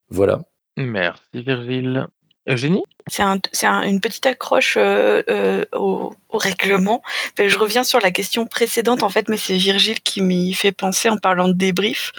Voilà. 0.10 0.44
Merci 0.78 1.42
Virgile. 1.44 2.08
Eugénie? 2.48 2.84
C'est 3.10 3.24
un, 3.24 3.40
c'est 3.52 3.68
un- 3.68 3.84
une 3.84 4.02
petite 4.02 4.26
accroche 4.26 4.76
euh, 4.78 5.24
euh, 5.30 5.66
au, 5.74 6.14
règlement. 6.34 7.02
Enfin, 7.34 7.48
je 7.48 7.58
reviens 7.58 7.84
sur 7.84 8.00
la 8.00 8.12
question 8.12 8.46
précédente, 8.46 9.02
en 9.02 9.10
fait, 9.10 9.30
mais 9.30 9.38
c'est 9.38 9.56
Virgile 9.56 10.02
qui 10.02 10.22
m'y 10.22 10.54
fait 10.54 10.72
penser 10.72 11.10
en 11.10 11.18
parlant 11.18 11.48
de 11.48 11.54
débrief. 11.54 12.12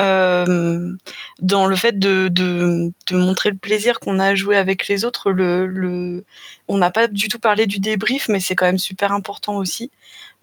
Euh, 0.00 0.92
dans 1.40 1.66
le 1.66 1.76
fait 1.76 1.98
de, 1.98 2.92
montrer 3.12 3.50
le 3.50 3.56
plaisir 3.56 4.00
qu'on 4.00 4.18
a 4.18 4.26
à 4.28 4.34
jouer 4.34 4.56
avec 4.56 4.88
les 4.88 5.04
autres, 5.04 5.32
on 6.68 6.78
n'a 6.78 6.90
pas 6.90 7.06
du 7.06 7.28
tout 7.28 7.38
parlé 7.38 7.66
du 7.66 7.78
débrief, 7.78 8.28
mais 8.28 8.40
c'est 8.40 8.54
quand 8.54 8.66
même 8.66 8.78
super 8.78 9.12
important 9.12 9.56
aussi 9.56 9.90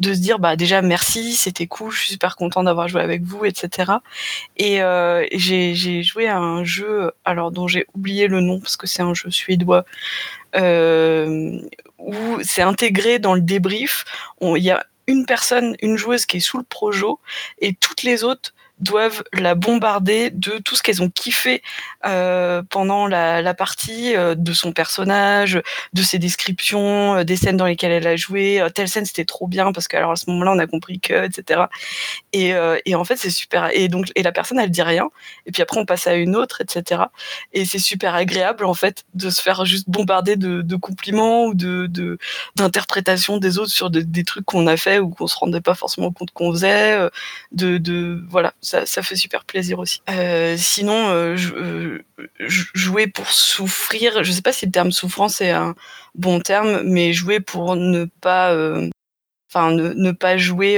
de 0.01 0.13
se 0.13 0.19
dire 0.19 0.39
bah 0.39 0.55
déjà 0.55 0.81
merci, 0.81 1.33
c'était 1.33 1.67
cool, 1.67 1.91
je 1.91 1.99
suis 1.99 2.07
super 2.13 2.35
content 2.35 2.63
d'avoir 2.63 2.87
joué 2.87 3.01
avec 3.01 3.21
vous, 3.23 3.45
etc. 3.45 3.93
Et 4.57 4.81
euh, 4.81 5.25
j'ai 5.31 6.03
joué 6.03 6.27
à 6.27 6.39
un 6.39 6.63
jeu, 6.63 7.11
alors 7.23 7.51
dont 7.51 7.67
j'ai 7.67 7.85
oublié 7.93 8.27
le 8.27 8.41
nom 8.41 8.59
parce 8.59 8.77
que 8.77 8.87
c'est 8.87 9.03
un 9.03 9.13
jeu 9.13 9.29
suédois, 9.31 9.85
euh, 10.55 11.59
où 11.99 12.39
c'est 12.41 12.63
intégré 12.63 13.19
dans 13.19 13.35
le 13.35 13.41
débrief. 13.41 14.05
Il 14.41 14.57
y 14.57 14.71
a 14.71 14.83
une 15.07 15.25
personne, 15.25 15.75
une 15.81 15.97
joueuse 15.97 16.25
qui 16.25 16.37
est 16.37 16.41
sous 16.41 16.57
le 16.57 16.63
projo, 16.63 17.19
et 17.59 17.73
toutes 17.73 18.03
les 18.03 18.23
autres 18.23 18.53
doivent 18.81 19.23
la 19.33 19.55
bombarder 19.55 20.29
de 20.31 20.57
tout 20.57 20.75
ce 20.75 20.83
qu'elles 20.83 21.01
ont 21.01 21.09
kiffé 21.09 21.61
euh, 22.05 22.63
pendant 22.69 23.07
la, 23.07 23.53
partie, 23.53 24.15
euh, 24.15 24.35
de 24.35 24.53
son 24.53 24.71
personnage, 24.71 25.61
de 25.93 26.01
ses 26.01 26.19
descriptions, 26.19 27.17
euh, 27.17 27.23
des 27.23 27.35
scènes 27.35 27.57
dans 27.57 27.65
lesquelles 27.65 27.91
elle 27.91 28.07
a 28.07 28.15
joué. 28.15 28.65
Telle 28.73 28.87
scène 28.87 29.05
c'était 29.05 29.25
trop 29.25 29.47
bien 29.47 29.71
parce 29.71 29.87
qu'alors 29.87 30.11
à 30.11 30.15
ce 30.15 30.29
moment-là 30.31 30.53
on 30.53 30.59
a 30.59 30.67
compris 30.67 30.99
que, 30.99 31.25
etc. 31.25 31.63
Et, 32.33 32.55
en 32.95 33.03
fait 33.03 33.15
c'est 33.17 33.29
super. 33.29 33.69
Et 33.73 33.87
donc 33.87 34.11
et 34.15 34.23
la 34.23 34.31
personne 34.31 34.59
elle 34.59 34.71
dit 34.71 34.81
rien. 34.81 35.09
Et 35.45 35.51
puis 35.51 35.61
après 35.61 35.79
on 35.79 35.85
passe 35.85 36.07
à 36.07 36.15
une 36.15 36.35
autre, 36.35 36.61
etc. 36.61 37.03
Et 37.53 37.65
c'est 37.65 37.79
super 37.79 38.15
agréable 38.15 38.65
en 38.65 38.73
fait 38.73 39.03
de 39.13 39.29
se 39.29 39.41
faire 39.41 39.65
juste 39.65 39.89
bombarder 39.89 40.35
de, 40.35 40.75
compliments 40.75 41.45
ou 41.45 41.53
de 41.53 42.17
d'interprétations 42.55 43.37
des 43.37 43.59
autres 43.59 43.71
sur 43.71 43.89
de- 43.89 44.01
des 44.01 44.23
trucs 44.23 44.45
qu'on 44.45 44.65
a 44.67 44.77
fait 44.77 44.99
ou 44.99 45.09
qu'on 45.09 45.27
se 45.27 45.35
rendait 45.35 45.61
pas 45.61 45.75
forcément 45.75 46.11
compte 46.11 46.31
qu'on 46.31 46.51
faisait. 46.51 47.09
de 47.51 48.23
voilà, 48.29 48.53
ça, 48.85 49.03
fait 49.03 49.15
super 49.15 49.45
plaisir 49.45 49.79
aussi. 49.79 50.01
Euh, 50.09 50.55
sinon, 50.57 51.09
euh, 51.09 51.35
euh, 51.55 51.99
jouer 52.39 53.07
pour 53.07 53.31
souffrir, 53.31 54.23
je 54.23 54.31
sais 54.31 54.41
pas 54.41 54.53
si 54.53 54.65
le 54.65 54.71
terme 54.71 54.91
souffrance 54.91 55.41
est 55.41 55.51
un 55.51 55.75
bon 56.15 56.39
terme, 56.39 56.81
mais 56.83 57.13
jouer 57.13 57.39
pour 57.39 57.75
ne 57.75 58.05
pas, 58.05 58.55
enfin 59.49 59.71
ne, 59.71 60.11
pas 60.11 60.37
jouer 60.37 60.77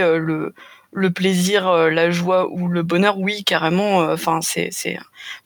le 0.95 1.11
plaisir, 1.11 1.71
la 1.89 2.11
joie 2.11 2.49
ou 2.51 2.67
le 2.67 2.83
bonheur, 2.83 3.19
oui, 3.19 3.43
carrément. 3.43 3.99
Enfin, 3.99 4.41
c'est, 4.41 4.69
c'est, 4.71 4.97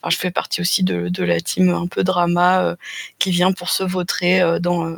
je 0.07 0.17
fais 0.17 0.31
partie 0.31 0.61
aussi 0.61 0.83
de, 0.83 1.23
la 1.23 1.39
team 1.39 1.69
un 1.69 1.87
peu 1.87 2.03
drama 2.03 2.75
qui 3.19 3.31
vient 3.31 3.51
pour 3.51 3.69
se 3.69 3.83
vautrer 3.83 4.59
dans 4.59 4.97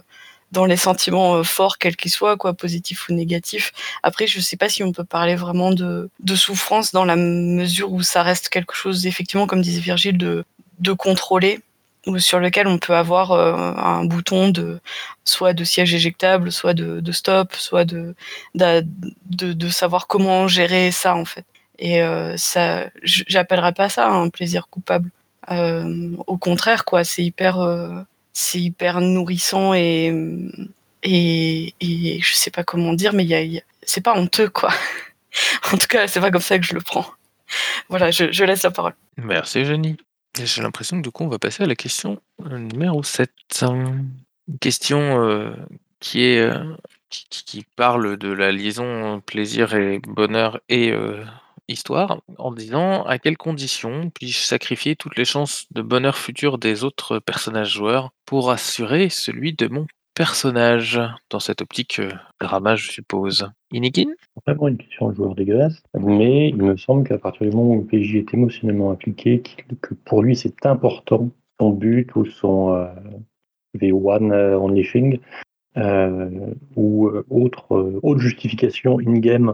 dans 0.52 0.66
les 0.66 0.78
sentiments 0.78 1.36
euh, 1.36 1.44
forts, 1.44 1.78
quels 1.78 1.96
qu'ils 1.96 2.12
soient, 2.12 2.38
quoi, 2.38 2.54
positifs 2.54 3.10
ou 3.10 3.14
négatifs. 3.14 3.72
Après, 4.04 4.28
je 4.28 4.40
sais 4.40 4.58
pas 4.58 4.70
si 4.70 4.84
on 4.84 4.92
peut 4.92 5.04
parler 5.04 5.36
vraiment 5.36 5.72
de, 5.72 6.10
souffrance 6.36 6.92
dans 6.92 7.06
la 7.06 7.16
mesure 7.16 7.92
où 7.92 8.02
ça 8.02 8.24
reste 8.24 8.50
quelque 8.50 8.76
chose, 8.76 9.06
effectivement, 9.06 9.48
comme 9.48 9.62
disait 9.62 9.82
Virgile, 9.82 10.18
de, 10.18 10.46
contrôler 10.98 11.60
ou 12.08 12.18
sur 12.18 12.40
lequel 12.40 12.66
on 12.68 12.80
peut 12.80 12.96
avoir 12.96 13.32
euh, 13.32 13.54
un 13.76 14.06
bouton 14.06 14.50
de 14.50 14.80
soit 15.26 15.54
de 15.54 15.64
siège 15.64 15.94
éjectable, 15.94 16.52
soit 16.52 16.74
de, 16.74 17.12
stop, 17.12 17.54
soit 17.54 17.86
de, 17.86 18.16
de, 18.56 18.84
de 19.30 19.70
savoir 19.70 20.08
comment 20.08 20.48
gérer 20.48 20.92
ça 20.92 21.16
en 21.16 21.26
fait. 21.26 21.46
Et 21.78 22.02
euh, 22.02 22.36
ça, 22.38 22.90
j'appellerais 23.04 23.74
pas 23.74 23.90
ça 23.90 24.08
un 24.08 24.30
plaisir 24.30 24.68
coupable. 24.70 25.12
Au 25.50 26.38
contraire, 26.38 26.86
quoi, 26.86 27.04
c'est 27.04 27.24
hyper, 27.24 27.60
c'est 28.40 28.62
hyper 28.62 29.02
nourrissant 29.02 29.74
et, 29.74 30.14
et, 31.04 31.74
et 31.82 32.22
je 32.22 32.36
sais 32.36 32.52
pas 32.52 32.64
comment 32.64 32.94
dire, 32.94 33.14
mais 33.14 33.26
y 33.26 33.36
a, 33.36 33.62
c'est 33.84 34.02
pas 34.02 34.18
honteux, 34.18 34.50
quoi. 34.50 34.72
en 35.74 35.78
tout 35.78 35.88
cas, 35.88 36.08
c'est 36.08 36.22
pas 36.22 36.32
comme 36.32 36.42
ça 36.42 36.58
que 36.58 36.66
je 36.66 36.74
le 36.74 36.80
prends. 36.80 37.06
Voilà, 37.90 38.12
je, 38.12 38.44
laisse 38.44 38.64
la 38.64 38.72
parole. 38.72 38.94
Merci, 39.18 39.66
Jenny. 39.66 39.98
J'ai 40.42 40.62
l'impression 40.62 40.98
que 40.98 41.02
du 41.02 41.12
coup, 41.12 41.24
on 41.24 41.28
va 41.28 41.40
passer 41.40 41.64
à 41.64 41.66
la 41.66 41.76
question 41.76 42.22
euh, 42.46 42.58
numéro 42.58 43.04
7. 43.04 43.30
Une 43.64 44.10
question 44.62 45.22
euh, 45.22 45.52
qui 46.00 46.24
est 46.24 46.40
euh, 46.40 46.76
qui, 47.10 47.28
qui 47.30 47.66
parle 47.76 48.16
de 48.18 48.32
la 48.32 48.52
liaison 48.52 49.20
plaisir 49.26 49.74
et 49.74 50.00
bonheur 50.00 50.62
et 50.70 50.94
histoire 51.70 52.22
en 52.38 52.52
disant 52.52 53.04
à 53.04 53.18
quelles 53.18 53.38
conditions 53.38 54.10
puis-je 54.10 54.40
sacrifier 54.40 54.96
toutes 54.96 55.18
les 55.18 55.26
chances 55.26 55.66
de 55.72 55.82
bonheur 55.82 56.18
futur 56.18 56.58
des 56.58 56.84
autres 56.84 57.20
personnages 57.20 57.74
joueurs 57.74 58.12
pour 58.26 58.52
assurer 58.52 59.10
celui 59.10 59.54
de 59.54 59.68
mon 59.68 59.88
personnage? 60.16 61.00
Dans 61.30 61.40
cette 61.40 61.62
optique 61.62 62.00
euh, 62.00 62.12
drama, 62.42 62.76
je 62.76 62.92
suppose. 62.92 63.50
Inikin? 63.72 64.10
Vraiment 64.46 64.68
une 64.68 64.78
question 64.78 65.10
de 65.10 65.16
joueur 65.16 65.36
dégueulasse, 65.36 65.82
mais 65.98 66.50
il 66.50 66.58
me 66.58 66.76
semble 66.76 67.08
qu'à 67.08 67.18
partir 67.18 67.50
du 67.50 67.56
moment 67.56 67.76
où 67.76 67.82
le 67.82 67.86
PJ 67.86 68.16
est 68.16 68.34
émotionnellement 68.34 68.92
impliqué, 68.92 69.44
que 69.82 69.94
pour 69.94 70.24
lui 70.24 70.36
c'est 70.36 70.66
important, 70.66 71.30
son 71.60 71.70
but 71.70 72.16
ou 72.16 72.26
son 72.26 72.74
euh, 72.74 72.88
V1 73.78 74.32
euh, 74.32 74.60
Unleashing, 74.60 75.20
euh, 75.78 76.30
ou 76.76 77.08
euh, 77.08 77.24
autre, 77.30 77.76
euh, 77.76 78.00
autre 78.02 78.20
justification 78.20 79.00
in-game 79.00 79.54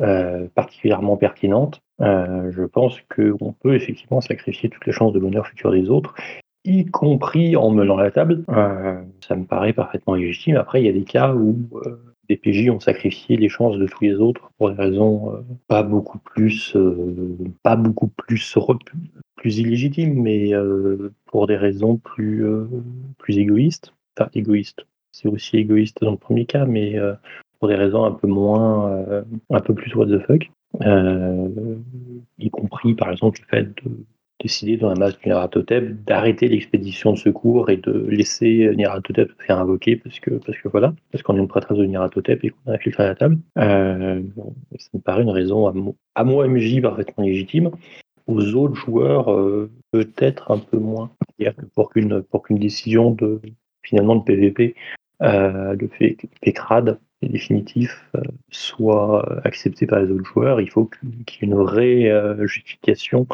euh, 0.00 0.48
particulièrement 0.54 1.16
pertinente, 1.16 1.82
euh, 2.00 2.50
je 2.52 2.62
pense 2.62 2.96
qu'on 3.14 3.52
peut 3.52 3.74
effectivement 3.74 4.22
sacrifier 4.22 4.70
toutes 4.70 4.86
les 4.86 4.92
chances 4.92 5.12
de 5.12 5.18
bonheur 5.18 5.46
futur 5.46 5.70
des 5.70 5.90
autres, 5.90 6.14
y 6.64 6.86
compris 6.86 7.54
en 7.54 7.70
menant 7.70 7.96
la 7.96 8.10
table. 8.10 8.44
Euh, 8.48 9.02
ça 9.26 9.36
me 9.36 9.44
paraît 9.44 9.74
parfaitement 9.74 10.14
légitime. 10.14 10.56
Après, 10.56 10.80
il 10.80 10.86
y 10.86 10.88
a 10.88 10.92
des 10.92 11.04
cas 11.04 11.34
où 11.34 11.68
des 12.30 12.36
PJ 12.36 12.70
ont 12.70 12.80
sacrifié 12.80 13.36
les 13.36 13.50
chances 13.50 13.76
de 13.76 13.86
tous 13.86 14.04
les 14.04 14.14
autres 14.14 14.50
pour 14.56 14.70
des 14.70 14.76
raisons 14.76 15.44
pas 15.68 15.82
beaucoup 15.82 16.18
plus, 16.18 16.76
pas 17.62 17.76
beaucoup 17.76 18.08
plus, 18.08 18.56
illégitimes, 19.44 20.22
mais 20.22 20.52
pour 21.26 21.46
des 21.46 21.56
raisons 21.56 21.96
plus, 21.96 22.46
plus 23.18 23.38
égoïstes. 23.38 23.92
Enfin, 24.16 24.30
égoïstes. 24.32 24.86
C'est 25.12 25.28
aussi 25.28 25.58
égoïste 25.58 25.98
dans 26.02 26.12
le 26.12 26.16
premier 26.16 26.46
cas, 26.46 26.64
mais 26.64 26.96
pour 27.60 27.68
des 27.68 27.76
raisons 27.76 28.04
un 28.04 28.12
peu 28.12 28.26
moins, 28.26 28.90
euh, 28.90 29.22
un 29.50 29.60
peu 29.60 29.74
plus 29.74 29.94
what 29.94 30.06
the 30.06 30.18
fuck. 30.26 30.50
Euh, 30.82 31.48
y 32.38 32.48
compris 32.50 32.94
par 32.94 33.10
exemple 33.10 33.40
le 33.42 33.46
fait 33.58 33.64
de 33.84 33.90
décider 34.42 34.78
dans 34.78 34.88
la 34.88 34.94
masse 34.94 35.18
du 35.18 35.28
Nératotep 35.28 36.04
d'arrêter 36.04 36.48
l'expédition 36.48 37.12
de 37.12 37.18
secours 37.18 37.68
et 37.68 37.76
de 37.76 38.06
laisser 38.08 38.72
Nératotep 38.74 39.30
se 39.38 39.44
faire 39.44 39.58
invoquer 39.58 39.96
parce 39.96 40.18
que, 40.20 40.30
parce 40.30 40.56
que 40.58 40.68
voilà, 40.68 40.94
parce 41.12 41.22
qu'on 41.22 41.36
est 41.36 41.40
une 41.40 41.48
prêtresse 41.48 41.76
de 41.76 41.84
Nératotep 41.84 42.42
et 42.44 42.50
qu'on 42.50 42.70
a 42.70 42.74
infiltré 42.76 43.02
la 43.04 43.14
table. 43.14 43.38
Euh, 43.58 44.22
ça 44.78 44.88
me 44.94 45.00
paraît 45.00 45.22
une 45.22 45.30
raison 45.30 45.66
à, 45.66 45.72
mo- 45.72 45.96
à 46.14 46.24
moi 46.24 46.48
MJ 46.48 46.80
parfaitement 46.80 47.24
légitime. 47.24 47.70
Aux 48.26 48.54
autres 48.54 48.76
joueurs, 48.76 49.30
euh, 49.32 49.70
peut-être 49.90 50.50
un 50.52 50.58
peu 50.58 50.78
moins. 50.78 51.10
Pour 51.74 51.90
qu'une 51.90 52.22
pour 52.22 52.42
qu'une 52.42 52.58
décision 52.58 53.10
de 53.10 53.40
finalement 53.82 54.14
de 54.14 54.22
PVP 54.22 54.74
euh, 54.74 54.99
le 55.20 55.88
fait 55.98 56.16
fait 56.42 56.52
crade 56.52 56.98
et 57.22 57.28
définitif 57.28 58.06
euh, 58.16 58.22
soit 58.50 59.40
accepté 59.44 59.86
par 59.86 60.00
les 60.00 60.10
autres 60.10 60.24
joueurs, 60.24 60.60
il 60.60 60.70
faut 60.70 60.86
qu'il 60.86 61.08
y 61.10 61.12
ait 61.12 61.46
une 61.46 61.54
vraie 61.54 62.10
euh, 62.10 62.46
justification 62.46 63.26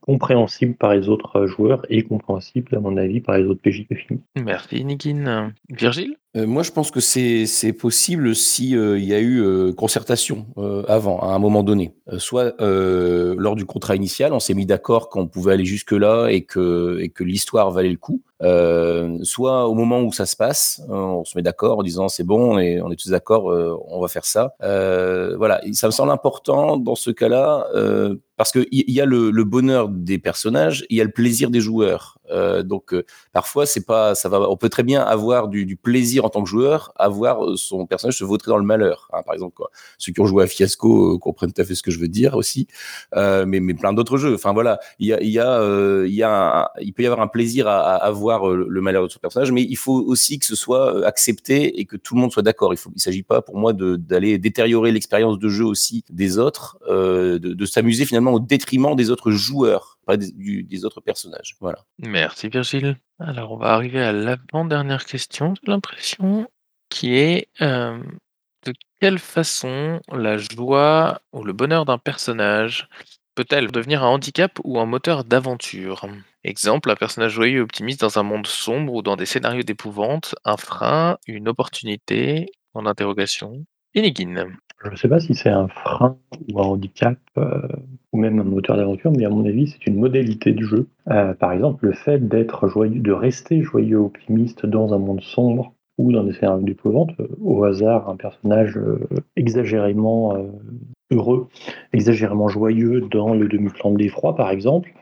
compréhensible 0.00 0.74
par 0.74 0.94
les 0.94 1.08
autres 1.08 1.36
euh, 1.36 1.46
joueurs 1.46 1.84
et 1.88 2.02
compréhensible, 2.02 2.74
à 2.74 2.80
mon 2.80 2.96
avis, 2.96 3.20
par 3.20 3.38
les 3.38 3.44
autres 3.44 3.60
PJ 3.62 3.86
film. 3.94 4.20
Merci, 4.34 4.78
Inikin. 4.78 5.52
Virgile? 5.68 6.16
Euh, 6.36 6.46
moi, 6.46 6.62
je 6.62 6.70
pense 6.72 6.90
que 6.90 7.00
c'est 7.00 7.72
possible 7.72 8.34
si 8.34 8.76
euh, 8.76 8.98
il 8.98 9.04
y 9.04 9.14
a 9.14 9.20
eu 9.20 9.40
euh, 9.40 9.72
concertation 9.72 10.46
euh, 10.58 10.82
avant, 10.88 11.20
à 11.20 11.28
un 11.28 11.38
moment 11.38 11.62
donné. 11.62 11.92
Euh, 12.08 12.18
soit 12.18 12.54
euh, 12.60 13.34
lors 13.38 13.56
du 13.56 13.66
contrat 13.66 13.94
initial, 13.94 14.32
on 14.32 14.40
s'est 14.40 14.54
mis 14.54 14.66
d'accord 14.66 15.10
qu'on 15.10 15.28
pouvait 15.28 15.52
aller 15.52 15.64
jusque 15.64 15.92
là 15.92 16.28
et 16.28 16.42
que 16.42 16.98
et 17.00 17.10
que 17.10 17.22
l'histoire 17.22 17.70
valait 17.70 17.90
le 17.90 17.96
coup. 17.96 18.22
Euh, 18.42 19.18
soit 19.22 19.68
au 19.68 19.74
moment 19.74 20.00
où 20.00 20.12
ça 20.12 20.24
se 20.24 20.34
passe, 20.34 20.80
euh, 20.88 20.94
on 20.94 21.24
se 21.24 21.36
met 21.36 21.42
d'accord 21.42 21.78
en 21.78 21.82
disant 21.82 22.08
c'est 22.08 22.24
bon 22.24 22.58
et 22.58 22.80
on 22.80 22.90
est 22.90 22.96
tous 22.96 23.10
d'accord, 23.10 23.50
euh, 23.50 23.76
on 23.88 24.00
va 24.00 24.08
faire 24.08 24.24
ça. 24.24 24.54
Euh, 24.62 25.36
voilà, 25.36 25.60
ça 25.72 25.86
me 25.86 25.92
semble 25.92 26.10
important 26.10 26.78
dans 26.78 26.94
ce 26.94 27.10
cas-là 27.10 27.66
euh, 27.74 28.16
parce 28.36 28.52
que 28.52 28.66
il 28.70 28.90
y, 28.90 29.00
a 29.00 29.04
le 29.04 29.44
bonheur 29.44 29.88
des 29.90 30.18
personnages, 30.18 30.86
il 30.88 30.96
y 30.96 31.00
a 31.02 31.04
le 31.04 31.10
plaisir 31.10 31.50
des 31.50 31.60
joueurs. 31.60 32.18
Euh, 32.30 32.62
donc 32.62 32.94
euh, 32.94 33.04
parfois 33.32 33.66
c'est 33.66 33.84
pas 33.84 34.14
ça 34.14 34.28
va 34.28 34.40
on 34.48 34.56
peut 34.56 34.68
très 34.68 34.82
bien 34.84 35.00
avoir 35.02 35.48
du, 35.48 35.66
du 35.66 35.76
plaisir 35.76 36.24
en 36.24 36.28
tant 36.30 36.42
que 36.42 36.48
joueur 36.48 36.92
à 36.96 37.08
voir 37.08 37.44
euh, 37.44 37.56
son 37.56 37.86
personnage 37.86 38.16
se 38.18 38.24
vautrer 38.24 38.50
dans 38.50 38.56
le 38.58 38.64
malheur 38.64 39.08
hein, 39.12 39.22
par 39.24 39.34
exemple 39.34 39.54
quoi. 39.54 39.70
ceux 39.98 40.12
qui 40.12 40.20
ont 40.20 40.26
joué 40.26 40.44
à 40.44 40.46
Fiasco 40.46 41.14
euh, 41.14 41.18
comprennent 41.18 41.52
tout 41.52 41.60
à 41.60 41.64
fait 41.64 41.74
ce 41.74 41.82
que 41.82 41.90
je 41.90 41.98
veux 41.98 42.08
dire 42.08 42.34
aussi. 42.36 42.66
Euh, 43.16 43.44
mais 43.46 43.60
mais 43.60 43.74
plein 43.74 43.92
d'autres 43.92 44.16
jeux. 44.16 44.34
Enfin 44.34 44.52
voilà 44.52 44.78
il 44.98 45.08
y 45.08 45.12
a 45.12 45.20
il 45.20 45.30
y 45.30 45.38
a 45.40 46.04
il 46.06 46.14
y 46.14 46.22
a 46.22 46.62
un- 46.62 46.68
il 46.80 46.92
peut 46.92 47.02
y 47.02 47.06
avoir 47.06 47.20
un 47.20 47.28
plaisir 47.28 47.66
à, 47.68 47.80
à, 47.96 48.10
voir 48.10 48.46
le 48.48 48.80
malheur 48.80 49.02
de 49.04 49.08
son 49.08 49.18
personnage 49.18 49.50
mais 49.52 49.62
il 49.62 49.76
faut 49.76 50.00
aussi 50.00 50.38
que 50.38 50.46
ce 50.46 50.54
soit 50.56 51.04
accepté 51.06 51.80
et 51.80 51.84
que 51.84 51.96
tout 51.96 52.14
le 52.14 52.20
monde 52.20 52.32
soit 52.32 52.42
d'accord. 52.42 52.72
Il 52.74 52.76
faut 52.76 52.90
il 52.94 53.00
s'agit 53.00 53.22
pas 53.22 53.42
pour 53.42 53.56
moi 53.56 53.72
d'aller 53.72 54.38
détériorer 54.38 54.92
l'expérience 54.92 55.38
de 55.38 55.48
jeu 55.48 55.64
aussi 55.64 56.04
des 56.10 56.38
autres 56.38 56.78
de, 56.88 57.38
de 57.38 57.66
s'amuser 57.66 58.04
finalement 58.04 58.32
au 58.32 58.40
détriment 58.40 58.94
des 58.94 59.10
autres 59.10 59.30
joueurs 59.30 59.98
des, 60.16 60.84
autres 60.84 61.00
personnages 61.00 61.56
Merci 61.98 62.48
Virgile. 62.48 62.96
Alors 63.18 63.52
on 63.52 63.56
va 63.56 63.72
arriver 63.74 64.00
à 64.00 64.12
l'avant-dernière 64.12 65.04
question, 65.04 65.54
j'ai 65.54 65.70
l'impression, 65.70 66.48
qui 66.88 67.16
est 67.16 67.48
euh, 67.60 68.02
de 68.64 68.72
quelle 69.00 69.18
façon 69.18 70.00
la 70.12 70.38
joie 70.38 71.20
ou 71.32 71.44
le 71.44 71.52
bonheur 71.52 71.84
d'un 71.84 71.98
personnage 71.98 72.88
peut-elle 73.34 73.70
devenir 73.70 74.02
un 74.02 74.08
handicap 74.08 74.58
ou 74.64 74.78
un 74.80 74.86
moteur 74.86 75.24
d'aventure? 75.24 76.06
Exemple, 76.44 76.90
un 76.90 76.96
personnage 76.96 77.32
joyeux 77.32 77.58
et 77.58 77.62
optimiste 77.62 78.00
dans 78.00 78.18
un 78.18 78.22
monde 78.22 78.46
sombre 78.46 78.94
ou 78.94 79.02
dans 79.02 79.16
des 79.16 79.26
scénarios 79.26 79.62
d'épouvante, 79.62 80.34
un 80.44 80.56
frein, 80.56 81.18
une 81.26 81.48
opportunité, 81.48 82.50
en 82.74 82.86
interrogation. 82.86 83.64
Enigine. 83.96 84.56
Je 84.82 84.90
ne 84.90 84.96
sais 84.96 85.08
pas 85.08 85.20
si 85.20 85.34
c'est 85.34 85.50
un 85.50 85.68
frein 85.68 86.16
ou 86.50 86.58
un 86.58 86.64
handicap 86.64 87.18
euh, 87.36 87.68
ou 88.12 88.18
même 88.18 88.38
un 88.38 88.44
moteur 88.44 88.76
d'aventure, 88.78 89.12
mais 89.12 89.26
à 89.26 89.28
mon 89.28 89.44
avis, 89.44 89.68
c'est 89.68 89.86
une 89.86 89.98
modalité 89.98 90.52
du 90.52 90.64
jeu. 90.64 90.88
Euh, 91.10 91.34
par 91.34 91.52
exemple, 91.52 91.84
le 91.86 91.92
fait 91.92 92.26
d'être 92.28 92.66
joyeux, 92.66 93.00
de 93.00 93.12
rester 93.12 93.62
joyeux 93.62 93.98
optimiste 93.98 94.64
dans 94.64 94.94
un 94.94 94.98
monde 94.98 95.20
sombre 95.20 95.74
ou 95.98 96.12
dans 96.12 96.24
des 96.24 96.32
scénarios 96.32 96.64
d'épouvante, 96.64 97.10
euh, 97.20 97.28
au 97.42 97.62
hasard, 97.64 98.08
un 98.08 98.16
personnage 98.16 98.78
exagérément 99.36 100.34
heureux, 101.10 101.48
exagérément 101.92 102.48
joyeux 102.48 103.02
dans 103.10 103.34
le 103.34 103.48
demi-plan 103.48 103.90
de 103.90 103.98
l'effroi, 103.98 104.34
par 104.34 104.50
exemple, 104.50 104.94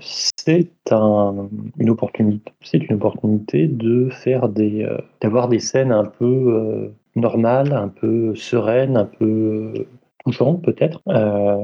c'est 0.00 0.70
un, 0.90 1.48
une 1.78 1.90
opportunité. 1.90 2.52
De 3.66 4.08
faire 4.10 4.48
des, 4.48 4.86
d'avoir 5.20 5.48
des 5.48 5.58
scènes 5.58 5.92
un 5.92 6.04
peu 6.04 6.92
normales, 7.16 7.72
un 7.72 7.88
peu 7.88 8.34
sereines, 8.34 8.96
un 8.96 9.04
peu 9.04 9.72
touchantes 10.24 10.62
peut-être. 10.62 11.00
Euh, 11.08 11.56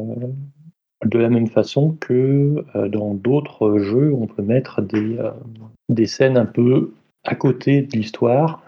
de 1.06 1.18
la 1.18 1.30
même 1.30 1.46
façon 1.46 1.96
que 1.98 2.64
euh, 2.76 2.88
dans 2.88 3.14
d'autres 3.14 3.78
jeux, 3.78 4.12
on 4.12 4.26
peut 4.26 4.42
mettre 4.42 4.82
des, 4.82 5.18
euh, 5.18 5.30
des 5.88 6.06
scènes 6.06 6.36
un 6.36 6.46
peu 6.46 6.92
à 7.24 7.34
côté 7.34 7.82
de 7.82 7.96
l'histoire. 7.96 8.62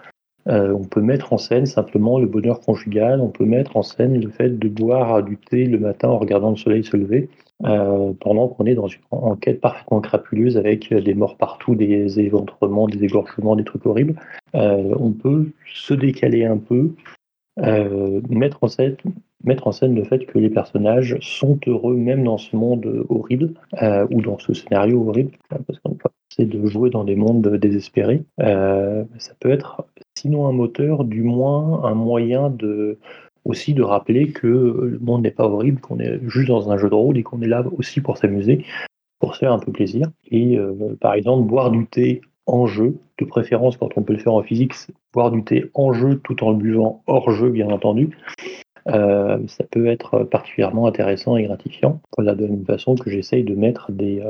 On 0.45 0.83
peut 0.83 1.01
mettre 1.01 1.33
en 1.33 1.39
scène 1.39 1.67
simplement 1.67 2.19
le 2.19 2.27
bonheur 2.27 2.59
conjugal, 2.59 3.21
on 3.21 3.29
peut 3.29 3.45
mettre 3.45 3.77
en 3.77 3.83
scène 3.83 4.21
le 4.21 4.29
fait 4.29 4.59
de 4.59 4.69
boire 4.69 5.23
du 5.23 5.37
thé 5.37 5.67
le 5.67 5.79
matin 5.79 6.09
en 6.09 6.19
regardant 6.19 6.51
le 6.51 6.57
soleil 6.57 6.83
se 6.83 6.97
lever, 6.97 7.31
euh, 7.65 8.13
pendant 8.21 8.49
qu'on 8.49 8.67
est 8.67 8.75
dans 8.75 8.89
une 8.89 9.01
enquête 9.11 9.61
parfaitement 9.61 10.01
crapuleuse 10.01 10.57
avec 10.57 10.93
des 10.93 11.15
morts 11.15 11.37
partout, 11.37 11.75
des 11.75 12.19
éventrements, 12.19 12.89
des 12.89 13.05
égorgements, 13.05 13.55
des 13.55 13.65
trucs 13.65 13.87
horribles. 13.87 14.17
Euh, 14.55 14.95
on 14.99 15.13
peut 15.13 15.51
se 15.73 15.95
décaler 15.95 16.45
un 16.45 16.59
peu, 16.59 16.91
euh, 17.61 18.21
mettre, 18.29 18.65
en 18.65 18.69
scène, 18.69 19.95
le 19.95 20.05
fait 20.05 20.27
que 20.27 20.39
les 20.39 20.51
personnages 20.51 21.17
sont 21.21 21.59
heureux 21.67 21.95
même 21.95 22.25
dans 22.25 22.39
ce 22.39 22.57
monde 22.57 23.05
horrible 23.09 23.55
ou 24.11 24.21
dans 24.23 24.39
ce 24.39 24.55
scénario 24.55 25.09
horrible. 25.09 25.33
Parce 25.49 25.79
qu'en 25.81 25.97
c'est 26.35 26.47
de 26.47 26.67
jouer 26.67 26.89
dans 26.89 27.05
des 27.05 27.15
mondes 27.15 27.47
désespérés. 27.57 28.23
Ça 28.39 29.35
peut 29.39 29.51
être, 29.51 29.87
sinon 30.17 30.49
un 30.49 30.53
moteur, 30.53 31.05
du 31.05 31.23
moins 31.23 31.85
un 31.85 31.95
moyen 31.95 32.49
de 32.49 32.99
aussi 33.45 33.75
de 33.75 33.83
rappeler 33.83 34.29
que 34.29 34.47
le 34.47 34.99
monde 35.01 35.23
n'est 35.23 35.31
pas 35.31 35.47
horrible, 35.47 35.81
qu'on 35.81 35.99
est 35.99 36.21
juste 36.29 36.49
dans 36.49 36.71
un 36.71 36.79
jeu 36.79 36.89
de 36.89 36.95
rôle 36.95 37.19
et 37.19 37.23
qu'on 37.23 37.43
est 37.43 37.49
là 37.49 37.65
aussi 37.77 38.01
pour 38.01 38.19
s'amuser, 38.19 38.65
pour 39.19 39.35
se 39.35 39.41
faire 39.41 39.53
un 39.53 39.59
peu 39.59 39.73
plaisir. 39.73 40.11
Et 40.31 40.59
euh, 40.59 40.97
par 41.01 41.15
exemple, 41.15 41.47
boire 41.49 41.71
du 41.71 41.87
thé 41.87 42.21
en 42.47 42.67
jeu, 42.67 42.97
de 43.19 43.25
préférence 43.25 43.77
quand 43.77 43.91
on 43.97 44.03
peut 44.03 44.13
le 44.13 44.19
faire 44.19 44.35
en 44.35 44.43
physique, 44.43 44.75
boire 45.13 45.31
du 45.31 45.43
thé 45.45 45.71
en 45.75 45.93
jeu 45.93 46.17
tout 46.17 46.43
en 46.45 46.51
le 46.51 46.57
buvant 46.57 47.03
hors 47.07 47.31
jeu, 47.31 47.51
bien 47.51 47.71
entendu. 47.71 48.17
Euh, 48.89 49.39
ça 49.47 49.63
peut 49.71 49.87
être 49.87 50.25
particulièrement 50.25 50.89
intéressant 50.89 51.37
et 51.37 51.45
gratifiant. 51.45 52.01
Voilà, 52.17 52.35
de 52.35 52.43
la 52.43 52.51
même 52.51 52.65
façon 52.65 52.97
que 52.97 53.11
j'essaye 53.11 53.45
de 53.45 53.55
mettre 53.55 53.93
des, 53.93 54.25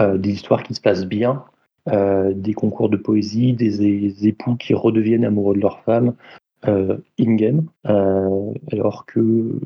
euh, 0.00 0.18
histoires 0.24 0.62
qui 0.62 0.74
se 0.74 0.80
passent 0.80 1.06
bien, 1.06 1.44
des 1.90 2.52
concours 2.52 2.90
de 2.90 2.98
poésie, 2.98 3.54
des, 3.54 4.28
époux 4.28 4.56
qui 4.56 4.74
redeviennent 4.74 5.24
amoureux 5.24 5.54
de 5.54 5.60
leur 5.62 5.80
femme, 5.84 6.12
in-game, 6.64 7.68
alors 7.84 9.06
que 9.06 9.60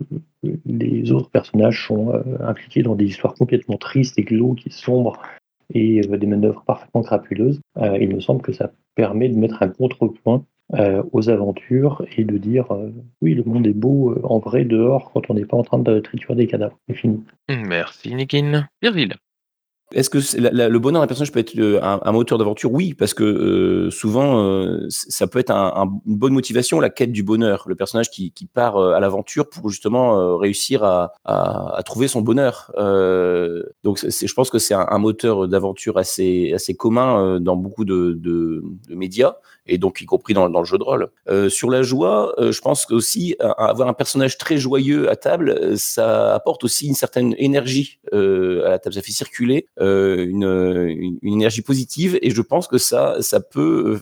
les 0.66 1.12
autres 1.12 1.30
personnages 1.30 1.86
sont 1.86 2.12
impliqués 2.40 2.82
dans 2.82 2.94
des 2.94 3.06
histoires 3.06 3.34
complètement 3.34 3.76
tristes 3.76 4.18
et 4.18 4.22
glauques 4.22 4.66
et 4.66 4.70
sombres 4.70 5.20
et 5.74 6.00
des 6.02 6.26
manœuvres 6.26 6.62
parfaitement 6.66 7.02
crapuleuses. 7.02 7.60
il 8.00 8.14
me 8.14 8.20
semble 8.20 8.42
que 8.42 8.52
ça 8.52 8.72
permet 8.94 9.28
de 9.28 9.38
mettre 9.38 9.62
un 9.62 9.68
contrepoint 9.68 10.44
aux 11.12 11.28
aventures 11.28 12.04
et 12.16 12.24
de 12.24 12.36
dire 12.36 12.66
oui, 13.20 13.34
le 13.34 13.44
monde 13.44 13.66
est 13.66 13.72
beau 13.72 14.14
en 14.24 14.38
vrai 14.38 14.64
dehors 14.64 15.10
quand 15.12 15.30
on 15.30 15.34
n'est 15.34 15.46
pas 15.46 15.56
en 15.56 15.62
train 15.62 15.78
de 15.78 15.98
triturer 16.00 16.34
des 16.34 16.46
cadavres. 16.46 16.78
Merci, 17.48 18.14
Nikin. 18.14 18.68
Virgile. 18.82 19.14
Est-ce 19.94 20.10
que 20.10 20.18
le 20.38 20.78
bonheur 20.78 21.02
d'un 21.02 21.06
personnage 21.06 21.32
peut 21.32 21.40
être 21.40 21.58
un, 21.82 22.12
moteur 22.12 22.38
d'aventure? 22.38 22.72
Oui, 22.72 22.94
parce 22.94 23.14
que 23.14 23.88
souvent, 23.90 24.78
ça 24.88 25.26
peut 25.26 25.38
être 25.38 25.50
une 25.50 26.16
bonne 26.16 26.32
motivation, 26.32 26.80
la 26.80 26.90
quête 26.90 27.12
du 27.12 27.22
bonheur. 27.22 27.64
Le 27.66 27.74
personnage 27.74 28.10
qui, 28.10 28.32
part 28.52 28.78
à 28.78 29.00
l'aventure 29.00 29.48
pour 29.48 29.70
justement 29.70 30.36
réussir 30.36 30.84
à, 30.84 31.82
trouver 31.84 32.08
son 32.08 32.20
bonheur. 32.22 32.72
donc, 33.84 33.98
je 34.04 34.34
pense 34.34 34.50
que 34.50 34.58
c'est 34.58 34.74
un, 34.74 34.98
moteur 34.98 35.48
d'aventure 35.48 35.98
assez, 35.98 36.76
commun 36.78 37.40
dans 37.40 37.56
beaucoup 37.56 37.84
de 37.84 38.62
médias 38.88 39.36
et 39.66 39.78
donc 39.78 40.00
y 40.00 40.06
compris 40.06 40.34
dans, 40.34 40.48
le 40.48 40.64
jeu 40.64 40.78
de 40.78 40.82
rôle. 40.82 41.08
Euh, 41.28 41.48
sur 41.48 41.70
la 41.70 41.82
joie, 41.82 42.34
euh, 42.38 42.52
je 42.52 42.60
pense 42.60 42.90
aussi 42.90 43.36
avoir 43.40 43.88
un 43.88 43.92
personnage 43.92 44.38
très 44.38 44.56
joyeux 44.56 45.08
à 45.10 45.16
table, 45.16 45.50
euh, 45.50 45.76
ça 45.76 46.34
apporte 46.34 46.64
aussi 46.64 46.88
une 46.88 46.94
certaine 46.94 47.34
énergie 47.38 47.98
euh, 48.12 48.66
à 48.66 48.70
la 48.70 48.78
table. 48.78 48.94
Ça 48.94 49.02
fait 49.02 49.12
circuler 49.12 49.66
euh, 49.80 49.81
une, 49.82 51.18
une, 51.22 51.32
énergie 51.32 51.62
positive 51.62 52.18
et 52.22 52.30
je 52.30 52.42
pense 52.42 52.68
que 52.68 52.78
ça, 52.78 53.16
ça 53.20 53.40
peut 53.40 54.00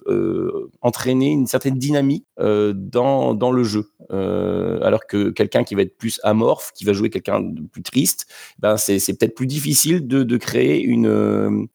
entraîner 0.82 1.30
une 1.30 1.46
certaine 1.46 1.78
dynamique 1.78 2.26
dans, 2.38 3.34
dans 3.34 3.52
le 3.52 3.62
jeu. 3.62 3.90
alors 4.10 5.06
que 5.06 5.30
quelqu'un 5.30 5.64
qui 5.64 5.74
va 5.74 5.82
être 5.82 5.96
plus 5.96 6.20
amorphe, 6.22 6.72
qui 6.74 6.84
va 6.84 6.92
jouer 6.92 7.10
quelqu'un 7.10 7.40
de 7.40 7.62
plus 7.62 7.82
triste, 7.82 8.26
ben 8.58 8.76
c'est, 8.76 8.98
peut-être 9.18 9.34
plus 9.34 9.46
difficile 9.46 10.06
de, 10.06 10.22
de 10.22 10.36
créer 10.36 10.82
une, 10.82 11.68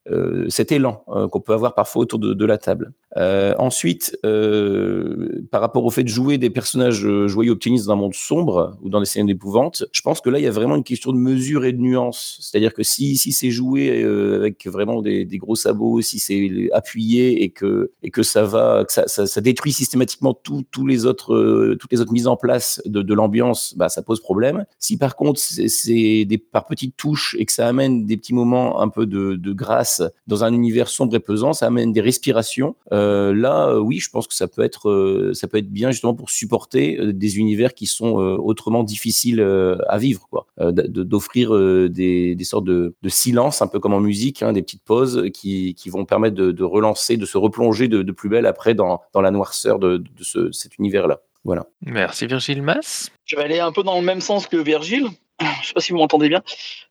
cet 0.49 0.71
élan 0.71 1.03
qu'on 1.31 1.41
peut 1.41 1.53
avoir 1.53 1.73
parfois 1.73 2.03
autour 2.03 2.19
de, 2.19 2.45
la 2.45 2.57
table. 2.57 2.93
Euh, 3.17 3.55
ensuite, 3.57 4.17
euh, 4.25 5.45
par 5.49 5.61
rapport 5.61 5.85
au 5.85 5.89
fait 5.89 6.03
de 6.03 6.09
jouer 6.09 6.37
des 6.37 6.49
personnages 6.49 7.05
euh, 7.05 7.27
joyeux 7.27 7.51
optimistes 7.51 7.85
dans 7.85 7.93
un 7.93 7.97
monde 7.97 8.13
sombre 8.13 8.77
ou 8.81 8.89
dans 8.89 8.99
des 8.99 9.05
scènes 9.05 9.27
d'épouvante, 9.27 9.85
je 9.93 10.01
pense 10.01 10.19
que 10.19 10.29
là, 10.29 10.39
il 10.39 10.43
y 10.43 10.47
a 10.47 10.51
vraiment 10.51 10.75
une 10.75 10.83
question 10.83 11.13
de 11.13 11.17
mesure 11.17 11.63
et 11.63 11.71
de 11.71 11.79
nuance. 11.79 12.37
C'est-à-dire 12.41 12.73
que 12.73 12.83
si, 12.83 13.15
si 13.15 13.31
c'est 13.31 13.51
joué 13.51 13.94
euh, 14.03 14.37
avec 14.37 14.65
vraiment 14.67 15.01
des, 15.01 15.25
gros 15.37 15.55
sabots, 15.55 16.01
si 16.01 16.19
c'est 16.19 16.69
appuyé 16.73 17.43
et 17.43 17.49
que, 17.49 17.91
et 18.03 18.11
que 18.11 18.23
ça 18.23 18.43
va, 18.43 18.85
que 18.85 18.93
ça, 18.93 19.07
ça, 19.07 19.41
détruit 19.41 19.73
systématiquement 19.73 20.33
tous 20.33 20.85
les 20.85 21.05
autres, 21.05 21.33
euh, 21.33 21.77
toutes 21.79 21.91
les 21.91 22.01
autres 22.01 22.13
mises 22.13 22.27
en 22.27 22.37
place 22.37 22.81
de, 22.85 23.13
l'ambiance, 23.13 23.75
bah, 23.77 23.89
ça 23.89 24.01
pose 24.01 24.19
problème. 24.19 24.65
Si 24.79 24.97
par 24.97 25.15
contre, 25.15 25.39
c'est 25.39 26.27
par 26.51 26.65
petites 26.65 26.97
touches 26.97 27.35
et 27.39 27.45
que 27.45 27.51
ça 27.51 27.67
amène 27.67 28.05
des 28.05 28.17
petits 28.17 28.33
moments 28.33 28.81
un 28.81 28.89
peu 28.89 29.05
de, 29.05 29.53
grâce 29.53 30.01
dans 30.27 30.43
un 30.43 30.53
univers 30.53 30.89
sombre 30.89 31.15
et 31.15 31.19
pesant, 31.19 31.53
ça 31.53 31.67
amène 31.67 31.93
des 31.93 32.01
respirations. 32.01 32.75
Euh, 32.91 33.33
là, 33.33 33.79
oui, 33.79 33.99
je 33.99 34.09
pense 34.09 34.27
que 34.27 34.33
ça 34.33 34.47
peut 34.47 34.63
être, 34.63 35.31
ça 35.33 35.47
peut 35.47 35.57
être 35.57 35.71
bien 35.71 35.91
justement 35.91 36.13
pour 36.13 36.29
supporter 36.29 37.13
des 37.13 37.37
univers 37.37 37.73
qui 37.73 37.85
sont 37.85 38.13
autrement 38.15 38.83
difficiles 38.83 39.41
à 39.87 39.97
vivre, 39.97 40.27
quoi. 40.29 40.47
D'offrir 40.57 41.51
des, 41.89 42.37
sortes 42.43 42.65
de, 42.65 42.95
de, 43.01 43.09
silence, 43.09 43.61
un 43.61 43.67
peu 43.67 43.79
comme 43.85 43.93
en 43.93 43.99
musique, 43.99 44.41
hein, 44.41 44.51
des 44.51 44.63
petites 44.63 44.83
pauses 44.83 45.29
qui, 45.31 45.75
qui 45.75 45.91
vont 45.91 46.05
permettre 46.05 46.33
de, 46.33 46.51
de, 46.51 46.63
relancer, 46.63 47.17
de 47.17 47.25
se 47.27 47.37
replonger 47.37 47.87
de, 47.87 48.01
de 48.01 48.11
plus 48.11 48.29
belle 48.29 48.47
après 48.47 48.73
dans, 48.73 49.03
dans 49.13 49.21
la 49.21 49.29
noirceur 49.29 49.77
de, 49.77 49.97
de 49.97 50.23
ce, 50.23 50.51
cet 50.51 50.79
univers-là. 50.79 51.21
Voilà. 51.43 51.67
Merci 51.81 52.25
Virgile 52.25 52.63
Mass. 52.63 53.11
Je 53.25 53.35
vais 53.35 53.43
aller 53.43 53.59
un 53.59 53.71
peu 53.71 53.83
dans 53.83 53.99
le 53.99 54.03
même 54.03 54.21
sens 54.21 54.47
que 54.47 54.57
Virgile. 54.57 55.05
Je 55.61 55.67
sais 55.67 55.73
pas 55.75 55.81
si 55.81 55.91
vous 55.91 55.99
m'entendez 55.99 56.29
bien. 56.29 56.41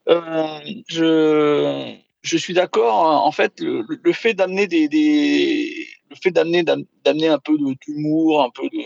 Euh, 0.07 0.57
je, 0.87 1.95
je 2.21 2.37
suis 2.37 2.53
d'accord. 2.53 2.93
En 3.25 3.31
fait, 3.33 3.59
le, 3.59 3.85
le 4.01 4.13
fait 4.13 4.33
d'amener 4.33 4.65
des, 4.65 4.87
des, 4.87 5.89
le 6.09 6.15
fait 6.15 6.31
d'amener 6.31 6.63
d'amener 6.63 7.27
un 7.27 7.39
peu 7.39 7.57
d'humour, 7.85 8.41
un 8.41 8.51
peu 8.51 8.69
de, 8.69 8.83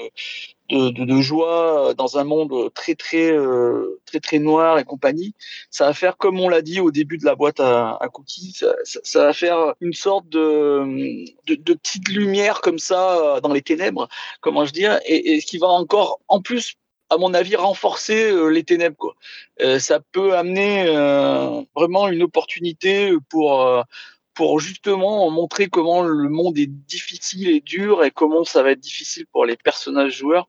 de, 0.69 0.89
de, 0.89 1.21
joie 1.21 1.93
dans 1.95 2.17
un 2.17 2.23
monde 2.23 2.71
très 2.73 2.95
très 2.95 3.31
euh, 3.31 3.99
très 4.05 4.19
très 4.19 4.39
noir 4.39 4.79
et 4.79 4.83
compagnie, 4.83 5.33
ça 5.69 5.85
va 5.87 5.93
faire 5.93 6.17
comme 6.17 6.39
on 6.39 6.49
l'a 6.49 6.61
dit 6.61 6.79
au 6.79 6.91
début 6.91 7.17
de 7.17 7.25
la 7.25 7.35
boîte 7.35 7.59
à, 7.59 7.97
à 7.99 8.07
cookies, 8.09 8.53
ça, 8.53 8.75
ça, 8.83 9.25
va 9.25 9.33
faire 9.33 9.73
une 9.81 9.93
sorte 9.93 10.29
de, 10.29 11.25
de, 11.47 11.55
de 11.55 11.73
petite 11.73 12.09
lumière 12.09 12.61
comme 12.61 12.79
ça 12.79 13.39
dans 13.41 13.53
les 13.53 13.61
ténèbres, 13.61 14.07
comment 14.41 14.65
je 14.65 14.71
dire, 14.71 14.99
et, 15.05 15.33
et 15.33 15.41
ce 15.41 15.45
qui 15.45 15.57
va 15.57 15.67
encore 15.67 16.19
en 16.27 16.41
plus 16.41 16.77
à 17.09 17.17
mon 17.17 17.33
avis, 17.33 17.55
renforcer 17.55 18.31
euh, 18.31 18.47
les 18.47 18.63
ténèbres. 18.63 18.97
Quoi. 18.97 19.15
Euh, 19.61 19.79
ça 19.79 19.99
peut 20.11 20.35
amener 20.37 20.85
euh, 20.87 21.61
vraiment 21.75 22.07
une 22.07 22.23
opportunité 22.23 23.11
pour 23.29 23.83
pour 24.39 24.61
justement 24.61 25.29
montrer 25.29 25.67
comment 25.67 26.01
le 26.01 26.29
monde 26.29 26.57
est 26.57 26.71
difficile 26.87 27.49
et 27.49 27.59
dur 27.59 28.05
et 28.05 28.09
comment 28.09 28.45
ça 28.45 28.63
va 28.63 28.71
être 28.71 28.79
difficile 28.79 29.25
pour 29.25 29.45
les 29.45 29.57
personnages 29.57 30.15
joueurs 30.15 30.47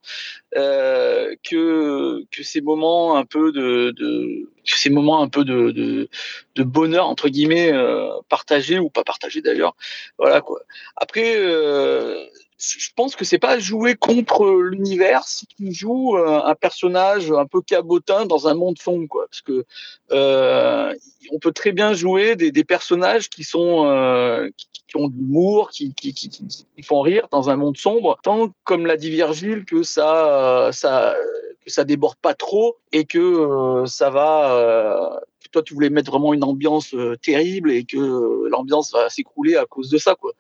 euh, 0.57 1.35
que 1.43 2.25
que 2.31 2.45
ces 2.45 2.61
moments 2.61 3.17
un 3.17 3.25
peu 3.25 3.51
de, 3.51 3.91
de 3.91 4.49
ces 4.63 4.91
moments 4.91 5.21
un 5.21 5.29
peu 5.29 5.45
de, 5.45 5.73
de, 5.73 6.09
de 6.55 6.63
bonheur 6.63 7.09
entre 7.09 7.29
guillemets 7.29 7.73
euh, 7.73 8.11
partagés 8.29 8.79
ou 8.79 8.91
pas 8.91 9.03
partagés 9.03 9.43
d'ailleurs 9.43 9.75
voilà 10.19 10.41
quoi. 10.41 10.61
Après 10.95 11.35
euh, 11.35 12.25
je 12.61 12.91
pense 12.95 13.17
que 13.17 13.25
c'est 13.25 13.39
pas 13.39 13.59
jouer 13.59 13.95
contre 13.95 14.47
l'univers 14.61 15.25
si 15.27 15.47
tu 15.47 15.73
joues 15.73 16.17
euh, 16.17 16.43
un 16.45 16.55
personnage 16.55 17.31
un 17.33 17.47
peu 17.47 17.63
cabotin 17.63 18.27
dans 18.27 18.49
un 18.49 18.55
monde 18.55 18.79
sombre, 18.79 19.09
quoi. 19.09 19.27
Parce 19.31 19.41
que 19.41 19.65
euh, 20.13 20.95
on 21.33 21.39
peut 21.39 21.53
très 21.53 21.73
bien 21.73 21.95
jouer 21.95 22.37
des, 22.37 22.65
personnages 22.65 23.31
qui 23.31 23.45
sont 23.45 23.87
euh, 23.87 24.51
qui, 24.57 24.97
ont 24.97 25.09
de 25.09 25.15
l'humour, 25.17 25.71
qui, 25.71 25.95
font 26.85 27.01
rire 27.01 27.29
dans 27.31 27.51
un 27.51 27.57
monde 27.57 27.77
sombre, 27.77 28.19
tant 28.23 28.51
comme 28.65 28.87
l'a 28.87 28.97
dit 28.97 29.11
Virgile 29.11 29.65
que 29.65 29.83
ça 29.83 30.71
ça 30.73 31.15
que 31.65 31.71
ça 31.71 31.85
déborde 31.85 32.17
pas 32.17 32.35
trop 32.35 32.77
et 32.93 33.05
que 33.05 33.19
euh, 33.19 33.87
ça 33.87 34.11
va 34.11 34.55
euh, 34.55 35.21
toi 35.51 35.63
tu 35.63 35.75
voulais 35.75 35.91
mettre 35.91 36.11
vraiment 36.11 36.35
une 36.35 36.45
ambiance 36.45 36.95
euh, 36.95 37.17
terrible 37.17 37.71
et 37.71 37.85
que 37.85 38.49
l'ambiance 38.49 38.93
va 38.93 39.09
s'écrouler 39.09 39.57
à 39.57 39.67
cause 39.67 39.91
de 39.91 39.99
ça 39.99 40.15
quoi. 40.15 40.33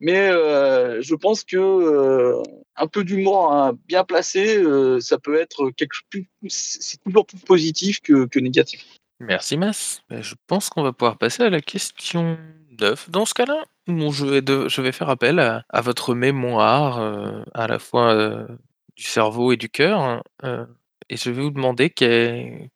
Mais 0.00 0.28
euh, 0.30 1.00
je 1.00 1.14
pense 1.14 1.44
que 1.44 1.56
euh, 1.56 2.42
un 2.76 2.86
peu 2.86 3.04
d'humour 3.04 3.52
hein, 3.52 3.76
bien 3.86 4.04
placé, 4.04 4.58
euh, 4.58 5.00
ça 5.00 5.18
peut 5.18 5.36
être 5.36 5.70
quelque 5.70 5.94
chose 5.94 6.04
c'est 6.48 7.02
toujours 7.02 7.26
plus 7.26 7.38
positif 7.38 8.00
que, 8.00 8.26
que 8.26 8.38
négatif. 8.38 8.84
Merci 9.20 9.56
Mas. 9.56 10.02
Ben, 10.10 10.22
je 10.22 10.34
pense 10.46 10.68
qu'on 10.68 10.82
va 10.82 10.92
pouvoir 10.92 11.16
passer 11.16 11.42
à 11.42 11.50
la 11.50 11.60
question 11.60 12.36
9. 12.80 13.10
Dans 13.10 13.24
ce 13.24 13.34
cas-là, 13.34 13.64
je, 13.86 14.26
vais 14.26 14.68
je 14.68 14.80
vais 14.80 14.92
faire 14.92 15.08
appel 15.08 15.38
à, 15.38 15.80
votre 15.80 16.14
mémoire, 16.14 17.00
euh, 17.00 17.42
à 17.54 17.66
la 17.66 17.78
fois 17.78 18.12
euh, 18.12 18.46
du 18.96 19.04
cerveau 19.04 19.52
et 19.52 19.56
du 19.56 19.68
cœur. 19.68 20.00
Hein, 20.00 20.22
euh, 20.44 20.66
et 21.08 21.16
je 21.16 21.30
vais 21.30 21.42
vous 21.42 21.50
demander, 21.50 21.90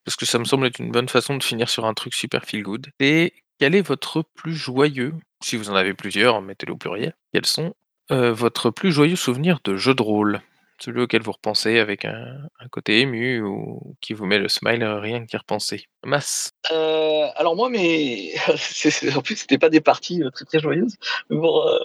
parce 0.05 0.17
que 0.17 0.27
ça 0.27 0.39
me 0.39 0.45
semble 0.45 0.67
être 0.67 0.79
une 0.79 0.91
bonne 0.91 1.09
façon 1.09 1.37
de 1.37 1.43
finir 1.43 1.69
sur 1.69 1.85
un 1.85 1.95
truc 1.95 2.15
super 2.15 2.45
feel 2.45 2.63
good, 2.63 2.87
et 3.01 3.35
quel 3.59 3.75
est 3.75 3.83
votre 3.83 4.23
plus 4.35 4.55
joyeux, 4.55 5.15
si 5.43 5.57
vous 5.57 5.71
en 5.71 5.75
avez 5.75 5.95
plusieurs, 5.95 6.41
mettez-le 6.43 6.73
au 6.73 6.77
pluriel, 6.77 7.15
quels 7.33 7.47
sont 7.47 7.75
euh, 8.11 8.33
votre 8.33 8.71
plus 8.71 8.93
joyeux 8.93 9.17
souvenir 9.17 9.61
de 9.65 9.77
jeu 9.77 9.95
de 9.95 10.03
rôle? 10.03 10.41
Celui 10.81 11.03
auquel 11.03 11.23
vous 11.23 11.33
repensez 11.33 11.81
avec 11.81 12.05
un, 12.05 12.49
côté 12.71 13.01
ému 13.01 13.43
ou 13.43 13.97
qui 14.01 14.13
vous 14.13 14.27
met 14.27 14.39
le 14.39 14.49
smile 14.49 14.85
rien 14.85 15.27
qu'y 15.27 15.37
repenser. 15.37 15.87
Masse 16.05 16.53
euh, 16.71 17.27
Alors 17.35 17.57
moi, 17.57 17.69
mais 17.69 18.35
en 19.17 19.23
plus, 19.23 19.37
c'était 19.37 19.59
pas 19.59 19.71
des 19.71 19.81
parties 19.81 20.23
euh, 20.23 20.31
très 20.31 20.45
très 20.45 20.61
joyeuses. 20.61 20.97
Bon, 21.31 21.67
euh, 21.67 21.81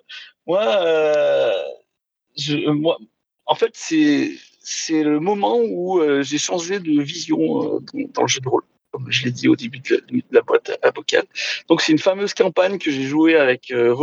moi, 2.73 2.97
en 3.45 3.55
fait, 3.55 3.71
c'est 3.73 4.31
c'est 4.63 5.03
le 5.03 5.19
moment 5.19 5.59
où 5.61 5.99
euh, 5.99 6.23
j'ai 6.23 6.37
changé 6.37 6.79
de 6.79 7.01
vision 7.01 7.75
euh, 7.75 7.79
dans, 8.13 8.21
le 8.21 8.27
jeu 8.27 8.39
de 8.39 8.47
rôle. 8.47 8.63
comme 8.91 9.11
je 9.11 9.25
l'ai 9.25 9.31
dit 9.31 9.49
au 9.49 9.55
début 9.57 9.79
de 9.79 10.01
la, 10.31 10.41
boîte 10.41 10.79
à 10.81 10.91
vocale. 10.91 11.25
Donc 11.67 11.81
c'est 11.81 11.91
une 11.91 11.99
fameuse 11.99 12.33
campagne 12.33 12.77
que 12.77 12.89
j'ai 12.89 13.03
jouée 13.03 13.35
avec 13.35 13.71
euh, 13.71 13.93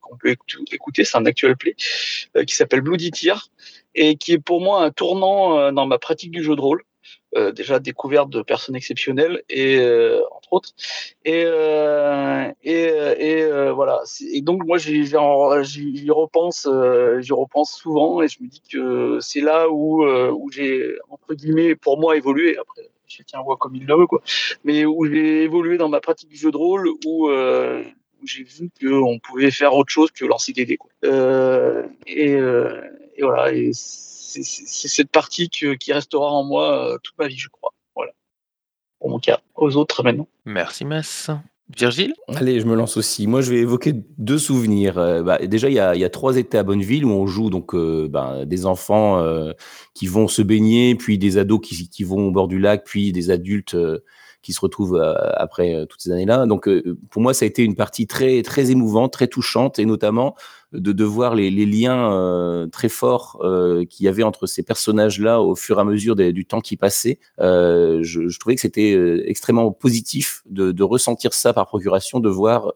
qu'on 0.00 0.16
peut 0.16 0.36
écouter, 0.70 1.04
c'est 1.04 1.16
un 1.16 1.26
actual 1.26 1.56
play, 1.56 1.74
euh, 2.36 2.44
qui 2.44 2.54
s'appelle 2.54 2.80
Bloody 2.80 3.10
Tear, 3.10 3.48
et 3.96 4.16
qui 4.16 4.32
est 4.32 4.38
pour 4.38 4.60
moi 4.60 4.84
un 4.84 4.90
tournant 4.92 5.58
euh, 5.58 5.72
dans 5.72 5.86
ma 5.86 5.98
pratique 5.98 6.30
du 6.30 6.44
jeu 6.44 6.54
de 6.54 6.60
rôle. 6.60 6.82
Euh, 7.36 7.52
déjà 7.52 7.78
découverte 7.78 8.30
de 8.30 8.40
personnes 8.40 8.74
exceptionnelles 8.74 9.42
et 9.50 9.76
euh, 9.80 10.22
entre 10.34 10.50
autres 10.50 10.70
et 11.26 11.42
euh, 11.44 12.50
et, 12.64 13.70
voilà 13.70 14.00
et 14.32 14.40
donc 14.40 14.64
moi 14.64 14.78
j'y 14.78 15.14
repense 15.14 16.66
j'y 17.20 17.32
repense 17.34 17.72
souvent 17.72 18.22
et 18.22 18.28
je 18.28 18.42
me 18.42 18.48
dis 18.48 18.62
que 18.72 19.18
c'est 19.20 19.42
là 19.42 19.68
où 19.68 20.06
où 20.06 20.50
j'ai 20.50 20.96
entre 21.10 21.34
guillemets 21.34 21.74
pour 21.74 22.00
moi 22.00 22.16
évolué 22.16 22.56
après 22.56 22.88
chacun 23.06 23.42
voit 23.42 23.58
comme 23.58 23.76
il 23.76 23.84
le 23.84 23.94
veut 23.94 24.06
quoi 24.06 24.22
mais 24.64 24.86
où 24.86 25.04
j'ai 25.04 25.42
évolué 25.42 25.76
dans 25.76 25.90
ma 25.90 26.00
pratique 26.00 26.30
du 26.30 26.36
jeu 26.36 26.50
de 26.50 26.56
rôle 26.56 26.88
où 27.04 27.28
j'ai 28.24 28.44
vu 28.44 28.70
qu'on 28.80 29.18
pouvait 29.18 29.50
faire 29.50 29.74
autre 29.74 29.92
chose 29.92 30.10
que 30.10 30.24
lancer 30.24 30.52
des 30.52 30.64
dés. 30.64 30.76
Quoi. 30.76 30.90
Et, 32.06 32.36
voilà, 33.20 33.52
c'est 34.42 34.88
cette 34.88 35.10
partie 35.10 35.48
que, 35.50 35.74
qui 35.74 35.92
restera 35.92 36.30
en 36.30 36.44
moi 36.44 36.94
euh, 36.94 36.98
toute 37.02 37.18
ma 37.18 37.28
vie, 37.28 37.38
je 37.38 37.48
crois. 37.48 37.72
Voilà. 37.94 38.12
Pour 38.98 39.10
mon 39.10 39.18
cas, 39.18 39.40
aux 39.54 39.76
autres 39.76 40.02
maintenant. 40.02 40.28
Merci, 40.44 40.84
Mass. 40.84 41.30
Virgile? 41.76 42.14
Allez, 42.28 42.60
je 42.60 42.66
me 42.66 42.74
lance 42.74 42.96
aussi. 42.96 43.26
Moi, 43.26 43.42
je 43.42 43.50
vais 43.50 43.58
évoquer 43.58 43.92
deux 44.16 44.38
souvenirs. 44.38 44.96
Euh, 44.96 45.22
bah, 45.22 45.38
déjà, 45.38 45.68
il 45.68 45.74
y, 45.74 45.78
a, 45.78 45.94
il 45.94 46.00
y, 46.00 46.04
a, 46.04 46.10
trois 46.10 46.38
étés 46.38 46.56
à 46.56 46.62
Bonneville 46.62 47.04
où 47.04 47.10
on 47.10 47.26
joue 47.26 47.50
donc 47.50 47.74
euh, 47.74 48.08
bah, 48.08 48.46
des 48.46 48.64
enfants 48.64 49.18
euh, 49.18 49.52
qui 49.94 50.06
vont 50.06 50.28
se 50.28 50.40
baigner, 50.40 50.94
puis 50.94 51.18
des 51.18 51.36
ados 51.36 51.60
qui, 51.62 51.90
qui, 51.90 52.04
vont 52.04 52.28
au 52.28 52.30
bord 52.30 52.48
du 52.48 52.58
lac, 52.58 52.84
puis 52.84 53.12
des 53.12 53.30
adultes 53.30 53.76
qui 54.42 54.52
se 54.52 54.60
retrouvent 54.60 54.96
euh, 54.96 55.14
après 55.34 55.74
euh, 55.74 55.86
toutes 55.86 56.00
ces 56.00 56.12
années-là. 56.12 56.46
Donc 56.46 56.68
euh, 56.68 56.96
pour 57.10 57.22
moi, 57.22 57.34
ça 57.34 57.44
a 57.44 57.48
été 57.48 57.64
une 57.64 57.74
partie 57.74 58.06
très 58.06 58.42
très 58.42 58.70
émouvante, 58.70 59.12
très 59.12 59.26
touchante, 59.26 59.78
et 59.78 59.84
notamment 59.84 60.34
de, 60.72 61.04
voir 61.04 61.34
les, 61.34 61.50
liens 61.50 62.68
très 62.70 62.90
forts 62.90 63.42
qu'il 63.88 64.04
y 64.04 64.08
avait 64.08 64.22
entre 64.22 64.46
ces 64.46 64.62
personnages-là 64.62 65.40
au 65.40 65.56
fur 65.56 65.78
et 65.78 65.80
à 65.80 65.84
mesure 65.84 66.14
du 66.14 66.44
temps 66.44 66.60
qui 66.60 66.76
passait. 66.76 67.20
Je, 67.38 68.38
trouvais 68.38 68.54
que 68.54 68.60
c'était 68.60 68.92
extrêmement 69.24 69.72
positif 69.72 70.42
de, 70.50 70.82
ressentir 70.82 71.32
ça 71.32 71.54
par 71.54 71.66
procuration, 71.68 72.20
de 72.20 72.28
voir 72.28 72.74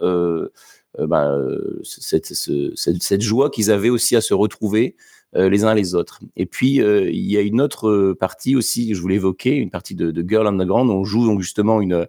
ben, 0.98 1.48
cette, 1.82 3.20
joie 3.20 3.50
qu'ils 3.50 3.70
avaient 3.70 3.90
aussi 3.90 4.16
à 4.16 4.22
se 4.22 4.32
retrouver, 4.32 4.96
les 5.34 5.64
uns 5.64 5.74
les 5.74 5.94
autres. 5.94 6.20
Et 6.36 6.46
puis, 6.46 6.82
euh, 6.82 7.10
il 7.10 7.30
y 7.30 7.36
a 7.36 7.40
une 7.40 7.60
autre 7.60 8.12
partie 8.12 8.56
aussi 8.56 8.88
que 8.88 8.94
je 8.94 9.00
voulais 9.00 9.16
évoquer, 9.16 9.56
une 9.56 9.70
partie 9.70 9.94
de, 9.94 10.10
de 10.10 10.28
Girl 10.28 10.46
Underground, 10.46 10.90
où 10.90 10.94
on 10.94 11.04
joue 11.04 11.26
donc 11.26 11.40
justement 11.40 11.80
une, 11.80 12.06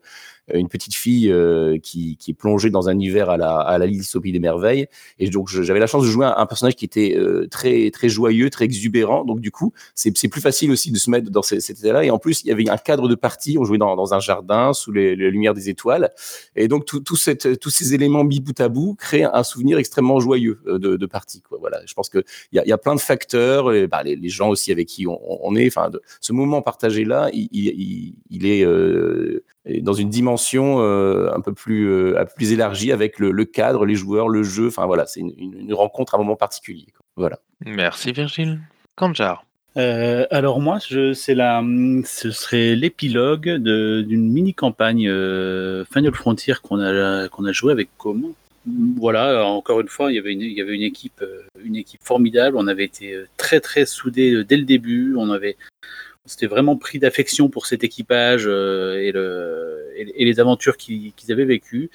une 0.54 0.68
petite 0.68 0.96
fille 0.96 1.32
euh, 1.32 1.78
qui, 1.80 2.18
qui, 2.18 2.32
est 2.32 2.34
plongée 2.34 2.70
dans 2.70 2.90
un 2.90 2.94
univers 2.94 3.30
à 3.30 3.38
la, 3.38 3.56
à 3.56 3.78
la 3.78 3.86
au 3.86 4.20
des 4.20 4.40
merveilles. 4.40 4.88
Et 5.20 5.30
donc 5.30 5.50
j'avais 5.50 5.80
la 5.80 5.88
chance 5.88 6.04
de 6.04 6.10
jouer 6.10 6.26
un, 6.26 6.34
un 6.36 6.46
personnage 6.46 6.76
qui 6.76 6.86
était 6.86 7.16
euh, 7.18 7.48
très 7.50 7.92
très 7.92 8.10
joyeux, 8.10 8.50
très 8.50 8.66
exubérant. 8.66 9.24
Donc 9.24 9.40
du 9.40 9.52
coup, 9.52 9.74
c'est 9.96 10.12
plus 10.28 10.42
facile 10.42 10.72
aussi 10.72 10.92
de 10.92 10.98
se 10.98 11.10
mettre 11.10 11.30
dans 11.30 11.42
cet 11.42 11.70
état-là. 11.70 12.04
Et 12.04 12.12
en 12.12 12.20
plus, 12.20 12.44
il 12.44 12.48
y 12.48 12.52
avait 12.52 12.70
un 12.70 12.78
cadre 12.78 13.08
de 13.08 13.16
partie. 13.16 13.58
On 13.58 13.64
jouait 13.64 13.78
dans, 13.78 13.96
dans 13.96 14.14
un 14.14 14.20
jardin 14.20 14.74
sous 14.74 14.92
les, 14.92 15.16
les, 15.16 15.32
lumières 15.32 15.54
des 15.54 15.70
étoiles. 15.70 16.12
Et 16.56 16.68
donc 16.68 16.86
tout, 16.86 17.00
tout 17.00 17.16
cette, 17.16 17.60
tous 17.60 17.70
ces 17.70 17.94
éléments 17.94 18.24
mis 18.24 18.40
bout 18.40 18.60
à 18.60 18.70
bout 18.70 18.96
créent 18.96 19.24
un 19.24 19.44
souvenir 19.44 19.78
extrêmement 19.78 20.20
joyeux 20.20 20.60
euh, 20.68 20.80
de, 20.80 20.98
de 20.98 21.06
partie. 21.06 21.42
Quoi. 21.42 21.58
Voilà, 21.60 21.82
je 21.86 21.94
pense 21.94 22.10
que 22.10 22.24
il 22.52 22.58
y 22.58 22.60
a, 22.60 22.66
y 22.66 22.72
a 22.72 22.78
plein 22.78 22.96
de 22.96 23.02
facteurs. 23.02 23.72
Les, 23.72 23.88
bah, 23.88 24.04
les, 24.04 24.30
gens 24.30 24.50
aussi 24.50 24.72
avec 24.72 24.88
qui 24.88 25.06
on, 25.08 25.20
on 25.22 25.56
est. 25.56 25.68
Enfin, 25.68 25.92
ce 26.20 26.34
moment 26.34 26.62
partagé 26.62 27.06
là, 27.06 27.30
il, 27.34 27.48
il, 27.52 28.16
il 28.30 28.46
est 28.46 28.66
euh, 28.66 29.44
dans 29.66 29.94
une 29.94 30.10
dimension 30.10 30.80
euh, 30.80 31.32
un 31.34 31.42
peu 31.42 31.54
plus, 31.54 31.90
euh, 31.90 32.20
un 32.20 32.26
peu 32.26 32.34
plus 32.36 32.52
élargie 32.52 32.92
avec 32.92 33.20
le, 33.20 33.32
le, 33.32 33.46
cadre, 33.46 33.86
les 33.86 33.96
joueurs, 33.96 34.28
le 34.28 34.44
jeu. 34.44 34.68
Enfin 34.68 34.86
voilà, 34.86 35.06
c'est 35.06 35.22
une, 35.22 35.34
une, 35.38 35.74
rencontre 35.74 36.16
à 36.16 36.18
un 36.18 36.22
moment 36.22 36.36
particulier. 36.36 36.88
Quoi. 36.96 37.06
Voilà. 37.16 37.40
Merci 37.66 38.12
Virgile. 38.12 38.60
Kanjar. 38.96 39.46
Euh, 39.76 40.28
alors 40.30 40.60
moi, 40.60 40.78
je, 40.88 41.14
c'est 41.14 41.34
la, 41.34 41.64
ce 42.06 42.32
serait 42.32 42.76
l'épilogue 42.76 43.50
d'une 43.50 44.32
mini 44.32 44.54
campagne 44.54 45.08
euh, 45.08 45.84
Final 45.92 46.14
Frontier 46.14 46.56
qu'on 46.62 46.80
a 46.80 47.28
qu'on 47.30 47.46
a 47.46 47.52
joué 47.52 47.72
avec 47.72 47.90
Com. 47.98 48.34
Voilà, 48.98 49.46
encore 49.46 49.82
une 49.82 49.90
fois, 49.90 50.12
il 50.12 50.16
y 50.16 50.20
avait 50.20 50.32
une, 50.32 50.42
il 50.42 50.54
y 50.54 50.62
avait 50.62 50.76
une 50.76 50.84
équipe, 50.84 51.24
une 51.64 51.76
équipe 51.76 52.02
formidable. 52.04 52.56
On 52.58 52.68
avait 52.68 52.86
été 52.86 53.18
très 53.36 53.60
très 53.60 53.86
soudés 53.86 54.44
dès 54.44 54.58
le 54.58 54.64
début. 54.64 55.16
On 55.18 55.32
avait 55.32 55.58
c'était 56.26 56.48
vraiment 56.48 56.78
pris 56.78 57.00
d'affection 57.00 57.50
pour 57.50 57.66
cet 57.66 57.84
équipage 57.84 58.44
euh, 58.48 58.98
et, 59.00 59.12
le, 59.12 59.92
et, 59.96 60.26
les 60.26 60.40
aventures 60.40 60.78
qu'ils 60.78 61.14
avaient 61.30 61.46
vécues. 61.46 61.90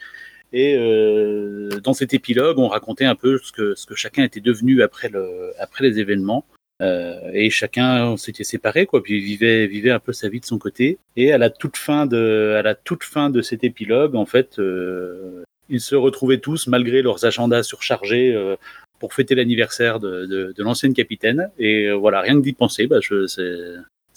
Et 0.52 0.76
euh, 0.76 1.68
dans 1.82 1.92
cet 1.92 2.14
épilogue, 2.14 2.58
on 2.58 2.68
racontait 2.68 3.04
un 3.04 3.14
peu 3.14 3.38
ce 3.38 3.52
que, 3.52 3.74
ce 3.74 3.86
que 3.86 3.94
chacun 3.94 4.24
était 4.24 4.40
devenu 4.40 4.82
après, 4.82 5.08
le, 5.08 5.52
après 5.58 5.84
les 5.84 5.98
événements. 5.98 6.44
Euh, 6.80 7.30
et 7.32 7.50
chacun 7.50 8.16
s'était 8.16 8.44
séparé, 8.44 8.86
quoi, 8.86 9.02
puis 9.02 9.20
vivait, 9.20 9.66
vivait 9.66 9.90
un 9.90 9.98
peu 9.98 10.12
sa 10.12 10.28
vie 10.28 10.40
de 10.40 10.44
son 10.44 10.58
côté. 10.58 10.98
Et 11.16 11.32
à 11.32 11.38
la 11.38 11.50
toute 11.50 11.76
fin 11.76 12.06
de, 12.06 12.54
à 12.56 12.62
la 12.62 12.74
toute 12.74 13.02
fin 13.02 13.30
de 13.30 13.42
cet 13.42 13.64
épilogue, 13.64 14.14
en 14.14 14.26
fait, 14.26 14.58
euh, 14.58 15.42
ils 15.68 15.80
se 15.80 15.96
retrouvaient 15.96 16.38
tous, 16.38 16.68
malgré 16.68 17.02
leurs 17.02 17.24
agendas 17.24 17.64
surchargés, 17.64 18.32
euh, 18.34 18.56
pour 19.00 19.14
fêter 19.14 19.34
l'anniversaire 19.34 20.00
de, 20.00 20.26
de, 20.26 20.52
de 20.56 20.62
l'ancienne 20.62 20.94
capitaine. 20.94 21.50
Et 21.58 21.90
voilà, 21.92 22.20
rien 22.20 22.34
que 22.34 22.42
d'y 22.42 22.52
penser, 22.52 22.86
bah, 22.86 22.98
je, 23.00 23.26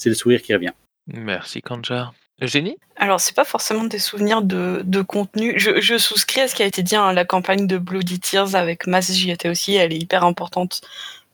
c'est 0.02 0.10
le 0.10 0.16
sourire 0.16 0.42
qui 0.42 0.54
revient. 0.54 0.72
Merci 1.08 1.62
Kanjar. 1.62 2.14
Eugénie? 2.42 2.78
Alors, 2.96 3.20
c'est 3.20 3.36
pas 3.36 3.44
forcément 3.44 3.84
des 3.84 4.00
souvenirs 4.00 4.42
de, 4.42 4.82
de 4.84 5.02
contenu. 5.04 5.54
Je, 5.58 5.80
je, 5.80 5.98
souscris 6.00 6.42
à 6.42 6.48
ce 6.48 6.56
qui 6.56 6.64
a 6.64 6.66
été 6.66 6.82
dit, 6.82 6.96
hein, 6.96 7.14
la 7.14 7.24
campagne 7.24 7.68
de 7.68 7.78
Bloody 7.78 8.20
Tears 8.20 8.56
avec 8.56 8.88
Mass, 8.88 9.12
j'y 9.12 9.30
étais 9.30 9.48
aussi, 9.48 9.76
elle 9.76 9.94
est 9.94 9.98
hyper 9.98 10.24
importante 10.24 10.82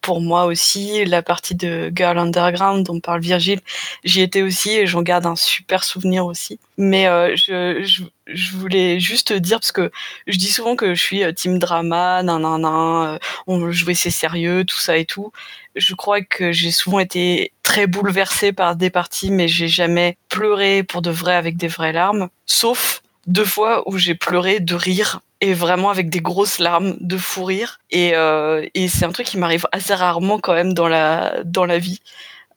pour 0.08 0.22
moi 0.22 0.46
aussi. 0.46 1.04
La 1.04 1.22
partie 1.22 1.54
de 1.54 1.92
Girl 1.94 2.18
Underground 2.18 2.86
dont 2.86 3.02
parle 3.02 3.20
Virgile, 3.20 3.60
j'y 4.06 4.22
étais 4.22 4.42
aussi 4.42 4.72
et 4.72 4.88
j'en 4.88 5.02
garde 5.02 5.26
un 5.26 5.36
super 5.36 5.84
souvenir 5.84 6.26
aussi. 6.26 6.62
Mais 6.78 7.10
euh, 7.10 7.36
je, 7.36 7.86
je, 8.26 8.52
voulais 8.54 9.02
juste 9.02 9.34
dire, 9.34 9.60
parce 9.60 9.74
que 9.74 9.92
je 10.26 10.38
dis 10.38 10.48
souvent 10.48 10.78
que 10.78 10.96
je 10.96 11.04
suis 11.04 11.26
euh, 11.26 11.34
team 11.34 11.60
drama, 11.60 12.24
nan, 12.24 12.42
nan, 12.42 12.62
nan, 12.62 13.16
euh, 13.16 13.18
on 13.48 13.70
jouer 13.70 13.96
c'est 13.96 14.10
sérieux, 14.10 14.64
tout 14.64 14.80
ça 14.80 14.96
et 14.96 15.04
tout. 15.04 15.34
Je 15.76 15.94
crois 15.94 16.22
que 16.22 16.54
j'ai 16.54 16.72
souvent 16.72 17.00
été 17.00 17.52
très 17.62 17.86
bouleversée 17.86 18.54
par 18.54 18.78
des 18.78 18.90
parties, 18.90 19.30
mais 19.30 19.50
j'ai 19.50 19.68
jamais 19.68 20.16
pleuré 20.30 20.84
pour 20.84 21.02
de 21.02 21.12
vrai 21.12 21.36
avec 21.36 21.58
des 21.58 21.68
vraies 21.68 21.92
larmes, 21.92 22.30
sauf 22.46 23.02
deux 23.26 23.44
fois 23.44 23.84
où 23.90 23.98
j'ai 23.98 24.16
pleuré 24.16 24.62
de 24.62 24.74
rire 24.74 25.20
et 25.42 25.54
vraiment 25.54 25.90
avec 25.90 26.10
des 26.10 26.20
grosses 26.22 26.60
larmes 26.60 26.96
de 27.00 27.18
fou 27.18 27.44
rire. 27.46 27.80
Et, 27.92 28.16
euh, 28.16 28.66
et 28.74 28.88
c'est 28.88 29.06
un 29.06 29.12
truc 29.12 29.28
qui 29.28 29.38
m'arrive 29.38 29.68
assez 29.72 29.94
rarement 29.94 30.40
quand 30.40 30.54
même 30.54 30.74
dans 30.74 30.88
la 30.88 31.44
dans 31.44 31.66
la 31.66 31.78
vie. 31.80 32.02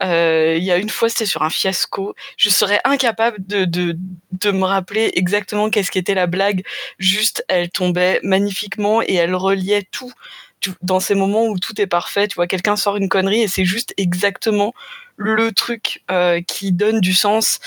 Euh, 0.03 0.57
il 0.57 0.65
y 0.65 0.71
a 0.71 0.79
une 0.79 0.89
fois 0.89 1.09
c'était 1.09 1.27
sur 1.27 1.43
un 1.43 1.51
fiasco. 1.51 2.15
Je 2.37 2.49
serais 2.49 2.81
incapable 2.85 3.37
de, 3.47 3.65
de, 3.67 3.99
de 4.33 4.51
me 4.51 4.65
rappeler 4.65 5.13
exactement 5.15 5.69
qu'est-ce 5.69 5.91
qu'était 5.91 6.15
la 6.15 6.27
blague. 6.27 6.65
Juste 6.99 7.45
elle 7.49 7.71
tombait 7.71 8.21
magnifiquement 8.23 9.03
et 9.03 9.15
elle 9.15 9.35
reliait 9.35 9.87
tout, 9.91 10.13
tout 10.61 10.75
dans 10.83 11.01
ces 11.01 11.15
moments 11.15 11.47
où 11.47 11.59
tout 11.59 11.79
est 11.81 11.87
parfait. 11.87 12.29
Tu 12.29 12.37
vois 12.37 12.47
quelqu'un 12.47 12.77
sort 12.77 12.97
une 12.97 13.11
connerie 13.11 13.43
et 13.43 13.49
c'est 13.49 13.67
juste 13.67 13.93
exactement 13.99 14.75
le 15.21 15.53
truc 15.53 16.03
euh, 16.11 16.41
qui 16.41 16.73
donne 16.73 17.01
du 17.01 17.13
sens 17.13 17.61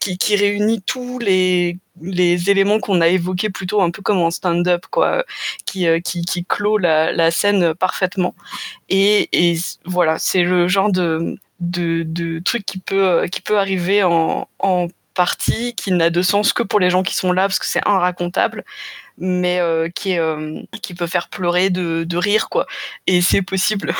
qui, 0.00 0.36
réunit 0.36 0.80
tous 0.80 1.18
les 1.18 1.78
éléments 2.00 2.80
qu'on 2.80 3.02
a 3.02 3.08
évoqués 3.08 3.50
plutôt 3.50 3.82
un 3.82 3.90
peu 3.90 4.00
comme 4.00 4.22
en 4.22 4.30
stand-up 4.30 4.86
quoi 4.90 5.24
qui, 5.66 5.86
euh, 5.86 6.00
qui 6.00 6.46
clôt 6.48 6.78
la, 6.78 7.30
scène 7.30 7.74
parfaitement. 7.74 8.34
Et, 8.88 9.28
voilà 9.84 10.18
c'est 10.18 10.42
le 10.42 10.66
genre 10.66 10.90
de 10.90 12.38
truc 12.40 12.64
qui 12.64 12.78
peut 12.78 13.26
qui 13.30 13.42
peut 13.42 13.58
arriver 13.58 14.02
en, 14.02 14.48
en 14.58 14.88
partie 15.12 15.74
qui 15.74 15.92
n'a 15.92 16.08
de 16.08 16.22
sens 16.22 16.54
que 16.54 16.62
pour 16.62 16.80
les 16.80 16.88
gens 16.88 17.02
qui 17.02 17.14
sont 17.14 17.32
là 17.32 17.42
parce 17.42 17.58
que 17.58 17.66
c'est 17.66 17.86
inracontable 17.86 18.64
mais 19.18 19.60
euh, 19.60 19.88
qui 19.88 20.12
est 20.12 20.18
euh, 20.18 20.60
qui 20.82 20.94
peut 20.94 21.06
faire 21.06 21.28
pleurer 21.28 21.70
de, 21.70 22.04
de 22.04 22.16
rire 22.16 22.48
quoi. 22.48 22.66
Et 23.06 23.20
c'est 23.20 23.42
possible. 23.42 23.92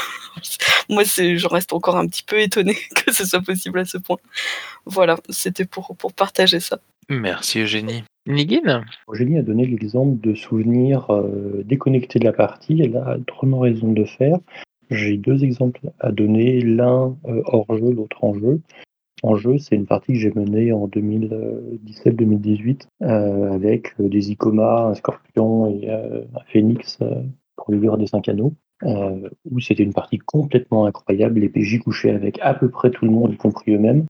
Moi 0.88 1.04
c'est 1.04 1.36
je 1.36 1.46
reste 1.46 1.72
encore 1.72 1.96
un 1.96 2.06
petit 2.06 2.22
peu 2.22 2.40
étonnée 2.40 2.76
que 2.94 3.12
ce 3.12 3.24
soit 3.24 3.42
possible 3.42 3.78
à 3.78 3.84
ce 3.84 3.98
point. 3.98 4.18
Voilà 4.86 5.16
c'était 5.28 5.64
pour 5.64 5.96
pour 5.96 6.12
partager 6.12 6.60
ça. 6.60 6.78
Merci 7.08 7.60
Eugénie. 7.60 8.04
Nigin 8.26 8.84
Eugénie 9.08 9.38
a 9.38 9.42
donné 9.42 9.66
l'exemple 9.66 10.20
de 10.20 10.34
souvenirs 10.34 11.10
euh, 11.10 11.62
déconnectés 11.64 12.20
de 12.20 12.24
la 12.24 12.32
partie. 12.32 12.80
Elle 12.80 12.96
a 12.96 13.18
drôlement 13.18 13.60
raison 13.60 13.92
de 13.92 14.00
le 14.00 14.06
faire. 14.06 14.38
J'ai 14.90 15.16
deux 15.16 15.42
exemples 15.42 15.80
à 15.98 16.12
donner 16.12 16.60
l'un 16.60 17.16
euh, 17.26 17.42
hors 17.46 17.66
jeu 17.76 17.92
l'autre 17.92 18.22
en 18.22 18.34
jeu 18.34 18.60
en 19.22 19.36
jeu, 19.36 19.58
c'est 19.58 19.76
une 19.76 19.86
partie 19.86 20.14
que 20.14 20.18
j'ai 20.18 20.32
menée 20.34 20.72
en 20.72 20.88
2017-2018 20.88 22.88
euh, 23.02 23.52
avec 23.52 23.94
euh, 24.00 24.08
des 24.08 24.32
Icoma, 24.32 24.88
un 24.88 24.94
Scorpion 24.94 25.68
et 25.68 25.88
euh, 25.88 26.22
un 26.34 26.42
Phoenix 26.46 26.98
euh, 27.02 27.22
pour 27.56 27.72
le 27.72 27.78
livre 27.78 27.96
des 27.96 28.08
cinq 28.08 28.28
anneaux, 28.28 28.54
où 28.84 29.60
c'était 29.60 29.84
une 29.84 29.92
partie 29.92 30.18
complètement 30.18 30.86
incroyable. 30.86 31.38
Les 31.38 31.48
PJ 31.48 31.78
couchaient 31.78 32.10
avec 32.10 32.40
à 32.42 32.54
peu 32.54 32.68
près 32.68 32.90
tout 32.90 33.04
le 33.04 33.12
monde, 33.12 33.32
y 33.32 33.36
compris 33.36 33.72
eux-mêmes. 33.72 34.06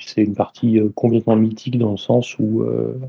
C'est 0.00 0.24
une 0.24 0.34
partie 0.34 0.80
complètement 0.96 1.36
mythique 1.36 1.78
dans 1.78 1.92
le 1.92 1.96
sens 1.96 2.36
où 2.40 2.64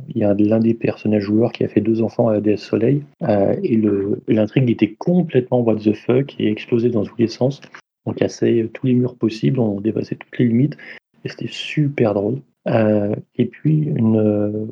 il 0.10 0.18
y 0.18 0.24
a 0.24 0.36
l'un 0.36 0.60
des 0.60 0.76
personnages 0.76 1.24
joueurs 1.24 1.52
qui 1.52 1.64
a 1.64 1.68
fait 1.68 1.82
deux 1.82 2.04
enfants 2.04 2.28
à 2.28 2.40
DS 2.40 2.58
Soleil 2.58 3.02
euh, 3.24 3.56
et 3.64 3.82
l'intrigue 4.28 4.70
était 4.70 4.94
complètement 4.94 5.62
what 5.62 5.78
the 5.78 5.94
fuck 5.94 6.36
et 6.38 6.52
explosait 6.52 6.90
dans 6.90 7.04
tous 7.04 7.18
les 7.18 7.28
sens. 7.28 7.60
On 8.06 8.14
cassait 8.14 8.70
tous 8.74 8.88
les 8.88 8.94
murs 8.94 9.16
possibles, 9.16 9.60
on 9.60 9.82
dépassait 9.82 10.16
toutes 10.16 10.38
les 10.38 10.48
limites 10.48 10.78
et 11.24 11.30
c'était 11.30 11.48
super 11.50 12.14
drôle. 12.14 12.42
Euh, 12.68 13.16
et 13.36 13.46
puis 13.46 13.80
une, 13.80 14.18
euh, 14.18 14.66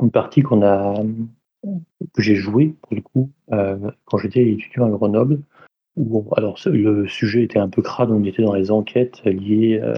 une 0.00 0.10
partie 0.10 0.42
qu'on 0.42 0.62
a 0.62 1.02
que 2.14 2.22
j'ai 2.22 2.34
joué 2.34 2.74
pour 2.82 2.94
le 2.94 3.02
coup 3.02 3.30
euh, 3.52 3.90
quand 4.04 4.18
j'étais 4.18 4.50
étudiant 4.50 4.86
à 4.86 4.90
Grenoble. 4.90 5.40
Où, 5.96 6.24
alors 6.36 6.58
le 6.66 7.08
sujet 7.08 7.42
était 7.42 7.58
un 7.58 7.68
peu 7.68 7.82
crade, 7.82 8.10
on 8.10 8.24
était 8.24 8.42
dans 8.42 8.54
les 8.54 8.70
enquêtes 8.70 9.22
liées 9.24 9.80
euh, 9.82 9.94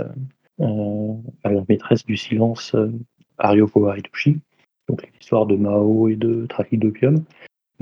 euh, 0.61 1.13
à 1.45 1.53
la 1.53 1.63
maîtresse 1.69 2.05
du 2.05 2.17
silence 2.17 2.75
euh, 2.75 2.91
Arioko 3.39 3.87
Aritushi, 3.87 4.41
donc 4.89 5.07
l'histoire 5.15 5.47
de 5.47 5.57
Mao 5.57 6.09
et 6.09 6.17
de 6.17 6.47
trafic 6.47 6.81
d'opium. 6.81 7.23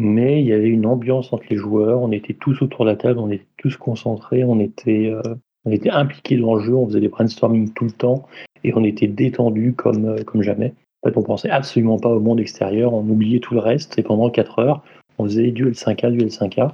Mais 0.03 0.41
il 0.41 0.47
y 0.47 0.55
avait 0.55 0.71
une 0.71 0.87
ambiance 0.87 1.31
entre 1.31 1.45
les 1.51 1.59
joueurs, 1.59 2.01
on 2.01 2.11
était 2.11 2.33
tous 2.33 2.63
autour 2.63 2.87
de 2.87 2.91
la 2.91 2.97
table, 2.97 3.19
on 3.19 3.31
était 3.31 3.45
tous 3.59 3.77
concentrés, 3.77 4.45
on 4.45 4.59
était, 4.59 5.13
euh, 5.13 5.35
impliqués 5.93 6.39
dans 6.39 6.55
le 6.55 6.63
jeu, 6.63 6.75
on 6.75 6.87
faisait 6.87 7.03
des 7.03 7.09
brainstorming 7.09 7.75
tout 7.75 7.85
le 7.85 7.91
temps 7.91 8.27
et 8.65 8.73
on 8.75 8.83
était 8.83 9.09
détendus 9.09 9.75
comme, 9.75 10.07
euh, 10.07 10.25
comme 10.25 10.41
jamais. 10.41 10.73
En 11.03 11.11
fait, 11.11 11.19
on 11.19 11.23
pensait 11.23 11.51
absolument 11.51 11.99
pas 11.99 12.09
au 12.09 12.19
monde 12.19 12.41
extérieur, 12.41 12.95
on 12.95 13.07
oubliait 13.07 13.41
tout 13.41 13.53
le 13.53 13.61
reste 13.61 13.99
et 13.99 14.03
pendant 14.03 14.31
4 14.31 14.61
heures, 14.61 14.83
on 15.19 15.25
faisait 15.25 15.51
du 15.51 15.67
L5A, 15.67 16.11
du 16.11 16.25
L5A. 16.25 16.73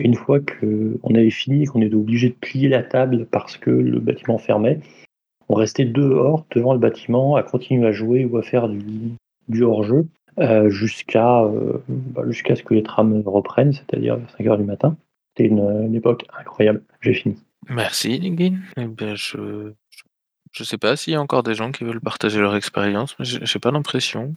Et 0.00 0.04
une 0.04 0.16
fois 0.16 0.40
qu'on 0.40 1.14
avait 1.14 1.30
fini 1.30 1.66
qu'on 1.66 1.82
était 1.82 1.94
obligé 1.94 2.30
de 2.30 2.34
plier 2.34 2.68
la 2.68 2.82
table 2.82 3.28
parce 3.30 3.56
que 3.56 3.70
le 3.70 4.00
bâtiment 4.00 4.38
fermait, 4.38 4.80
on 5.48 5.54
restait 5.54 5.84
dehors 5.84 6.44
devant 6.50 6.72
le 6.72 6.80
bâtiment 6.80 7.36
à 7.36 7.44
continuer 7.44 7.86
à 7.86 7.92
jouer 7.92 8.24
ou 8.24 8.38
à 8.38 8.42
faire 8.42 8.68
du 8.68 9.62
hors-jeu 9.62 10.08
euh, 10.38 10.70
jusqu'à 10.70 11.42
euh, 11.42 11.82
bah, 11.88 12.22
jusqu'à 12.26 12.56
ce 12.56 12.62
que 12.62 12.74
les 12.74 12.82
trams 12.82 13.22
reprennent, 13.24 13.72
c'est-à-dire 13.72 14.16
vers 14.16 14.30
5 14.36 14.46
heures 14.46 14.58
du 14.58 14.64
matin. 14.64 14.96
C'était 15.28 15.48
une, 15.48 15.86
une 15.86 15.94
époque 15.94 16.24
incroyable. 16.38 16.82
J'ai 17.00 17.14
fini. 17.14 17.36
Merci, 17.68 18.20
Nigin. 18.20 18.58
Eh 18.76 18.86
bien, 18.86 19.14
je, 19.14 19.72
je 20.52 20.64
sais 20.64 20.78
pas 20.78 20.96
s'il 20.96 21.12
y 21.12 21.16
a 21.16 21.20
encore 21.20 21.42
des 21.42 21.54
gens 21.54 21.72
qui 21.72 21.84
veulent 21.84 22.00
partager 22.00 22.40
leur 22.40 22.54
expérience, 22.56 23.16
mais 23.18 23.24
j'ai 23.24 23.58
pas 23.58 23.70
l'impression. 23.70 24.34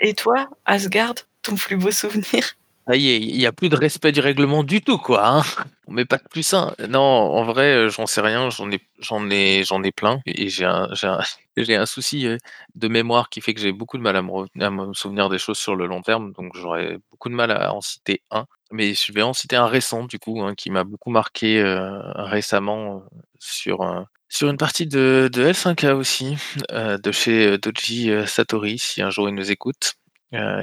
Et 0.00 0.14
toi, 0.14 0.48
Asgard, 0.64 1.14
ton 1.42 1.56
plus 1.56 1.76
beau 1.76 1.90
souvenir? 1.90 2.56
Ah, 2.86 2.96
il 2.96 3.02
y, 3.02 3.10
a- 3.14 3.16
il 3.16 3.36
y 3.40 3.46
a 3.46 3.52
plus 3.52 3.70
de 3.70 3.76
respect 3.76 4.12
du 4.12 4.20
règlement 4.20 4.62
du 4.62 4.82
tout, 4.82 4.98
quoi. 4.98 5.26
Hein 5.26 5.42
On 5.86 5.92
met 5.94 6.04
pas 6.04 6.18
de 6.18 6.24
plus 6.30 6.52
un. 6.52 6.74
Non, 6.90 7.00
en 7.00 7.42
vrai, 7.44 7.72
euh, 7.74 7.88
j'en 7.88 8.04
sais 8.06 8.20
rien. 8.20 8.50
J'en 8.50 8.70
ai, 8.70 8.78
j'en 8.98 9.30
ai, 9.30 9.64
j'en 9.64 9.82
ai 9.82 9.90
plein. 9.90 10.20
Et 10.26 10.50
j'ai 10.50 10.66
un, 10.66 10.88
j'ai 10.92 11.06
un, 11.06 11.20
un 11.82 11.86
souci 11.86 12.26
euh, 12.26 12.36
de 12.74 12.88
mémoire 12.88 13.30
qui 13.30 13.40
fait 13.40 13.54
que 13.54 13.60
j'ai 13.60 13.72
beaucoup 13.72 13.96
de 13.96 14.02
mal 14.02 14.16
à 14.16 14.22
me, 14.22 14.30
à 14.62 14.70
me 14.70 14.92
souvenir 14.92 15.30
des 15.30 15.38
choses 15.38 15.58
sur 15.58 15.76
le 15.76 15.86
long 15.86 16.02
terme. 16.02 16.32
Donc, 16.34 16.52
j'aurais 16.56 16.98
beaucoup 17.10 17.30
de 17.30 17.34
mal 17.34 17.50
à 17.52 17.72
en 17.74 17.80
citer 17.80 18.20
un. 18.30 18.44
Mais 18.70 18.92
je 18.94 19.12
vais 19.12 19.22
en 19.22 19.32
citer 19.32 19.56
un 19.56 19.66
récent, 19.66 20.04
du 20.04 20.18
coup, 20.18 20.42
hein, 20.42 20.54
qui 20.54 20.70
m'a 20.70 20.84
beaucoup 20.84 21.10
marqué 21.10 21.60
euh, 21.62 22.00
récemment 22.16 23.02
sur, 23.38 24.06
sur 24.28 24.50
une 24.50 24.58
partie 24.58 24.86
de, 24.86 25.30
de 25.32 25.42
L5K 25.46 25.92
aussi, 25.94 26.36
de 26.70 27.12
chez 27.12 27.56
Doji 27.58 28.10
Satori, 28.26 28.78
si 28.78 29.00
un 29.00 29.10
jour 29.10 29.28
il 29.28 29.34
nous 29.34 29.50
écoute, 29.50 29.94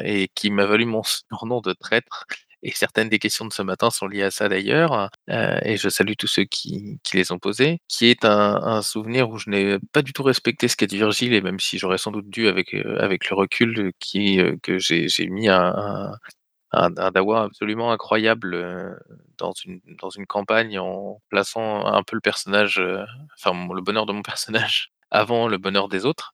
et 0.04 0.30
qui 0.36 0.50
m'a 0.52 0.66
valu 0.66 0.86
mon 0.86 1.04
surnom 1.04 1.62
de 1.62 1.74
traître. 1.74 2.26
Et 2.64 2.72
certaines 2.72 3.10
des 3.10 3.18
questions 3.18 3.46
de 3.46 3.54
ce 3.54 3.64
matin 3.64 3.90
sont 3.90 4.08
liées 4.08 4.22
à 4.22 4.30
ça 4.30 4.48
d'ailleurs, 4.48 5.10
euh, 5.32 5.60
et 5.64 5.78
je 5.78 5.90
salue 5.90 6.14
tous 6.18 6.28
ceux 6.28 6.44
qui, 6.44 7.00
les 7.14 7.32
ont 7.32 7.40
posées, 7.40 7.80
qui 7.88 8.06
est 8.06 8.24
un, 8.24 8.82
souvenir 8.84 9.30
où 9.32 9.38
je 9.40 9.50
n'ai 9.50 9.78
pas 9.94 10.04
du 10.04 10.14
tout 10.14 10.22
respecté 10.22 10.68
ce 10.68 10.76
qu'a 10.76 10.86
dit 10.86 10.98
Virgile, 10.98 11.34
et 11.34 11.42
même 11.42 11.60
si 11.60 11.80
j'aurais 11.80 11.98
sans 11.98 12.12
doute 12.12 12.30
dû 12.30 12.48
avec, 12.48 12.76
euh, 12.76 13.08
le 13.10 13.36
recul, 13.36 13.80
euh, 13.80 13.92
euh, 14.16 14.58
que 14.62 14.78
j'ai 14.78 15.28
mis 15.28 15.50
un, 15.50 16.14
un, 16.72 17.12
dawa 17.12 17.44
absolument 17.44 17.92
incroyable 17.92 18.54
euh, 18.56 18.96
dans 19.38 19.52
une, 19.66 19.82
dans 20.02 20.10
une 20.10 20.26
campagne 20.26 20.80
en 20.80 21.22
plaçant 21.30 21.86
un 21.86 22.04
peu 22.04 22.16
le 22.16 22.22
personnage, 22.22 22.80
euh, 22.80 23.04
enfin 23.38 23.54
le 23.74 23.82
bonheur 23.82 24.06
de 24.06 24.14
mon 24.14 24.22
personnage 24.24 24.92
avant 25.12 25.48
le 25.48 25.58
bonheur 25.58 25.90
des 25.90 26.06
autres, 26.06 26.32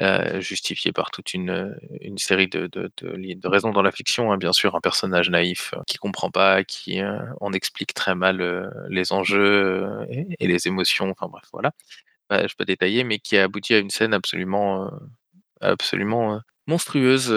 euh, 0.00 0.40
justifié 0.40 0.92
par 0.92 1.10
toute 1.10 1.32
une, 1.34 1.50
euh, 1.50 2.16
série 2.16 2.48
de, 2.48 2.68
raisons 3.48 3.70
dans 3.70 3.82
la 3.82 3.92
fiction. 3.92 4.32
hein. 4.32 4.38
Bien 4.38 4.52
sûr, 4.52 4.74
un 4.76 4.80
personnage 4.80 5.30
naïf 5.30 5.72
euh, 5.74 5.82
qui 5.86 5.96
comprend 5.98 6.30
pas, 6.30 6.64
qui 6.64 7.00
en 7.40 7.52
explique 7.52 7.94
très 7.94 8.14
mal 8.14 8.70
les 8.88 9.12
enjeux 9.12 10.06
et, 10.10 10.46
les 10.46 10.68
émotions. 10.68 11.10
Enfin 11.10 11.28
bref, 11.28 11.44
voilà. 11.52 11.72
Bah, 12.30 12.46
je 12.46 12.54
peux 12.56 12.64
détailler, 12.64 13.04
mais 13.04 13.18
qui 13.18 13.38
a 13.38 13.44
abouti 13.44 13.74
à 13.74 13.78
une 13.78 13.90
scène 13.90 14.14
absolument, 14.14 14.90
absolument 15.60 16.40
monstrueuse 16.66 17.32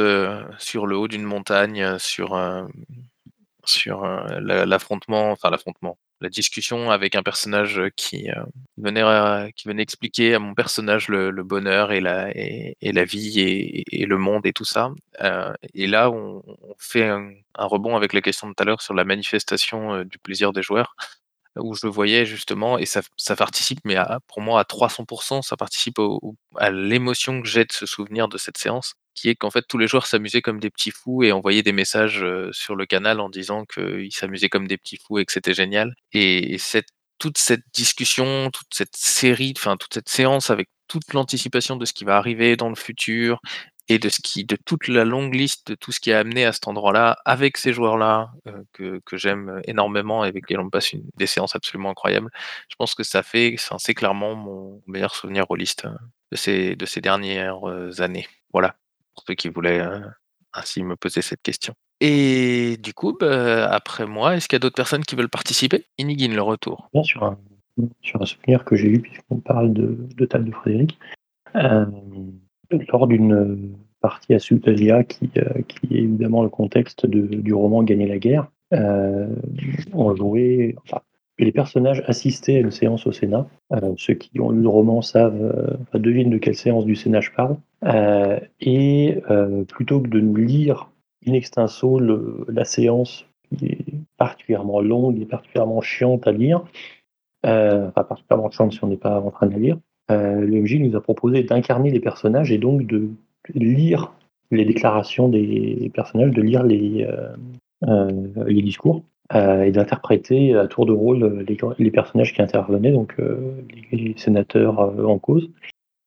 sur 0.58 0.88
le 0.88 0.98
haut 0.98 1.08
d'une 1.08 1.24
montagne, 1.24 1.98
sur, 2.00 2.36
sur 3.66 4.04
euh, 4.04 4.40
la- 4.42 4.66
l'affrontement, 4.66 5.32
enfin 5.32 5.50
l'affrontement, 5.50 5.98
la 6.22 6.30
discussion 6.30 6.92
avec 6.92 7.16
un 7.16 7.24
personnage 7.24 7.80
euh, 7.80 7.90
qui, 7.96 8.30
euh, 8.30 8.44
venait, 8.78 9.52
qui 9.54 9.68
venait 9.68 9.84
expliquer 9.84 10.36
à 10.36 10.40
mon 10.40 10.54
personnage 10.54 11.08
le, 11.08 11.32
bonheur 11.44 11.92
et 11.92 12.02
la, 12.02 12.30
et, 12.36 12.76
la 12.82 13.06
vie 13.06 13.40
et, 13.40 14.06
le 14.06 14.18
monde 14.18 14.46
et 14.46 14.54
tout 14.54 14.66
ça. 14.66 14.92
Et 15.74 15.88
là, 15.88 16.10
on, 16.10 16.44
fait 16.78 17.08
un, 17.08 17.32
rebond 17.58 17.96
avec 17.96 18.14
la 18.14 18.22
question 18.22 18.48
de 18.48 18.54
tout 18.54 18.64
à 18.64 18.66
l'heure 18.66 18.82
sur 18.82 18.94
la 18.94 19.04
manifestation 19.04 20.04
du 20.04 20.18
plaisir 20.18 20.54
des 20.54 20.64
joueurs 20.64 20.96
où 21.56 21.74
je 21.76 21.86
le 21.86 21.92
voyais 21.92 22.26
justement, 22.26 22.78
et 22.78 22.86
ça, 22.86 23.02
ça 23.18 23.36
participe, 23.36 23.80
mais 23.84 23.98
pour 24.28 24.42
moi 24.42 24.62
à 24.62 24.64
300%, 24.64 25.42
ça 25.42 25.58
participe 25.58 25.98
à 26.56 26.70
l'émotion 26.70 27.42
que 27.42 27.48
j'ai 27.48 27.66
de 27.66 27.72
ce 27.72 27.86
souvenir 27.86 28.28
de 28.30 28.38
cette 28.38 28.58
séance, 28.58 28.94
qui 29.20 29.30
est 29.30 29.36
qu'en 29.36 29.52
fait 29.52 29.66
tous 29.68 29.78
les 29.78 29.88
joueurs 29.88 30.06
s'amusaient 30.08 30.42
comme 30.42 30.60
des 30.60 30.70
petits 30.70 30.92
fous 30.92 31.24
et 31.24 31.32
envoyaient 31.32 31.64
des 31.64 31.74
messages 31.74 32.24
euh, 32.24 32.50
sur 32.54 32.76
le 32.76 32.86
canal 32.86 33.20
en 33.20 33.30
disant 33.30 33.66
qu'ils 33.66 34.14
s'amusaient 34.14 34.50
comme 34.50 34.68
des 34.68 34.78
petits 34.78 34.98
fous 34.98 35.20
et 35.20 35.26
que 35.26 35.32
c'était 35.32 35.54
génial. 35.54 35.96
Et, 36.14 36.58
cette, 36.58 36.88
toute 37.18 37.38
cette 37.38 37.64
discussion, 37.74 38.50
toute 38.52 38.74
cette 38.74 38.96
série, 38.96 39.54
enfin 39.58 39.76
toute 39.78 39.94
cette 39.94 40.10
séance 40.10 40.50
avec 40.50 40.70
toute 40.88 41.14
l'anticipation 41.14 41.76
de 41.76 41.86
ce 41.86 41.94
qui 41.94 42.06
va 42.06 42.18
arriver 42.18 42.56
dans 42.56 42.70
le 42.70 42.76
futur 42.76 43.42
et 43.90 44.00
de 44.00 44.08
ce 44.10 44.22
qui, 44.22 44.46
de 44.46 44.56
toute 44.56 44.88
la 44.88 45.04
longue 45.04 45.34
liste 45.34 45.68
de 45.72 45.76
tout 45.76 45.92
ce 45.92 46.00
qui 46.00 46.14
a 46.14 46.20
amené 46.20 46.46
à 46.46 46.54
cet 46.54 46.68
endroit-là, 46.68 47.18
avec 47.26 47.58
ces 47.58 47.74
joueurs-là 47.74 48.32
euh, 48.48 48.64
que, 48.74 49.02
que 49.06 49.18
j'aime 49.18 49.62
énormément 49.66 50.24
et 50.24 50.30
avec 50.30 50.44
lesquels 50.44 50.60
on 50.62 50.70
passe 50.70 50.94
une, 50.94 51.04
des 51.18 51.28
séances 51.28 51.56
absolument 51.56 51.90
incroyables. 51.90 52.30
Je 52.70 52.76
pense 52.76 52.96
que 52.96 53.04
ça 53.04 53.24
fait, 53.24 53.56
c'est 53.80 53.96
clairement 53.96 54.36
mon 54.36 54.82
meilleur 54.88 55.16
souvenir 55.16 55.46
rôliste 55.46 55.86
euh, 55.86 55.98
de 56.32 56.38
ces, 56.38 56.76
de 56.76 56.86
ces 56.86 57.02
dernières 57.02 57.60
années. 58.00 58.28
Voilà, 58.54 58.76
pour 59.20 59.26
ceux 59.28 59.36
qui 59.36 59.50
voulaient 59.50 59.82
euh, 59.82 60.00
ainsi 60.54 60.84
me 60.84 60.96
poser 60.96 61.22
cette 61.22 61.42
question. 61.42 61.74
Et 62.00 62.78
du 62.82 62.94
coup, 62.94 63.18
bah, 63.20 63.70
après 63.70 64.06
moi, 64.06 64.36
est-ce 64.36 64.48
qu'il 64.48 64.56
y 64.56 64.58
a 64.58 64.60
d'autres 64.60 64.76
personnes 64.76 65.04
qui 65.04 65.16
veulent 65.16 65.30
participer? 65.30 65.86
Inigine, 65.98 66.34
le 66.34 66.42
retour. 66.42 66.90
Bien 66.94 67.04
sur 67.04 67.24
un, 67.24 67.38
sur 68.02 68.22
un 68.22 68.26
souvenir 68.26 68.64
que 68.64 68.76
j'ai 68.76 68.88
eu, 68.88 69.00
puisqu'on 69.02 69.40
parle 69.40 69.74
de, 69.74 69.98
de 70.16 70.26
Table 70.26 70.46
de 70.46 70.56
Frédéric, 70.56 70.98
euh, 71.56 71.86
lors 72.88 73.08
d'une 73.08 73.76
partie 74.00 74.34
à 74.34 74.40
Sutalia, 74.40 75.04
qui, 75.04 75.30
euh, 75.38 75.62
qui 75.68 75.98
est 75.98 76.02
évidemment 76.02 76.44
le 76.44 76.50
contexte 76.50 77.06
de- 77.06 77.36
du 77.36 77.54
roman 77.54 77.84
Gagner 77.84 78.08
la 78.08 78.18
guerre, 78.18 78.48
euh, 78.74 79.28
on 79.92 80.16
jouait, 80.16 80.76
enfin, 80.86 81.02
les 81.44 81.52
personnages 81.52 82.04
assistaient 82.06 82.58
à 82.58 82.60
une 82.60 82.72
séance 82.72 83.08
au 83.08 83.12
Sénat. 83.12 83.48
Euh, 83.72 83.94
ceux 83.98 84.14
qui 84.14 84.40
ont 84.40 84.52
lu 84.52 84.62
le 84.62 84.68
roman 84.68 85.02
savent, 85.02 85.42
euh, 85.42 85.78
enfin, 85.82 86.00
devinent 86.00 86.30
de 86.30 86.38
quelle 86.38 86.56
séance 86.56 86.86
du 86.86 86.96
Sénat 86.96 87.22
je 87.22 87.32
parle. 87.32 87.58
Euh, 87.86 88.40
et 88.60 89.22
plutôt 89.70 90.02
que 90.02 90.10
de 90.10 90.20
nous 90.20 90.36
lire 90.36 90.92
in 91.26 91.34
extenso 91.34 92.00
la 92.00 92.66
séance 92.66 93.26
qui 93.58 93.66
est 93.68 93.86
particulièrement 94.18 94.82
longue 94.82 95.20
et 95.22 95.26
particulièrement 95.26 95.82
chiante 95.82 96.28
à 96.28 96.32
lire, 96.32 96.64
enfin 97.44 98.04
particulièrement 98.04 98.52
chiante 98.52 98.74
si 98.74 98.84
on 98.84 98.88
n'est 98.88 98.98
pas 98.98 99.20
en 99.22 99.32
train 99.32 99.48
de 99.48 99.54
la 99.54 99.60
lire, 99.60 99.78
le 100.10 100.62
MJ 100.62 100.76
nous 100.76 100.96
a 100.96 101.02
proposé 101.02 101.44
d'incarner 101.44 101.90
les 101.90 102.00
personnages 102.00 102.52
et 102.52 102.58
donc 102.58 102.86
de 102.86 103.10
lire 103.54 104.14
les 104.52 104.66
déclarations 104.66 105.30
des 105.30 105.92
personnages, 105.94 106.32
de 106.32 106.42
lire 106.42 106.64
les 106.64 107.08
discours 108.62 109.04
euh, 109.36 109.64
et 109.64 109.72
d'interpréter 109.72 110.56
à 110.56 110.68
tour 110.68 110.86
de 110.86 110.92
rôle 110.92 111.46
les, 111.48 111.58
les 111.78 111.92
personnages 111.92 112.34
qui 112.34 112.42
intervenaient, 112.42 112.92
donc 112.92 113.16
euh, 113.20 113.38
les 113.92 114.14
sénateurs 114.18 114.80
euh, 114.80 115.06
en 115.06 115.20
cause. 115.20 115.50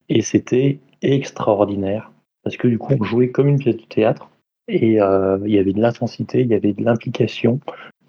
Et 0.09 0.23
c'était 0.23 0.79
extraordinaire 1.03 2.11
parce 2.43 2.57
que 2.57 2.69
du 2.69 2.79
coup 2.79 2.95
on 2.99 3.05
jouait 3.05 3.31
comme 3.31 3.49
une 3.49 3.59
pièce 3.59 3.77
de 3.77 3.85
théâtre 3.85 4.29
et 4.69 5.01
euh, 5.01 5.39
il 5.45 5.53
y 5.53 5.59
avait 5.59 5.73
de 5.73 5.81
l'intensité, 5.81 6.41
il 6.41 6.49
y 6.49 6.55
avait 6.55 6.73
de 6.73 6.85
l'implication. 6.85 7.61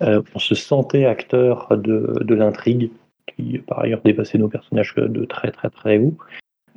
Euh, 0.01 0.21
on 0.35 0.39
se 0.39 0.55
sentait 0.55 1.05
acteur 1.05 1.77
de, 1.77 2.13
de 2.21 2.35
l'intrigue 2.35 2.91
qui 3.27 3.59
par 3.59 3.79
ailleurs 3.79 4.01
dépassait 4.03 4.37
nos 4.37 4.49
personnages 4.49 4.95
de 4.95 5.25
très 5.25 5.51
très 5.51 5.69
très 5.69 5.97
haut. 5.97 6.15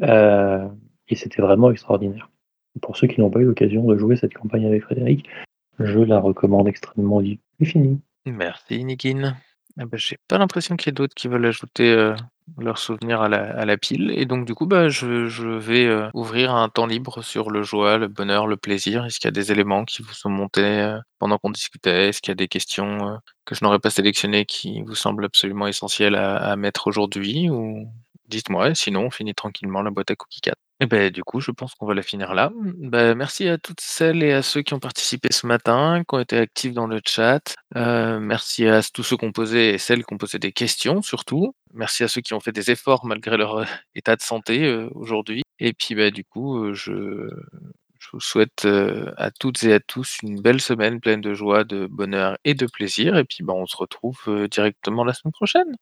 Euh, 0.03 0.67
et 1.09 1.15
c'était 1.15 1.43
vraiment 1.43 1.71
extraordinaire. 1.71 2.31
Pour 2.83 2.97
ceux 2.97 3.07
qui 3.07 3.21
n'ont 3.21 3.31
pas 3.31 3.41
eu 3.41 3.45
l'occasion 3.45 3.85
de 3.85 3.97
jouer 3.97 4.17
cette 4.17 4.35
campagne 4.35 4.67
avec 4.67 4.83
Frédéric, 4.83 5.29
je 5.79 6.01
la 6.01 6.19
recommande 6.19 6.69
extrêmement 6.69 7.21
vite. 7.21 7.41
C'est 7.59 7.67
fini. 7.67 8.01
Merci, 8.27 8.85
Nigine. 8.85 9.37
Eh 9.81 9.85
bah, 9.85 9.97
j'ai 9.97 10.19
pas 10.29 10.39
l'impression 10.39 10.77
qu'il 10.77 10.89
y 10.89 10.91
ait 10.91 10.93
d'autres 10.93 11.15
qui 11.15 11.29
veulent 11.29 11.47
ajouter, 11.47 12.15
leurs 12.59 12.79
souvenirs 12.79 13.21
à 13.21 13.29
la 13.29 13.77
pile 13.77 14.13
et 14.15 14.25
donc 14.25 14.47
du 14.47 14.55
coup, 14.55 14.67
bah, 14.67 14.89
je 14.89 15.07
vais, 15.59 16.11
ouvrir 16.15 16.55
un 16.55 16.69
temps 16.69 16.87
libre 16.87 17.23
sur 17.23 17.51
le 17.51 17.63
joie, 17.63 17.99
le 17.99 18.09
bonheur, 18.09 18.47
le 18.47 18.57
plaisir. 18.57 19.05
Est-ce 19.05 19.19
qu'il 19.19 19.27
y 19.27 19.29
a 19.29 19.33
des 19.33 19.53
éléments 19.53 19.85
qui 19.85 20.03
vous 20.03 20.13
sont 20.13 20.31
montés, 20.31 20.97
pendant 21.19 21.39
qu'on 21.39 21.51
discutait? 21.51 22.09
Est-ce 22.09 22.21
qu'il 22.21 22.31
y 22.31 22.33
a 22.33 22.37
des 22.37 22.49
questions, 22.49 23.19
que 23.45 23.55
je 23.55 23.65
n'aurais 23.65 23.81
pas 23.81 23.91
sélectionnées 23.91 24.47
qui 24.47 24.83
vous 24.83 24.95
semblent 24.95 25.25
absolument 25.25 25.67
essentielles 25.67 26.15
à 26.15 26.57
mettre 26.57 26.87
aujourd'hui 26.87 27.51
ou? 27.51 27.89
Dites-moi 28.29 28.75
sinon 28.75 29.03
on 29.07 29.11
finit 29.11 29.35
tranquillement 29.35 29.83
la 29.83 29.91
boîte 29.91 30.11
à 30.11 30.17
cookies 30.17 30.41
4. 30.41 30.57
Et 30.81 30.87
beh, 30.87 31.11
du 31.11 31.25
coup, 31.25 31.41
je 31.41 31.51
pense 31.53 31.75
qu'on 31.75 31.87
va 31.87 31.95
la 31.95 32.03
finir 32.03 32.35
là. 32.35 32.53
Bah, 32.55 33.15
merci 33.15 33.49
à 33.49 33.57
toutes 33.57 33.81
celles 33.81 34.23
et 34.23 34.33
à 34.35 34.43
ceux 34.43 34.61
qui 34.61 34.75
ont 34.75 34.79
participé 34.79 35.33
ce 35.33 35.47
matin, 35.47 36.03
qui 36.07 36.15
ont 36.15 36.21
été 36.21 36.37
actifs 36.37 36.75
dans 36.75 36.87
le 36.87 37.01
chat. 37.07 37.55
Heu, 37.75 38.21
merci 38.21 38.67
à 38.69 38.83
tous 38.83 39.03
ceux 39.03 39.17
qui 39.17 39.25
ont 39.25 39.33
posé 39.33 39.73
et 39.75 39.79
celles 39.79 40.05
qui 40.05 40.13
ont 40.13 40.19
posé 40.19 40.39
des 40.39 40.53
questions 40.53 41.01
surtout. 41.01 41.55
Merci 41.73 42.05
à 42.05 42.09
ceux 42.09 42.21
qui 42.21 42.35
ont 42.35 42.41
fait 42.41 42.53
des 42.53 42.71
efforts 42.71 43.07
malgré 43.07 43.39
leur, 43.39 43.61
heu, 43.61 43.67
état 43.95 44.17
de 44.17 44.23
santé, 44.23 44.65
heu, 44.67 44.91
aujourd'hui 44.95 45.43
et 45.59 45.73
puis, 45.73 45.95
bah, 45.95 46.11
du 46.11 46.25
coup, 46.25 46.59
heu, 46.65 46.75
je 46.75 46.93
je 47.99 48.09
vous 48.13 48.21
souhaite, 48.21 48.67
heu, 48.67 49.13
à 49.17 49.31
toutes 49.31 49.65
et 49.65 49.73
à 49.73 49.81
tous 49.81 50.19
une 50.23 50.41
belle 50.41 50.61
semaine 50.61 51.01
pleine 51.01 51.21
de 51.21 51.35
joie, 51.35 51.65
de 51.65 51.87
bonheur 51.91 52.37
et 52.45 52.55
de 52.55 52.67
plaisir 52.67 53.17
et 53.17 53.25
puis, 53.25 53.39
bah, 53.43 53.55
on 53.57 53.67
se 53.67 53.77
retrouve, 53.77 54.47
directement 54.51 55.05
la 55.05 55.15
semaine 55.15 55.33
prochaine. 55.33 55.77